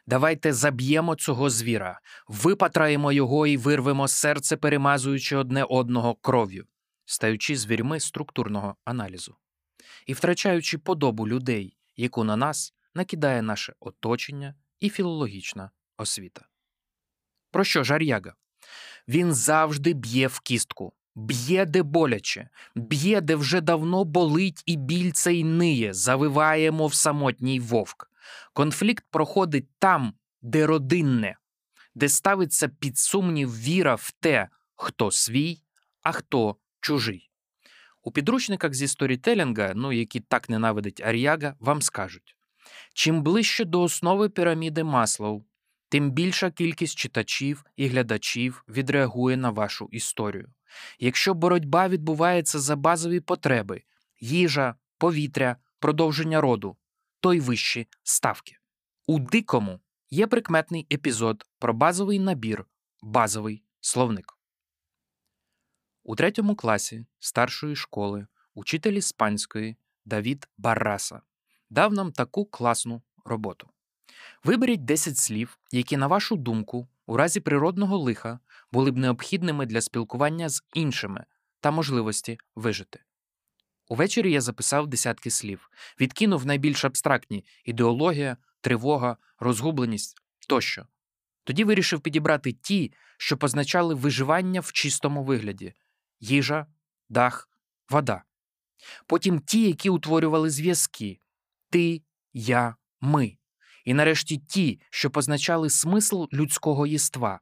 Давайте 0.06 0.52
заб'ємо 0.52 1.16
цього 1.16 1.50
звіра, 1.50 2.00
випатраємо 2.28 3.12
його 3.12 3.46
і 3.46 3.56
вирвемо 3.56 4.08
серце, 4.08 4.56
перемазуючи 4.56 5.36
одне 5.36 5.64
одного 5.64 6.14
кров'ю, 6.14 6.66
стаючи 7.04 7.56
звірьми 7.56 8.00
структурного 8.00 8.76
аналізу 8.84 9.36
і 10.06 10.12
втрачаючи 10.12 10.78
подобу 10.78 11.28
людей, 11.28 11.76
яку 11.96 12.24
на 12.24 12.36
нас 12.36 12.74
накидає 12.94 13.42
наше 13.42 13.74
оточення 13.80 14.54
і 14.80 14.90
філологічна 14.90 15.70
освіта. 15.96 16.46
Про 17.50 17.64
що 17.64 17.84
ж 17.84 17.94
Ар'яга? 17.94 18.34
Він 19.08 19.34
завжди 19.34 19.92
б'є 19.92 20.26
в 20.26 20.40
кістку, 20.40 20.92
б'є 21.14 21.66
де 21.66 21.82
боляче, 21.82 22.48
б'є, 22.74 23.20
де 23.20 23.36
вже 23.36 23.60
давно 23.60 24.04
болить 24.04 24.62
і 24.66 24.76
біль 24.76 25.12
цей 25.12 25.44
ниє, 25.44 25.94
завиває, 25.94 26.70
мов 26.70 26.94
самотній 26.94 27.60
вовк. 27.60 28.10
Конфлікт 28.52 29.04
проходить 29.10 29.68
там, 29.78 30.14
де 30.42 30.66
родинне, 30.66 31.36
де 31.94 32.08
ставиться 32.08 32.68
під 32.68 32.98
сумнів 32.98 33.58
віра 33.58 33.94
в 33.94 34.12
те, 34.20 34.48
хто 34.74 35.10
свій, 35.10 35.62
а 36.02 36.12
хто 36.12 36.56
чужий. 36.80 37.30
У 38.02 38.10
підручниках 38.12 38.74
зі 38.74 38.88
сторітелінга, 38.88 39.72
ну 39.74 39.92
які 39.92 40.20
так 40.20 40.48
ненавидить 40.48 41.00
Ар'яга, 41.00 41.54
вам 41.60 41.82
скажуть: 41.82 42.36
чим 42.94 43.22
ближче 43.22 43.64
до 43.64 43.82
основи 43.82 44.28
піраміди 44.28 44.84
Маслоу, 44.84 45.44
тим 45.88 46.10
більша 46.10 46.50
кількість 46.50 46.98
читачів 46.98 47.64
і 47.76 47.88
глядачів 47.88 48.64
відреагує 48.68 49.36
на 49.36 49.50
вашу 49.50 49.88
історію. 49.90 50.52
Якщо 50.98 51.34
боротьба 51.34 51.88
відбувається 51.88 52.58
за 52.58 52.76
базові 52.76 53.20
потреби 53.20 53.82
їжа, 54.20 54.74
повітря, 54.98 55.56
продовження 55.78 56.40
роду, 56.40 56.76
то 57.20 57.34
й 57.34 57.40
вищі 57.40 57.88
ставки. 58.02 58.56
У 59.06 59.18
дикому 59.18 59.80
є 60.10 60.26
прикметний 60.26 60.86
епізод 60.92 61.44
про 61.58 61.74
базовий 61.74 62.18
набір, 62.18 62.66
базовий 63.02 63.62
словник. 63.80 64.38
У 66.02 66.16
третьому 66.16 66.56
класі 66.56 67.06
старшої 67.18 67.76
школи 67.76 68.26
учитель 68.54 68.92
іспанської 68.92 69.76
Давід 70.04 70.48
Барраса 70.56 71.20
дав 71.70 71.92
нам 71.92 72.12
таку 72.12 72.44
класну 72.44 73.02
роботу. 73.24 73.70
Виберіть 74.44 74.84
10 74.84 75.18
слів, 75.18 75.58
які, 75.72 75.96
на 75.96 76.06
вашу 76.06 76.36
думку, 76.36 76.88
у 77.06 77.16
разі 77.16 77.40
природного 77.40 77.98
лиха 77.98 78.38
були 78.72 78.90
б 78.90 78.96
необхідними 78.96 79.66
для 79.66 79.80
спілкування 79.80 80.48
з 80.48 80.62
іншими 80.74 81.24
та 81.60 81.70
можливості 81.70 82.38
вижити. 82.56 83.00
Увечері 83.88 84.32
я 84.32 84.40
записав 84.40 84.86
десятки 84.86 85.30
слів, 85.30 85.70
відкинув 86.00 86.46
найбільш 86.46 86.84
абстрактні 86.84 87.44
ідеологія, 87.64 88.36
тривога, 88.60 89.16
розгубленість 89.38 90.16
тощо. 90.48 90.86
Тоді 91.44 91.64
вирішив 91.64 92.00
підібрати 92.00 92.52
ті, 92.52 92.92
що 93.18 93.36
позначали 93.36 93.94
виживання 93.94 94.60
в 94.60 94.72
чистому 94.72 95.24
вигляді 95.24 95.74
їжа, 96.20 96.66
дах, 97.08 97.48
вода. 97.90 98.22
Потім 99.06 99.40
ті, 99.40 99.66
які 99.66 99.90
утворювали 99.90 100.50
зв'язки 100.50 101.20
ти, 101.70 102.02
я, 102.32 102.76
ми. 103.00 103.36
І 103.86 103.94
нарешті 103.94 104.36
ті, 104.36 104.80
що 104.90 105.10
позначали 105.10 105.70
смисл 105.70 106.24
людського 106.32 106.86
єства 106.86 107.40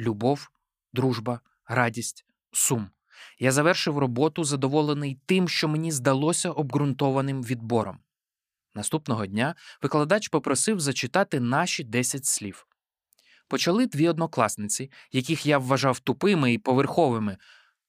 любов, 0.00 0.50
дружба, 0.92 1.40
радість, 1.66 2.26
сум. 2.52 2.90
Я 3.38 3.52
завершив 3.52 3.98
роботу, 3.98 4.44
задоволений 4.44 5.20
тим, 5.26 5.48
що 5.48 5.68
мені 5.68 5.92
здалося 5.92 6.50
обґрунтованим 6.50 7.42
відбором. 7.42 7.98
Наступного 8.74 9.26
дня 9.26 9.54
викладач 9.82 10.28
попросив 10.28 10.80
зачитати 10.80 11.40
наші 11.40 11.84
10 11.84 12.26
слів. 12.26 12.66
Почали 13.48 13.86
дві 13.86 14.08
однокласниці, 14.08 14.90
яких 15.12 15.46
я 15.46 15.58
вважав 15.58 16.00
тупими 16.00 16.52
і 16.52 16.58
поверховими. 16.58 17.36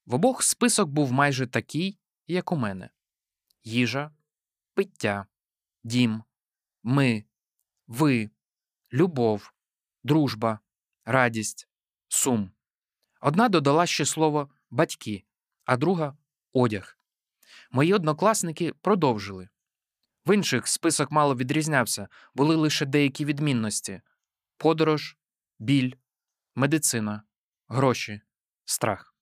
В 0.06 0.14
обох 0.14 0.42
список 0.42 0.88
був 0.88 1.12
майже 1.12 1.46
такий, 1.46 1.98
як 2.26 2.52
у 2.52 2.56
мене: 2.56 2.90
їжа, 3.64 4.10
пиття, 4.74 5.26
дім, 5.84 6.22
ми, 6.82 7.24
ви, 7.88 8.30
любов, 8.92 9.52
дружба, 10.04 10.58
радість, 11.04 11.68
сум. 12.08 12.52
Одна 13.20 13.48
додала 13.48 13.86
ще 13.86 14.04
слово 14.04 14.50
батьки, 14.70 15.24
а 15.64 15.76
друга 15.76 16.16
одяг. 16.52 16.98
Мої 17.70 17.94
однокласники 17.94 18.72
продовжили. 18.72 19.48
В 20.26 20.34
інших 20.34 20.68
список 20.68 21.10
мало 21.10 21.36
відрізнявся, 21.36 22.08
були 22.34 22.56
лише 22.56 22.86
деякі 22.86 23.24
відмінності: 23.24 24.00
подорож, 24.56 25.16
біль, 25.58 25.92
медицина, 26.54 27.22
гроші, 27.68 28.20
страх. 28.64 29.14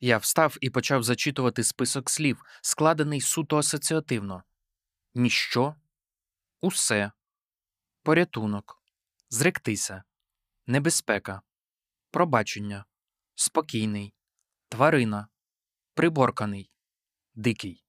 Я 0.00 0.18
встав 0.18 0.56
і 0.60 0.70
почав 0.70 1.02
зачитувати 1.02 1.64
список 1.64 2.10
слів, 2.10 2.44
складений 2.62 3.20
суто 3.20 3.56
асоціативно: 3.56 4.42
ніщо, 5.18 5.74
усе, 6.60 7.12
порятунок, 8.02 8.82
зректися, 9.28 10.02
небезпека, 10.66 11.42
пробачення, 12.10 12.84
спокійний, 13.34 14.14
тварина, 14.68 15.28
приборканий, 15.94 16.72
дикий. 17.34 17.84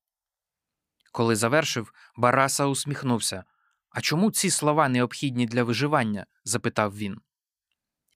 Коли 1.12 1.36
завершив, 1.36 1.94
Бараса 2.16 2.66
усміхнувся. 2.66 3.44
А 3.90 4.02
чому 4.02 4.32
ці 4.32 4.50
слова 4.50 4.90
необхідні 4.90 5.46
для 5.46 5.64
виживання? 5.64 6.26
запитав 6.44 6.98
він. 6.98 7.22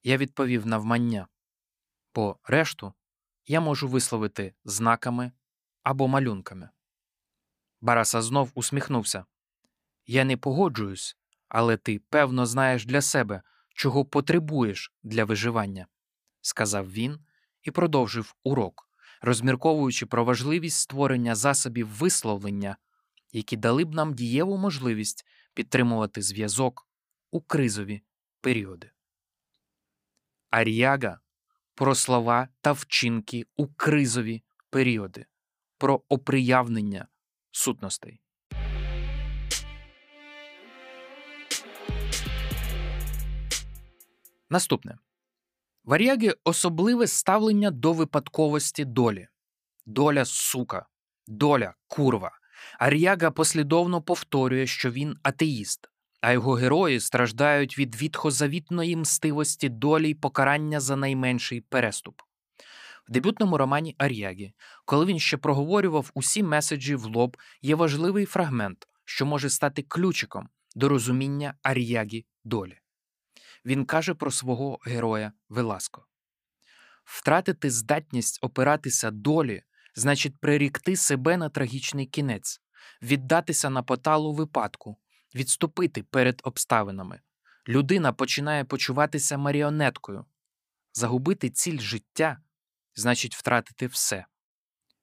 Я 0.03 0.17
відповів 0.17 0.65
навмання, 0.65 1.27
бо 2.15 2.39
решту 2.43 2.93
я 3.45 3.61
можу 3.61 3.87
висловити 3.87 4.55
знаками 4.63 5.31
або 5.83 6.07
малюнками. 6.07 6.69
Бараса 7.83 8.21
знов 8.21 8.51
усміхнувся. 8.55 9.25
Я 10.05 10.23
не 10.23 10.37
погоджуюсь, 10.37 11.17
але 11.47 11.77
ти 11.77 11.99
певно 12.09 12.45
знаєш 12.45 12.85
для 12.85 13.01
себе, 13.01 13.41
чого 13.75 14.05
потребуєш 14.05 14.93
для 15.03 15.25
виживання, 15.25 15.87
сказав 16.41 16.91
він 16.91 17.19
і 17.63 17.71
продовжив 17.71 18.35
урок, 18.43 18.89
розмірковуючи 19.21 20.05
про 20.05 20.25
важливість 20.25 20.77
створення 20.77 21.35
засобів 21.35 21.87
висловлення, 21.87 22.77
які 23.31 23.57
дали 23.57 23.85
б 23.85 23.93
нам 23.93 24.13
дієву 24.13 24.57
можливість 24.57 25.25
підтримувати 25.53 26.21
зв'язок 26.21 26.87
у 27.31 27.41
кризові 27.41 28.01
періоди. 28.41 28.91
Аріага 30.49 31.19
про 31.75 31.95
слова 31.95 32.47
та 32.61 32.71
вчинки 32.71 33.45
у 33.55 33.67
кризові 33.67 34.43
періоди, 34.69 35.25
про 35.77 36.03
оприявнення 36.09 37.07
сутностей. 37.53 38.19
Наступне 44.49 44.97
в 45.83 45.93
Аріагі 45.93 46.31
особливе 46.43 47.07
ставлення 47.07 47.71
до 47.71 47.93
випадковості 47.93 48.85
долі. 48.85 49.27
Доля 49.85 50.25
сука, 50.25 50.85
доля 51.27 51.73
курва. 51.87 52.31
Аріага 52.79 53.31
послідовно 53.31 54.01
повторює, 54.01 54.67
що 54.67 54.91
він 54.91 55.17
атеїст, 55.23 55.89
а 56.21 56.31
його 56.31 56.53
герої 56.53 56.99
страждають 56.99 57.77
від 57.77 58.01
відхозавітної 58.01 58.95
мстивості 58.95 59.69
долі 59.69 60.09
й 60.09 60.15
покарання 60.15 60.79
за 60.79 60.95
найменший 60.95 61.61
переступ. 61.61 62.21
В 63.07 63.11
дебютному 63.11 63.57
романі 63.57 63.95
Ар'ягі, 63.97 64.53
коли 64.85 65.05
він 65.05 65.19
ще 65.19 65.37
проговорював 65.37 66.11
усі 66.13 66.43
меседжі 66.43 66.95
в 66.95 67.05
лоб, 67.05 67.37
є 67.61 67.75
важливий 67.75 68.25
фрагмент, 68.25 68.87
що 69.05 69.25
може 69.25 69.49
стати 69.49 69.81
ключиком 69.81 70.49
до 70.75 70.89
розуміння 70.89 71.53
Ар'ягі 71.63 72.25
долі. 72.43 72.79
Він 73.65 73.85
каже 73.85 74.13
про 74.13 74.31
свого 74.31 74.79
героя 74.85 75.31
Веласко 75.49 76.05
втратити 77.03 77.69
здатність 77.69 78.39
опиратися 78.41 79.11
долі 79.11 79.63
значить 79.95 80.37
прирікти 80.39 80.95
себе 80.95 81.37
на 81.37 81.49
трагічний 81.49 82.05
кінець, 82.05 82.61
віддатися 83.01 83.69
на 83.69 83.83
поталу 83.83 84.33
випадку, 84.33 84.97
відступити 85.35 86.03
перед 86.03 86.41
обставинами. 86.43 87.19
Людина 87.67 88.13
починає 88.13 88.65
почуватися 88.65 89.37
маріонеткою. 89.37 90.25
Загубити 90.93 91.49
ціль 91.49 91.79
життя 91.79 92.37
значить 92.95 93.35
втратити 93.35 93.87
все. 93.87 94.25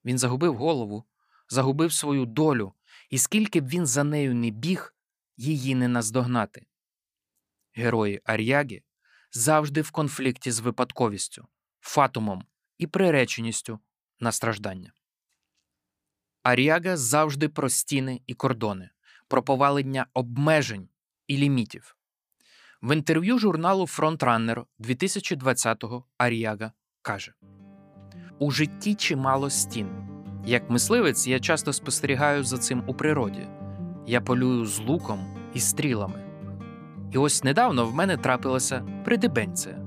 Він 0.04 0.18
загубив 0.18 0.56
голову, 0.56 1.04
загубив 1.48 1.92
свою 1.92 2.26
долю, 2.26 2.74
і 3.10 3.18
скільки 3.18 3.60
б 3.60 3.68
він 3.68 3.86
за 3.86 4.04
нею 4.04 4.34
не 4.34 4.50
біг, 4.50 4.94
її 5.36 5.74
не 5.74 5.88
наздогнати. 5.88 6.66
Герої 7.72 8.20
Ар'ягі 8.24 8.82
завжди 9.32 9.80
в 9.80 9.90
конфлікті 9.90 10.50
з 10.50 10.60
випадковістю, 10.60 11.48
фатумом 11.80 12.44
і 12.78 12.86
приреченістю 12.86 13.80
на 14.20 14.32
страждання. 14.32 14.92
Аріага 16.42 16.96
завжди 16.96 17.48
про 17.48 17.68
стіни 17.68 18.20
і 18.26 18.34
кордони, 18.34 18.90
про 19.28 19.42
повалення 19.42 20.06
обмежень 20.14 20.88
і 21.26 21.36
лімітів. 21.36 21.96
В 22.82 22.94
інтерв'ю 22.94 23.38
журналу 23.38 23.86
Фронтраннер 23.86 24.64
2020-го 24.78 26.04
Аріага 26.18 26.72
каже: 27.02 27.34
У 28.42 28.50
житті 28.50 28.94
чимало 28.94 29.50
стін. 29.50 29.86
Як 30.46 30.70
мисливець, 30.70 31.26
я 31.26 31.40
часто 31.40 31.72
спостерігаю 31.72 32.44
за 32.44 32.58
цим 32.58 32.82
у 32.86 32.94
природі. 32.94 33.46
Я 34.06 34.20
полюю 34.20 34.66
з 34.66 34.80
луком 34.80 35.18
і 35.54 35.60
стрілами. 35.60 36.22
І 37.12 37.18
ось 37.18 37.44
недавно 37.44 37.86
в 37.86 37.94
мене 37.94 38.16
трапилася 38.16 38.84
придебенція. 39.04 39.78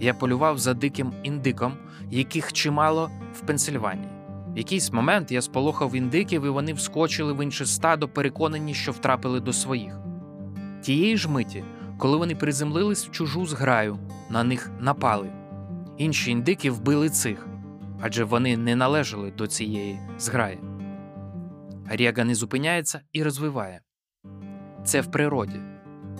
Я 0.00 0.14
полював 0.14 0.58
за 0.58 0.74
диким 0.74 1.12
індиком, 1.22 1.72
яких 2.10 2.52
чимало 2.52 3.10
в 3.34 3.40
Пенсильванії. 3.40 4.08
В 4.54 4.58
якийсь 4.58 4.92
момент 4.92 5.32
я 5.32 5.42
сполохав 5.42 5.94
індиків, 5.94 6.44
і 6.44 6.48
вони 6.48 6.72
вскочили 6.72 7.32
в 7.32 7.44
інше 7.44 7.66
стадо, 7.66 8.08
переконані, 8.08 8.74
що 8.74 8.92
втрапили 8.92 9.40
до 9.40 9.52
своїх. 9.52 9.98
Тієї 10.82 11.16
ж 11.16 11.28
миті, 11.28 11.64
коли 11.98 12.16
вони 12.16 12.34
приземлились 12.34 13.06
в 13.06 13.10
чужу 13.10 13.46
зграю, 13.46 13.98
на 14.30 14.44
них 14.44 14.70
напали. 14.80 15.30
Інші 15.96 16.30
індики 16.30 16.70
вбили 16.70 17.08
цих, 17.08 17.46
адже 18.00 18.24
вони 18.24 18.56
не 18.56 18.76
належали 18.76 19.30
до 19.30 19.46
цієї 19.46 19.98
зграї. 20.18 20.58
Рєга 21.88 22.24
не 22.24 22.34
зупиняється 22.34 23.00
і 23.12 23.22
розвиває. 23.22 23.80
Це 24.84 25.00
в 25.00 25.10
природі. 25.10 25.60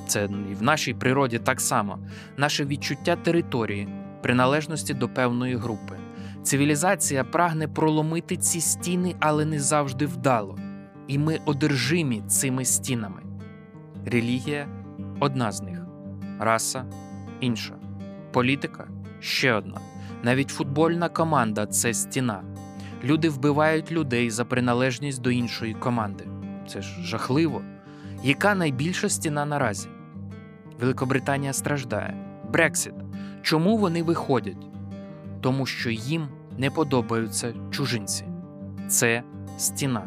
Це 0.06 0.28
і 0.50 0.54
в 0.54 0.62
нашій 0.62 0.94
природі 0.94 1.38
так 1.38 1.60
само, 1.60 1.98
наше 2.36 2.64
відчуття 2.64 3.16
території, 3.16 3.88
приналежності 4.22 4.94
до 4.94 5.08
певної 5.08 5.56
групи. 5.56 5.98
Цивілізація 6.42 7.24
прагне 7.24 7.68
проломити 7.68 8.36
ці 8.36 8.60
стіни, 8.60 9.14
але 9.20 9.44
не 9.44 9.60
завжди 9.60 10.06
вдало, 10.06 10.58
і 11.06 11.18
ми 11.18 11.40
одержимі 11.46 12.22
цими 12.28 12.64
стінами. 12.64 13.22
Релігія 14.06 14.68
одна 15.20 15.52
з 15.52 15.62
них, 15.62 15.78
раса 16.38 16.84
інша, 17.40 17.74
політика 18.32 18.88
ще 19.20 19.52
одна. 19.52 19.89
Навіть 20.22 20.50
футбольна 20.50 21.08
команда 21.08 21.66
це 21.66 21.94
стіна. 21.94 22.42
Люди 23.04 23.28
вбивають 23.28 23.92
людей 23.92 24.30
за 24.30 24.44
приналежність 24.44 25.22
до 25.22 25.30
іншої 25.30 25.74
команди. 25.74 26.24
Це 26.68 26.82
ж 26.82 27.02
жахливо. 27.02 27.62
Яка 28.22 28.54
найбільша 28.54 29.08
стіна 29.08 29.44
наразі? 29.46 29.88
Великобританія 30.80 31.52
страждає. 31.52 32.14
Брексит. 32.52 32.94
Чому 33.42 33.76
вони 33.76 34.02
виходять? 34.02 34.66
Тому 35.40 35.66
що 35.66 35.90
їм 35.90 36.28
не 36.58 36.70
подобаються 36.70 37.54
чужинці. 37.70 38.24
Це 38.88 39.22
стіна. 39.58 40.02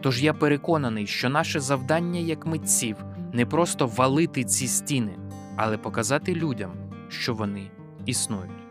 Тож 0.00 0.22
я 0.22 0.32
переконаний, 0.32 1.06
що 1.06 1.28
наше 1.28 1.60
завдання 1.60 2.20
як 2.20 2.46
митців 2.46 2.96
не 3.32 3.46
просто 3.46 3.86
валити 3.86 4.44
ці 4.44 4.66
стіни, 4.66 5.16
але 5.56 5.78
показати 5.78 6.34
людям, 6.34 6.70
що 7.08 7.34
вони 7.34 7.70
існують. 8.06 8.65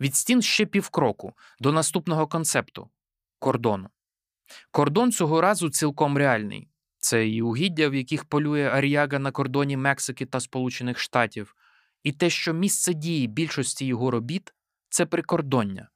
Від 0.00 0.14
стін 0.14 0.42
ще 0.42 0.66
півкроку 0.66 1.32
до 1.60 1.72
наступного 1.72 2.26
концепту 2.26 2.90
кордону. 3.38 3.88
Кордон 4.70 5.12
цього 5.12 5.40
разу 5.40 5.70
цілком 5.70 6.18
реальний 6.18 6.68
Це 6.98 7.28
і 7.28 7.42
угіддя, 7.42 7.88
в 7.88 7.94
яких 7.94 8.24
полює 8.24 8.68
Аріага 8.68 9.18
на 9.18 9.30
кордоні 9.30 9.76
Мексики 9.76 10.26
та 10.26 10.40
Сполучених 10.40 10.98
Штатів, 10.98 11.54
і 12.02 12.12
те, 12.12 12.30
що 12.30 12.52
місце 12.52 12.94
дії 12.94 13.26
більшості 13.26 13.86
його 13.86 14.10
робіт 14.10 14.54
це 14.88 15.06
прикордоння. 15.06 15.88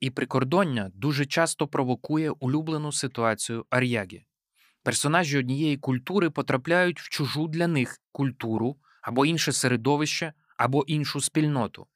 І 0.00 0.10
прикордоння 0.10 0.90
дуже 0.94 1.26
часто 1.26 1.68
провокує 1.68 2.30
улюблену 2.30 2.92
ситуацію 2.92 3.66
Ар'ягі. 3.70 4.24
Персонажі 4.82 5.38
однієї 5.38 5.76
культури 5.76 6.30
потрапляють 6.30 7.00
в 7.00 7.08
чужу 7.08 7.48
для 7.48 7.66
них 7.66 8.00
культуру 8.12 8.76
або 9.02 9.26
інше 9.26 9.52
середовище, 9.52 10.32
або 10.56 10.84
іншу 10.86 11.20
спільноту. 11.20 11.86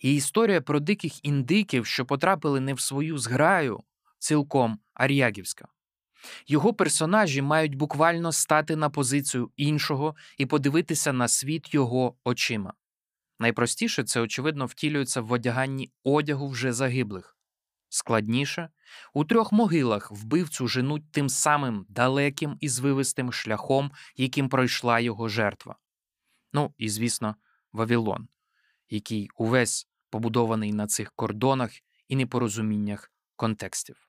І 0.00 0.14
історія 0.14 0.60
про 0.60 0.80
диких 0.80 1.24
індиків, 1.24 1.86
що 1.86 2.06
потрапили 2.06 2.60
не 2.60 2.74
в 2.74 2.80
свою 2.80 3.18
зграю, 3.18 3.82
цілком 4.18 4.78
ар'ягівська. 4.94 5.68
Його 6.46 6.74
персонажі 6.74 7.42
мають 7.42 7.74
буквально 7.74 8.32
стати 8.32 8.76
на 8.76 8.90
позицію 8.90 9.50
іншого 9.56 10.16
і 10.38 10.46
подивитися 10.46 11.12
на 11.12 11.28
світ 11.28 11.74
його 11.74 12.16
очима. 12.24 12.72
Найпростіше 13.38 14.04
це, 14.04 14.20
очевидно, 14.20 14.66
втілюється 14.66 15.20
в 15.20 15.32
одяганні 15.32 15.90
одягу 16.04 16.48
вже 16.48 16.72
загиблих. 16.72 17.38
Складніше 17.88 18.68
у 19.14 19.24
трьох 19.24 19.52
могилах 19.52 20.10
вбивцю 20.12 20.68
женуть 20.68 21.12
тим 21.12 21.28
самим 21.28 21.86
далеким 21.88 22.56
і 22.60 22.68
звивистим 22.68 23.32
шляхом, 23.32 23.92
яким 24.16 24.48
пройшла 24.48 25.00
його 25.00 25.28
жертва. 25.28 25.76
Ну 26.52 26.74
і, 26.78 26.88
звісно, 26.88 27.36
Вавилон, 27.72 28.28
який 28.90 29.30
увесь 29.36 29.88
побудований 30.10 30.72
на 30.72 30.86
цих 30.86 31.12
кордонах 31.12 31.70
і 32.08 32.16
непорозуміннях 32.16 33.12
контекстів. 33.36 34.08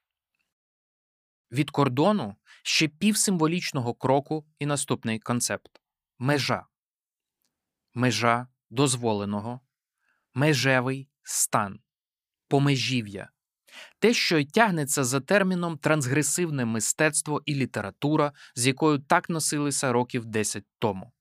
Від 1.51 1.71
кордону 1.71 2.35
ще 2.63 2.87
півсимволічного 2.87 3.93
кроку 3.93 4.45
і 4.59 4.65
наступний 4.65 5.19
концепт 5.19 5.81
межа. 6.19 6.65
Межа 7.93 8.47
дозволеного, 8.69 9.59
межевий 10.33 11.09
стан, 11.23 11.79
помежів'я, 12.47 13.29
те, 13.99 14.13
що 14.13 14.43
тягнеться 14.43 15.03
за 15.03 15.19
терміном 15.19 15.77
трансгресивне 15.77 16.65
мистецтво 16.65 17.41
і 17.45 17.55
література, 17.55 18.33
з 18.55 18.67
якою 18.67 18.99
так 18.99 19.29
носилися 19.29 19.91
років 19.91 20.25
10 20.25 20.65
тому. 20.79 21.11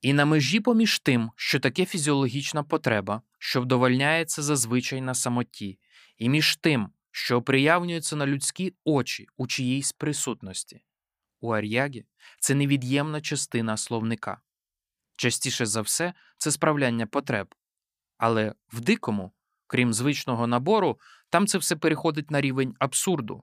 І 0.00 0.12
на 0.12 0.24
межі 0.24 0.60
поміж 0.60 0.98
тим, 0.98 1.30
що 1.36 1.60
таке 1.60 1.86
фізіологічна 1.86 2.62
потреба, 2.62 3.22
що 3.38 3.60
вдовольняється 3.60 4.42
зазвичай 4.42 5.00
на 5.00 5.14
самоті, 5.14 5.78
і 6.18 6.28
між 6.28 6.56
тим, 6.56 6.88
що 7.10 7.42
приявнюється 7.42 8.16
на 8.16 8.26
людські 8.26 8.74
очі 8.84 9.28
у 9.36 9.46
чиїйсь 9.46 9.92
присутності. 9.92 10.84
У 11.40 11.50
Ар'ягі 11.50 12.04
це 12.40 12.54
невід'ємна 12.54 13.20
частина 13.20 13.76
словника. 13.76 14.40
Частіше 15.16 15.66
за 15.66 15.80
все, 15.80 16.14
це 16.38 16.50
справляння 16.50 17.06
потреб. 17.06 17.54
Але 18.18 18.54
в 18.72 18.80
дикому, 18.80 19.32
крім 19.66 19.92
звичного 19.92 20.46
набору, 20.46 21.00
там 21.30 21.46
це 21.46 21.58
все 21.58 21.76
переходить 21.76 22.30
на 22.30 22.40
рівень 22.40 22.74
абсурду, 22.78 23.42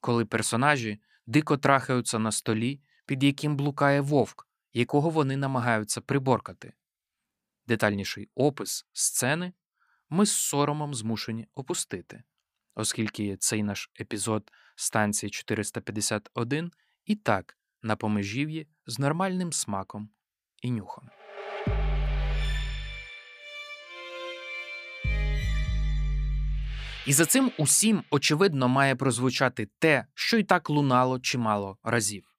коли 0.00 0.24
персонажі 0.24 1.00
дико 1.26 1.56
трахаються 1.56 2.18
на 2.18 2.32
столі, 2.32 2.80
під 3.06 3.22
яким 3.22 3.56
блукає 3.56 4.00
вовк, 4.00 4.48
якого 4.72 5.10
вони 5.10 5.36
намагаються 5.36 6.00
приборкати. 6.00 6.72
Детальніший 7.66 8.28
опис 8.34 8.86
сцени 8.92 9.52
ми 10.10 10.26
з 10.26 10.32
соромом 10.32 10.94
змушені 10.94 11.46
опустити, 11.54 12.22
оскільки 12.74 13.36
цей 13.36 13.62
наш 13.62 13.90
епізод 14.00 14.52
станції 14.76 15.30
451 15.30 16.72
і 17.04 17.16
так 17.16 17.58
на 17.82 17.96
помежів'ї 17.96 18.68
з 18.86 18.98
нормальним 18.98 19.52
смаком 19.52 20.10
і 20.62 20.70
нюхом. 20.70 21.10
І 27.06 27.12
за 27.12 27.26
цим 27.26 27.52
усім, 27.58 28.04
очевидно, 28.10 28.68
має 28.68 28.96
прозвучати 28.96 29.68
те, 29.78 30.06
що 30.14 30.38
й 30.38 30.44
так 30.44 30.70
лунало 30.70 31.20
чимало 31.20 31.78
разів: 31.82 32.34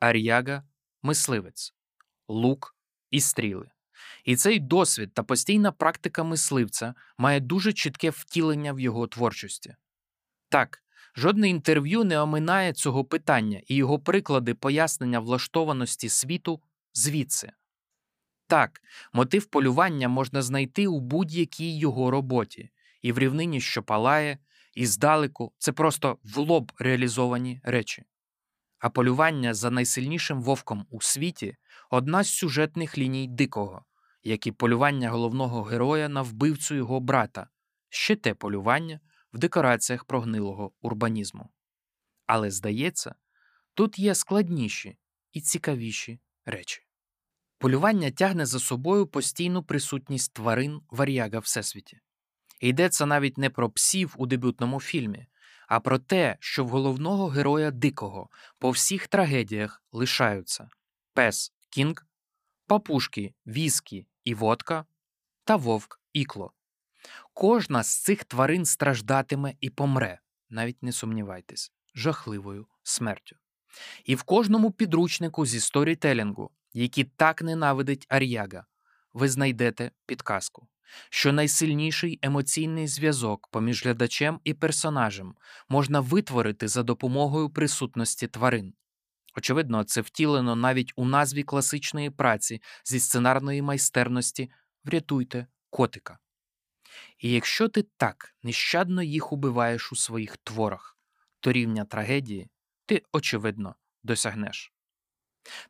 Ар'яга 0.00 0.67
мисливець, 1.02 1.74
лук 2.28 2.76
і 3.10 3.20
стріли. 3.20 3.70
І 4.24 4.36
цей 4.36 4.60
досвід 4.60 5.14
та 5.14 5.22
постійна 5.22 5.72
практика 5.72 6.24
мисливця 6.24 6.94
має 7.18 7.40
дуже 7.40 7.72
чітке 7.72 8.10
втілення 8.10 8.72
в 8.72 8.80
його 8.80 9.06
творчості. 9.06 9.76
Так, 10.48 10.82
жодне 11.16 11.48
інтерв'ю 11.48 12.04
не 12.04 12.20
оминає 12.20 12.72
цього 12.72 13.04
питання 13.04 13.60
і 13.66 13.74
його 13.74 13.98
приклади 13.98 14.54
пояснення 14.54 15.20
влаштованості 15.20 16.08
світу 16.08 16.62
звідси. 16.94 17.52
Так, 18.46 18.82
мотив 19.12 19.46
полювання 19.46 20.08
можна 20.08 20.42
знайти 20.42 20.86
у 20.86 21.00
будь-якій 21.00 21.78
його 21.78 22.10
роботі, 22.10 22.70
і 23.02 23.12
в 23.12 23.18
рівнині, 23.18 23.60
що 23.60 23.82
палає, 23.82 24.38
і 24.74 24.86
здалеку 24.86 25.52
це 25.58 25.72
просто 25.72 26.18
в 26.24 26.38
лоб 26.38 26.72
реалізовані 26.78 27.60
речі. 27.64 28.04
А 28.78 28.90
полювання 28.90 29.54
за 29.54 29.70
найсильнішим 29.70 30.42
вовком 30.42 30.86
у 30.90 31.00
світі 31.00 31.56
одна 31.90 32.22
з 32.24 32.30
сюжетних 32.34 32.98
ліній 32.98 33.28
дикого, 33.28 33.84
як 34.22 34.46
і 34.46 34.52
полювання 34.52 35.10
головного 35.10 35.62
героя 35.62 36.08
на 36.08 36.22
вбивцю 36.22 36.74
його 36.74 37.00
брата, 37.00 37.48
ще 37.88 38.16
те 38.16 38.34
полювання 38.34 39.00
в 39.32 39.38
декораціях 39.38 40.04
прогнилого 40.04 40.72
урбанізму. 40.82 41.48
Але, 42.26 42.50
здається, 42.50 43.14
тут 43.74 43.98
є 43.98 44.14
складніші 44.14 44.98
і 45.32 45.40
цікавіші 45.40 46.20
речі. 46.44 46.82
Полювання 47.58 48.10
тягне 48.10 48.46
за 48.46 48.60
собою 48.60 49.06
постійну 49.06 49.62
присутність 49.62 50.32
тварин 50.32 50.80
вар'яга 50.90 51.38
Всесвіті. 51.38 52.00
Йдеться 52.60 53.06
навіть 53.06 53.38
не 53.38 53.50
про 53.50 53.70
псів 53.70 54.14
у 54.18 54.26
дебютному 54.26 54.80
фільмі, 54.80 55.26
а 55.68 55.80
про 55.80 55.98
те, 55.98 56.36
що 56.40 56.64
в 56.64 56.68
головного 56.68 57.28
героя 57.28 57.70
дикого 57.70 58.28
по 58.58 58.70
всіх 58.70 59.06
трагедіях 59.06 59.82
лишаються 59.92 60.70
пес 61.14 61.52
Кінг, 61.70 62.06
папушки 62.66 63.34
Віскі 63.46 64.06
і 64.24 64.34
водка 64.34 64.84
та 65.44 65.56
вовк 65.56 66.00
Ікло. 66.12 66.52
Кожна 67.32 67.82
з 67.82 68.02
цих 68.02 68.24
тварин 68.24 68.64
страждатиме 68.64 69.54
і 69.60 69.70
помре, 69.70 70.20
навіть 70.50 70.82
не 70.82 70.92
сумнівайтесь, 70.92 71.72
жахливою 71.94 72.66
смертю. 72.82 73.36
І 74.04 74.14
в 74.14 74.22
кожному 74.22 74.70
підручнику 74.70 75.46
зі 75.46 75.60
сторітелінгу, 75.60 76.50
який 76.72 77.04
так 77.04 77.42
ненавидить 77.42 78.06
Ар'яга, 78.08 78.66
ви 79.12 79.28
знайдете 79.28 79.90
підказку 80.06 80.68
що 81.10 81.32
найсильніший 81.32 82.18
емоційний 82.22 82.88
зв'язок 82.88 83.48
поміж 83.48 83.84
глядачем 83.84 84.40
і 84.44 84.54
персонажем 84.54 85.34
можна 85.68 86.00
витворити 86.00 86.68
за 86.68 86.82
допомогою 86.82 87.50
присутності 87.50 88.26
тварин. 88.26 88.74
Очевидно, 89.36 89.84
це 89.84 90.00
втілено 90.00 90.56
навіть 90.56 90.92
у 90.96 91.04
назві 91.04 91.42
класичної 91.42 92.10
праці 92.10 92.62
зі 92.84 93.00
сценарної 93.00 93.62
майстерності 93.62 94.50
Врятуйте 94.84 95.46
котика. 95.70 96.18
І 97.18 97.30
якщо 97.30 97.68
ти 97.68 97.82
так 97.96 98.34
нещадно 98.42 99.02
їх 99.02 99.32
убиваєш 99.32 99.92
у 99.92 99.96
своїх 99.96 100.36
творах, 100.36 100.98
то 101.40 101.52
рівня 101.52 101.84
трагедії 101.84 102.48
ти, 102.86 103.02
очевидно, 103.12 103.74
досягнеш. 104.02 104.72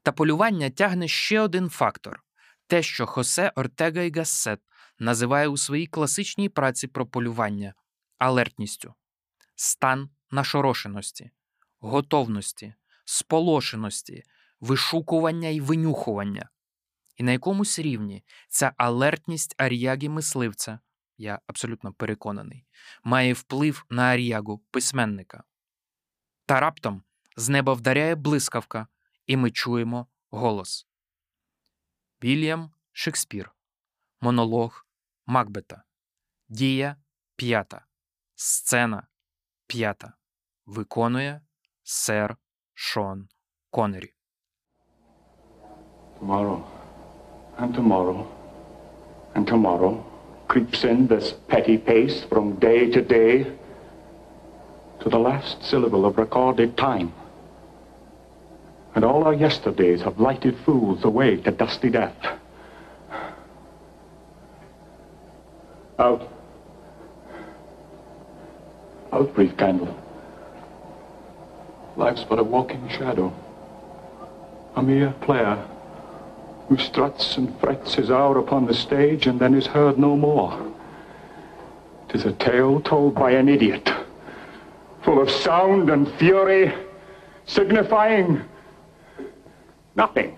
Та 0.02 0.12
полювання 0.12 0.70
тягне 0.70 1.08
ще 1.08 1.40
один 1.40 1.68
фактор 1.68 2.24
те, 2.68 2.82
що 2.82 3.06
Хосе 3.06 3.52
Ортега 3.54 4.02
і 4.02 4.10
Гассет 4.10 4.60
називає 4.98 5.48
у 5.48 5.56
своїй 5.56 5.86
класичній 5.86 6.48
праці 6.48 6.86
про 6.86 7.06
полювання 7.06 7.74
алертністю, 8.18 8.94
стан 9.54 10.10
нашорошеності, 10.30 11.30
готовності, 11.80 12.74
сполошеності, 13.04 14.22
вишукування 14.60 15.48
і 15.48 15.60
винюхування. 15.60 16.50
І 17.16 17.22
на 17.22 17.32
якомусь 17.32 17.78
рівні 17.78 18.24
ця 18.48 18.72
алертність 18.76 19.54
аріяги 19.58 20.08
мисливця, 20.08 20.78
я 21.16 21.40
абсолютно 21.46 21.92
переконаний, 21.92 22.66
має 23.04 23.32
вплив 23.32 23.84
на 23.90 24.02
аріягу 24.02 24.58
письменника. 24.70 25.42
Та 26.46 26.60
раптом 26.60 27.02
з 27.36 27.48
неба 27.48 27.72
вдаряє 27.72 28.14
блискавка, 28.14 28.86
і 29.26 29.36
ми 29.36 29.50
чуємо 29.50 30.06
голос. 30.30 30.87
Вільям 32.24 32.70
Шекспір. 32.92 33.52
Монолог 34.20 34.86
Макбета. 35.26 35.82
Дія 36.48 36.96
п'ята. 37.36 37.84
Сцена 38.34 39.06
п'ята. 39.66 40.12
Виконує 40.66 41.40
сер 41.82 42.36
Шон 42.74 43.28
Коннері. 43.70 44.14
Tomorrow, 46.20 46.62
and 47.58 47.74
tomorrow, 47.74 48.26
and 49.34 49.46
tomorrow 49.46 49.92
creeps 50.48 50.84
in 50.84 51.06
this 51.06 51.26
petty 51.50 51.78
pace 51.88 52.18
from 52.30 52.44
day 52.58 52.80
to 52.94 53.00
day 53.16 53.34
to 55.00 55.06
the 55.14 55.20
last 55.28 55.56
syllable 55.70 56.04
of 56.08 56.18
recorded 56.24 56.70
time. 56.76 57.08
And 58.94 59.04
all 59.04 59.24
our 59.24 59.34
yesterdays 59.34 60.02
have 60.02 60.18
lighted 60.18 60.56
fools 60.64 61.04
away 61.04 61.36
to 61.36 61.50
dusty 61.50 61.90
death. 61.90 62.16
Out. 65.98 66.28
Out, 69.12 69.34
brief 69.34 69.56
candle. 69.56 69.96
Life's 71.96 72.24
but 72.24 72.38
a 72.38 72.44
walking 72.44 72.88
shadow. 72.88 73.32
A 74.76 74.82
mere 74.82 75.12
player 75.20 75.66
who 76.68 76.76
struts 76.76 77.36
and 77.36 77.58
frets 77.60 77.94
his 77.94 78.10
hour 78.10 78.38
upon 78.38 78.66
the 78.66 78.74
stage 78.74 79.26
and 79.26 79.40
then 79.40 79.54
is 79.54 79.66
heard 79.66 79.98
no 79.98 80.16
more. 80.16 80.72
Tis 82.08 82.24
a 82.24 82.32
tale 82.32 82.80
told 82.80 83.14
by 83.14 83.32
an 83.32 83.48
idiot, 83.48 83.90
full 85.02 85.20
of 85.20 85.30
sound 85.30 85.90
and 85.90 86.10
fury, 86.12 86.72
signifying 87.46 88.42
nothing. 89.96 90.34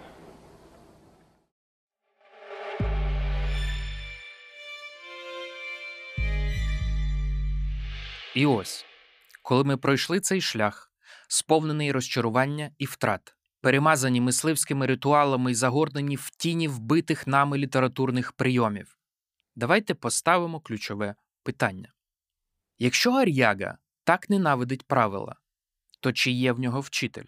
І 8.35 8.47
ось, 8.47 8.87
коли 9.43 9.65
ми 9.65 9.77
пройшли 9.77 10.21
цей 10.21 10.41
шлях, 10.41 10.93
сповнений 11.29 11.93
розчарування 11.93 12.71
і 12.79 12.85
втрат, 12.85 13.35
перемазані 13.61 14.21
мисливськими 14.21 14.87
ритуалами 14.87 15.51
і 15.51 15.55
загорнені 15.55 16.17
в 16.17 16.31
тіні 16.31 16.69
вбитих 16.69 17.27
нами 17.27 17.59
літературних 17.59 18.33
прийомів, 18.33 18.99
давайте 19.57 19.95
поставимо 19.95 20.61
ключове 20.61 21.15
питання. 21.43 21.93
Якщо 22.79 23.13
Ар'яга 23.13 23.79
так 24.05 24.31
ненавидить 24.31 24.87
правила, 24.87 25.37
то 26.01 26.13
чи 26.13 26.31
є 26.31 26.53
в 26.53 26.61
нього 26.61 26.81
вчитель? 26.81 27.27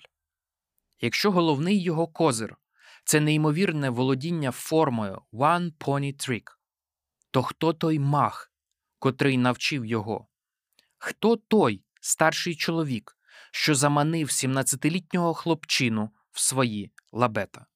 Якщо 1.04 1.30
головний 1.30 1.82
його 1.82 2.06
козир 2.06 2.56
це 3.04 3.20
неймовірне 3.20 3.90
володіння 3.90 4.50
формою 4.50 5.22
One 5.32 5.72
Pony 5.72 6.28
Trick, 6.28 6.42
то 7.30 7.42
хто 7.42 7.72
той 7.72 7.98
маг, 7.98 8.52
котрий 8.98 9.38
навчив 9.38 9.84
його? 9.84 10.26
Хто 10.98 11.36
той 11.36 11.84
старший 12.00 12.54
чоловік, 12.54 13.16
що 13.50 13.74
заманив 13.74 14.28
17-літнього 14.28 15.34
хлопчину 15.34 16.10
в 16.30 16.40
свої 16.40 16.92
лабета? 17.12 17.66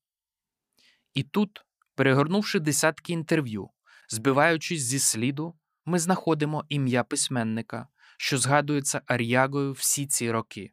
І 1.14 1.22
тут, 1.22 1.64
перегорнувши 1.94 2.60
десятки 2.60 3.12
інтерв'ю, 3.12 3.70
збиваючись 4.08 4.82
зі 4.82 4.98
сліду, 4.98 5.54
ми 5.84 5.98
знаходимо 5.98 6.64
ім'я 6.68 7.04
письменника, 7.04 7.88
що 8.18 8.38
згадується 8.38 9.02
Ар'ягою 9.06 9.72
всі 9.72 10.06
ці 10.06 10.30
роки. 10.30 10.72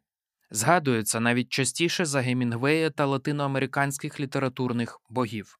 Згадується 0.54 1.20
навіть 1.20 1.48
частіше 1.48 2.04
за 2.04 2.20
Гемінгвея 2.20 2.90
та 2.90 3.06
латиноамериканських 3.06 4.20
літературних 4.20 5.00
богів. 5.08 5.58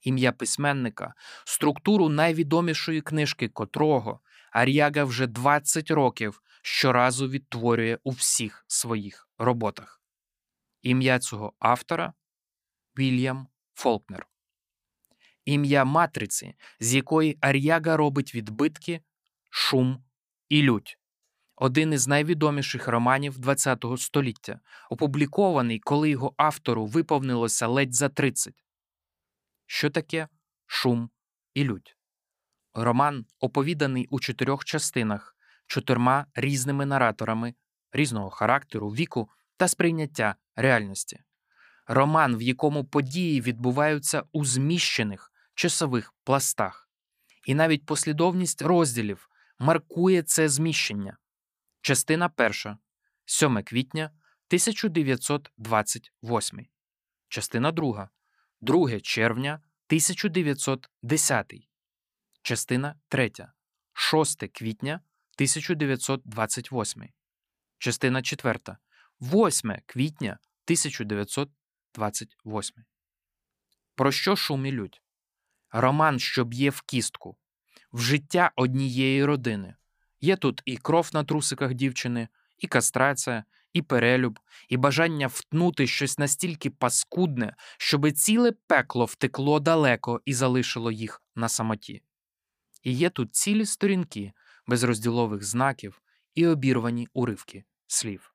Ім'я 0.00 0.32
письменника, 0.32 1.14
структуру 1.44 2.08
найвідомішої 2.08 3.00
книжки 3.00 3.48
котрого 3.48 4.20
Ар'яга 4.52 5.04
вже 5.04 5.26
20 5.26 5.90
років 5.90 6.42
щоразу 6.62 7.28
відтворює 7.28 7.98
у 8.02 8.10
всіх 8.10 8.64
своїх 8.68 9.28
роботах. 9.38 10.02
Ім'я 10.82 11.18
цього 11.18 11.52
автора 11.58 12.12
Вільям 12.98 13.48
Фолкнер. 13.74 14.28
Ім'я 15.44 15.84
матриці, 15.84 16.54
з 16.80 16.94
якої 16.94 17.38
Ар'яга 17.40 17.96
робить 17.96 18.34
відбитки, 18.34 19.00
шум 19.50 20.04
і 20.48 20.62
лють. 20.62 20.98
Один 21.56 21.92
із 21.92 22.08
найвідоміших 22.08 22.88
романів 22.88 23.46
ХХ 23.46 23.98
століття, 23.98 24.60
опублікований, 24.90 25.78
коли 25.78 26.10
його 26.10 26.34
автору 26.36 26.86
виповнилося 26.86 27.66
ледь 27.66 27.94
за 27.94 28.08
30. 28.08 28.54
Що 29.66 29.90
таке 29.90 30.28
шум 30.66 31.10
і 31.54 31.64
лють? 31.64 31.96
Роман 32.74 33.24
оповіданий 33.40 34.06
у 34.10 34.20
чотирьох 34.20 34.64
частинах, 34.64 35.36
чотирма 35.66 36.26
різними 36.34 36.86
нараторами 36.86 37.54
різного 37.92 38.30
характеру, 38.30 38.90
віку 38.90 39.30
та 39.56 39.68
сприйняття 39.68 40.34
реальності. 40.56 41.20
Роман, 41.86 42.36
в 42.36 42.42
якому 42.42 42.84
події 42.84 43.40
відбуваються 43.40 44.22
у 44.32 44.44
зміщених 44.44 45.32
часових 45.54 46.14
пластах, 46.24 46.88
і 47.46 47.54
навіть 47.54 47.86
послідовність 47.86 48.62
розділів 48.62 49.28
маркує 49.58 50.22
це 50.22 50.48
зміщення. 50.48 51.16
Частина 51.86 52.28
перша 52.28 52.78
7 53.24 53.62
квітня 53.62 54.04
1928. 54.04 56.66
Частина 57.28 57.72
друга 57.72 58.10
2 58.60 59.00
червня 59.00 59.54
1910. 59.54 61.52
Частина 62.42 62.94
3. 63.08 63.32
6 63.92 64.48
квітня 64.52 64.94
1928. 64.94 67.08
Частина 67.78 68.22
4. 68.22 68.60
8 69.20 69.76
квітня 69.86 70.38
1928. 70.64 72.84
Про 73.94 74.12
що 74.12 74.36
шум 74.36 74.66
і 74.66 74.72
лють? 74.72 75.02
Роман, 75.70 76.18
що 76.18 76.44
б'є 76.44 76.70
в 76.70 76.82
кістку, 76.82 77.36
в 77.92 78.00
життя 78.00 78.52
однієї 78.56 79.24
родини. 79.24 79.74
Є 80.20 80.36
тут 80.36 80.62
і 80.64 80.76
кров 80.76 81.10
на 81.12 81.24
трусиках 81.24 81.74
дівчини, 81.74 82.28
і 82.58 82.66
кастрація, 82.66 83.44
і 83.72 83.82
перелюб, 83.82 84.38
і 84.68 84.76
бажання 84.76 85.26
втнути 85.26 85.86
щось 85.86 86.18
настільки 86.18 86.70
паскудне, 86.70 87.56
щоби 87.78 88.12
ціле 88.12 88.52
пекло 88.66 89.04
втекло 89.04 89.60
далеко 89.60 90.20
і 90.24 90.34
залишило 90.34 90.92
їх 90.92 91.22
на 91.34 91.48
самоті. 91.48 92.02
І 92.82 92.92
є 92.92 93.10
тут 93.10 93.34
цілі 93.34 93.66
сторінки 93.66 94.32
без 94.66 94.82
розділових 94.82 95.44
знаків 95.44 96.02
і 96.34 96.46
обірвані 96.46 97.08
уривки 97.12 97.64
слів. 97.86 98.34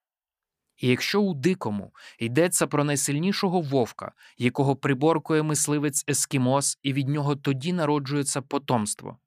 І 0.77 0.87
якщо 0.87 1.21
у 1.21 1.33
дикому 1.33 1.93
йдеться 2.19 2.67
про 2.67 2.83
найсильнішого 2.83 3.61
вовка, 3.61 4.11
якого 4.37 4.75
приборкує 4.75 5.43
мисливець 5.43 6.05
Ескімос, 6.09 6.79
і 6.83 6.93
від 6.93 7.07
нього 7.07 7.35
тоді 7.35 7.73
народжується 7.73 8.41
потомство, 8.41 9.17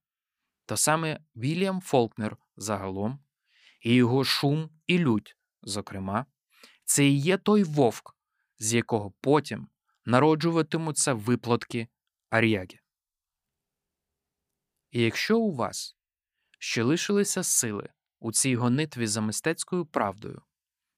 то 0.66 0.76
саме 0.76 1.20
Вільям 1.36 1.80
Фолкнер 1.80 2.36
загалом, 2.56 3.24
і 3.80 3.94
його 3.94 4.24
шум 4.24 4.70
і 4.86 4.98
лють, 4.98 5.36
зокрема, 5.62 6.26
це 6.84 7.06
і 7.06 7.18
є 7.18 7.38
той 7.38 7.64
вовк, 7.64 8.16
з 8.58 8.74
якого 8.74 9.10
потім 9.10 9.68
народжуватимуться 10.04 11.14
виплатки 11.14 11.88
Ар'яги. 12.30 12.80
І 14.90 15.02
якщо 15.02 15.38
у 15.38 15.54
вас 15.54 15.96
ще 16.58 16.82
лишилися 16.82 17.42
сили 17.42 17.88
у 18.20 18.32
цій 18.32 18.56
гонитві 18.56 19.06
за 19.06 19.20
мистецькою 19.20 19.86
правдою, 19.86 20.42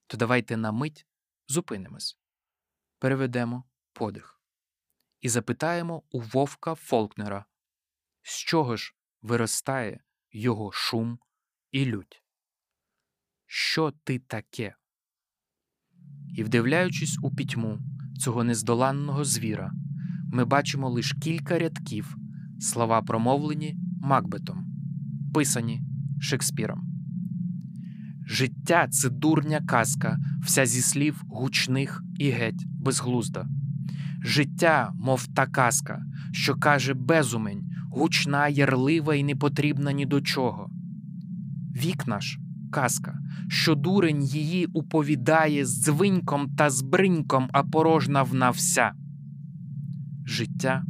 то 0.07 0.17
давайте 0.17 0.57
на 0.57 0.71
мить 0.71 1.07
зупинимось, 1.47 2.19
переведемо 2.99 3.63
подих. 3.93 4.41
І 5.19 5.29
запитаємо 5.29 6.03
у 6.11 6.21
вовка 6.21 6.75
Фолкнера, 6.75 7.45
з 8.21 8.37
чого 8.37 8.77
ж 8.77 8.95
виростає 9.21 10.03
його 10.31 10.71
шум 10.71 11.19
і 11.77 11.85
лють. 11.85 12.23
Що 13.45 13.93
ти 14.03 14.19
таке? 14.19 14.75
І, 16.37 16.43
вдивляючись 16.43 17.19
у 17.23 17.35
пітьму 17.35 17.79
цього 18.19 18.43
нездоланного 18.43 19.25
звіра, 19.25 19.71
ми 20.31 20.45
бачимо 20.45 20.89
лише 20.89 21.19
кілька 21.19 21.59
рядків, 21.59 22.15
слова 22.59 23.01
промовлені 23.01 23.77
Макбетом, 24.01 24.65
писані 25.33 25.81
Шекспіром. 26.19 26.81
Життя 28.25 28.87
це 28.87 29.09
дурня 29.09 29.61
казка, 29.67 30.19
вся 30.43 30.65
зі 30.65 30.81
слів 30.81 31.23
гучних 31.29 32.03
і 32.19 32.29
геть 32.29 32.65
безглузда. 32.67 33.47
Життя, 34.23 34.91
мов 34.95 35.27
та 35.27 35.47
казка, 35.47 36.03
що 36.31 36.55
каже 36.55 36.93
безумень, 36.93 37.69
гучна, 37.91 38.47
ярлива 38.47 39.15
і 39.15 39.23
не 39.23 39.35
потрібна 39.35 39.91
ні 39.91 40.05
до 40.05 40.21
чого. 40.21 40.69
Вік 41.76 42.06
наш 42.06 42.38
казка, 42.70 43.18
що 43.48 43.74
дурень 43.74 44.22
її 44.22 44.66
уповідає 44.66 45.66
з 45.66 45.84
дзвиньком 45.84 46.50
та 46.56 46.70
з 46.70 46.82
бриньком, 46.82 47.48
а 47.52 47.62
порожна 47.62 48.22
вна 48.22 48.50
вся. 48.50 48.92
Життя 50.26 50.84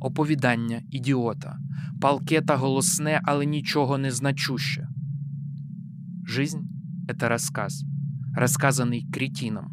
оповідання 0.00 0.82
ідіота, 0.90 1.58
палке 2.00 2.40
та 2.40 2.56
голосне, 2.56 3.20
але 3.24 3.46
нічого 3.46 3.98
не 3.98 4.10
значуще. 4.10 4.88
Жизнь — 6.26 7.08
это 7.08 7.28
рассказ, 7.28 7.84
рассказанный 8.36 9.06
кретином, 9.12 9.66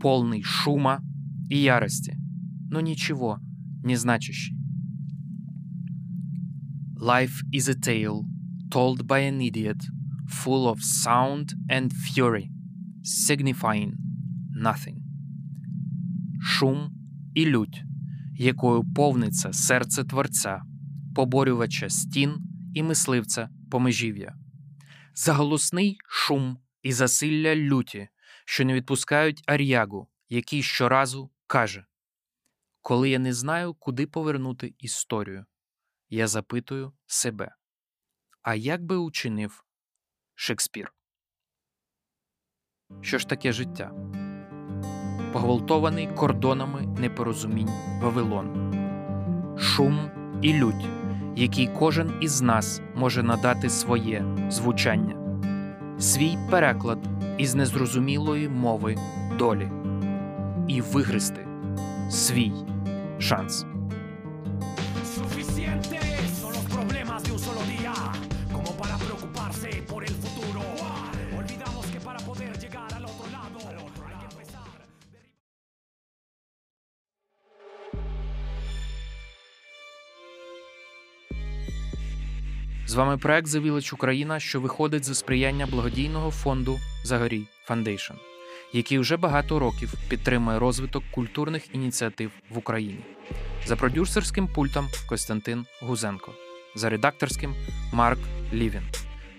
полный 0.00 0.42
шума 0.42 1.02
и 1.50 1.58
ярости, 1.58 2.16
но 2.70 2.80
ничего 2.80 3.38
не 3.84 3.96
значащий. 3.96 4.56
Life 7.00 7.42
is 7.52 7.68
a 7.68 7.74
tale 7.74 8.24
told 8.70 9.06
by 9.06 9.20
an 9.20 9.40
idiot, 9.40 9.80
full 10.29 10.67
of 10.67 10.77
sound 10.81 11.53
and 11.69 11.91
fury, 11.93 12.49
signifying 13.03 13.91
nothing. 14.55 14.97
шум 16.43 16.91
і 17.33 17.45
лють, 17.45 17.83
якою 18.33 18.93
повниться 18.93 19.53
серце 19.53 20.03
творця, 20.03 20.63
поборювача 21.15 21.89
стін 21.89 22.35
і 22.73 22.83
мисливця 22.83 23.49
помежів'я. 23.71 24.35
Заголосний 25.15 25.97
шум 26.07 26.57
і 26.81 26.93
засилля 26.93 27.55
люті, 27.55 28.07
що 28.45 28.65
не 28.65 28.73
відпускають 28.73 29.43
ар'ягу, 29.47 30.07
який 30.29 30.63
щоразу 30.63 31.31
каже: 31.47 31.85
Коли 32.81 33.09
я 33.09 33.19
не 33.19 33.33
знаю, 33.33 33.73
куди 33.73 34.07
повернути 34.07 34.73
історію, 34.79 35.45
я 36.09 36.27
запитую 36.27 36.93
себе. 37.07 37.55
А 38.41 38.55
як 38.55 38.85
би 38.85 38.97
учинив 38.97 39.65
Шекспір? 40.35 40.93
Що 43.01 43.17
ж 43.17 43.27
таке 43.27 43.51
життя? 43.51 43.91
Погвалтований 45.33 46.07
кордонами 46.07 46.81
непорозумінь 46.81 47.69
Вавилон, 48.01 48.73
шум 49.59 50.11
і 50.41 50.53
лють, 50.53 50.87
який 51.35 51.67
кожен 51.67 52.19
із 52.21 52.41
нас 52.41 52.81
може 52.95 53.23
надати 53.23 53.69
своє 53.69 54.25
звучання, 54.49 55.15
свій 55.99 56.37
переклад 56.51 56.99
із 57.37 57.55
незрозумілої 57.55 58.49
мови 58.49 58.97
долі 59.39 59.71
і 60.67 60.81
вигризти 60.81 61.47
свій 62.09 62.53
шанс. 63.19 63.65
З 82.93 82.95
вами 82.95 83.17
проект 83.17 83.47
Village 83.47 83.93
Україна, 83.93 84.39
що 84.39 84.61
виходить 84.61 85.03
за 85.03 85.15
сприяння 85.15 85.65
благодійного 85.65 86.31
фонду 86.31 86.79
Загорій 87.03 87.47
Foundation, 87.69 88.13
який 88.73 88.99
вже 88.99 89.17
багато 89.17 89.59
років 89.59 89.93
підтримує 90.09 90.59
розвиток 90.59 91.03
культурних 91.11 91.75
ініціатив 91.75 92.31
в 92.49 92.57
Україні. 92.57 92.99
За 93.65 93.75
продюсерським 93.75 94.47
пультом 94.47 94.87
Костянтин 95.09 95.65
Гузенко, 95.81 96.31
за 96.75 96.89
редакторським 96.89 97.55
Марк 97.93 98.19
Лівін, 98.53 98.83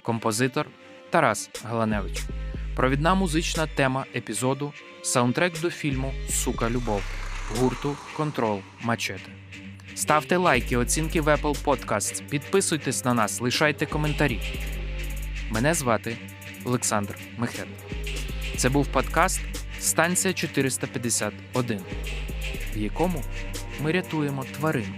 композитор 0.03 0.67
Тарас 1.11 1.51
Галаневич. 1.65 2.23
Провідна 2.77 3.15
музична 3.15 3.67
тема 3.67 4.05
епізоду 4.15 4.73
саундтрек 5.03 5.61
до 5.61 5.71
фільму 5.71 6.15
Сука 6.31 6.71
Любов 6.71 7.03
гурту 7.59 7.97
Контрол 8.17 8.61
Мачете. 8.83 9.31
Ставте 9.95 10.37
лайки, 10.37 10.77
оцінки 10.77 11.21
в 11.21 11.29
Apple 11.29 11.65
Podcasts, 11.65 12.23
підписуйтесь 12.29 13.05
на 13.05 13.15
нас, 13.15 13.41
лишайте 13.41 13.87
коментарі. 13.87 14.41
Мене 15.51 15.75
звати 15.75 16.17
Олександр 16.65 17.19
Мехен. 17.39 17.69
Це 18.57 18.69
був 18.69 18.87
подкаст 18.87 19.41
Станція 19.81 20.35
451, 20.35 21.81
в 22.75 22.79
якому 22.79 23.23
ми 23.83 23.93
рятуємо 23.93 24.45
тварин 24.45 24.95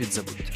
від 0.00 0.12
забуття. 0.12 0.52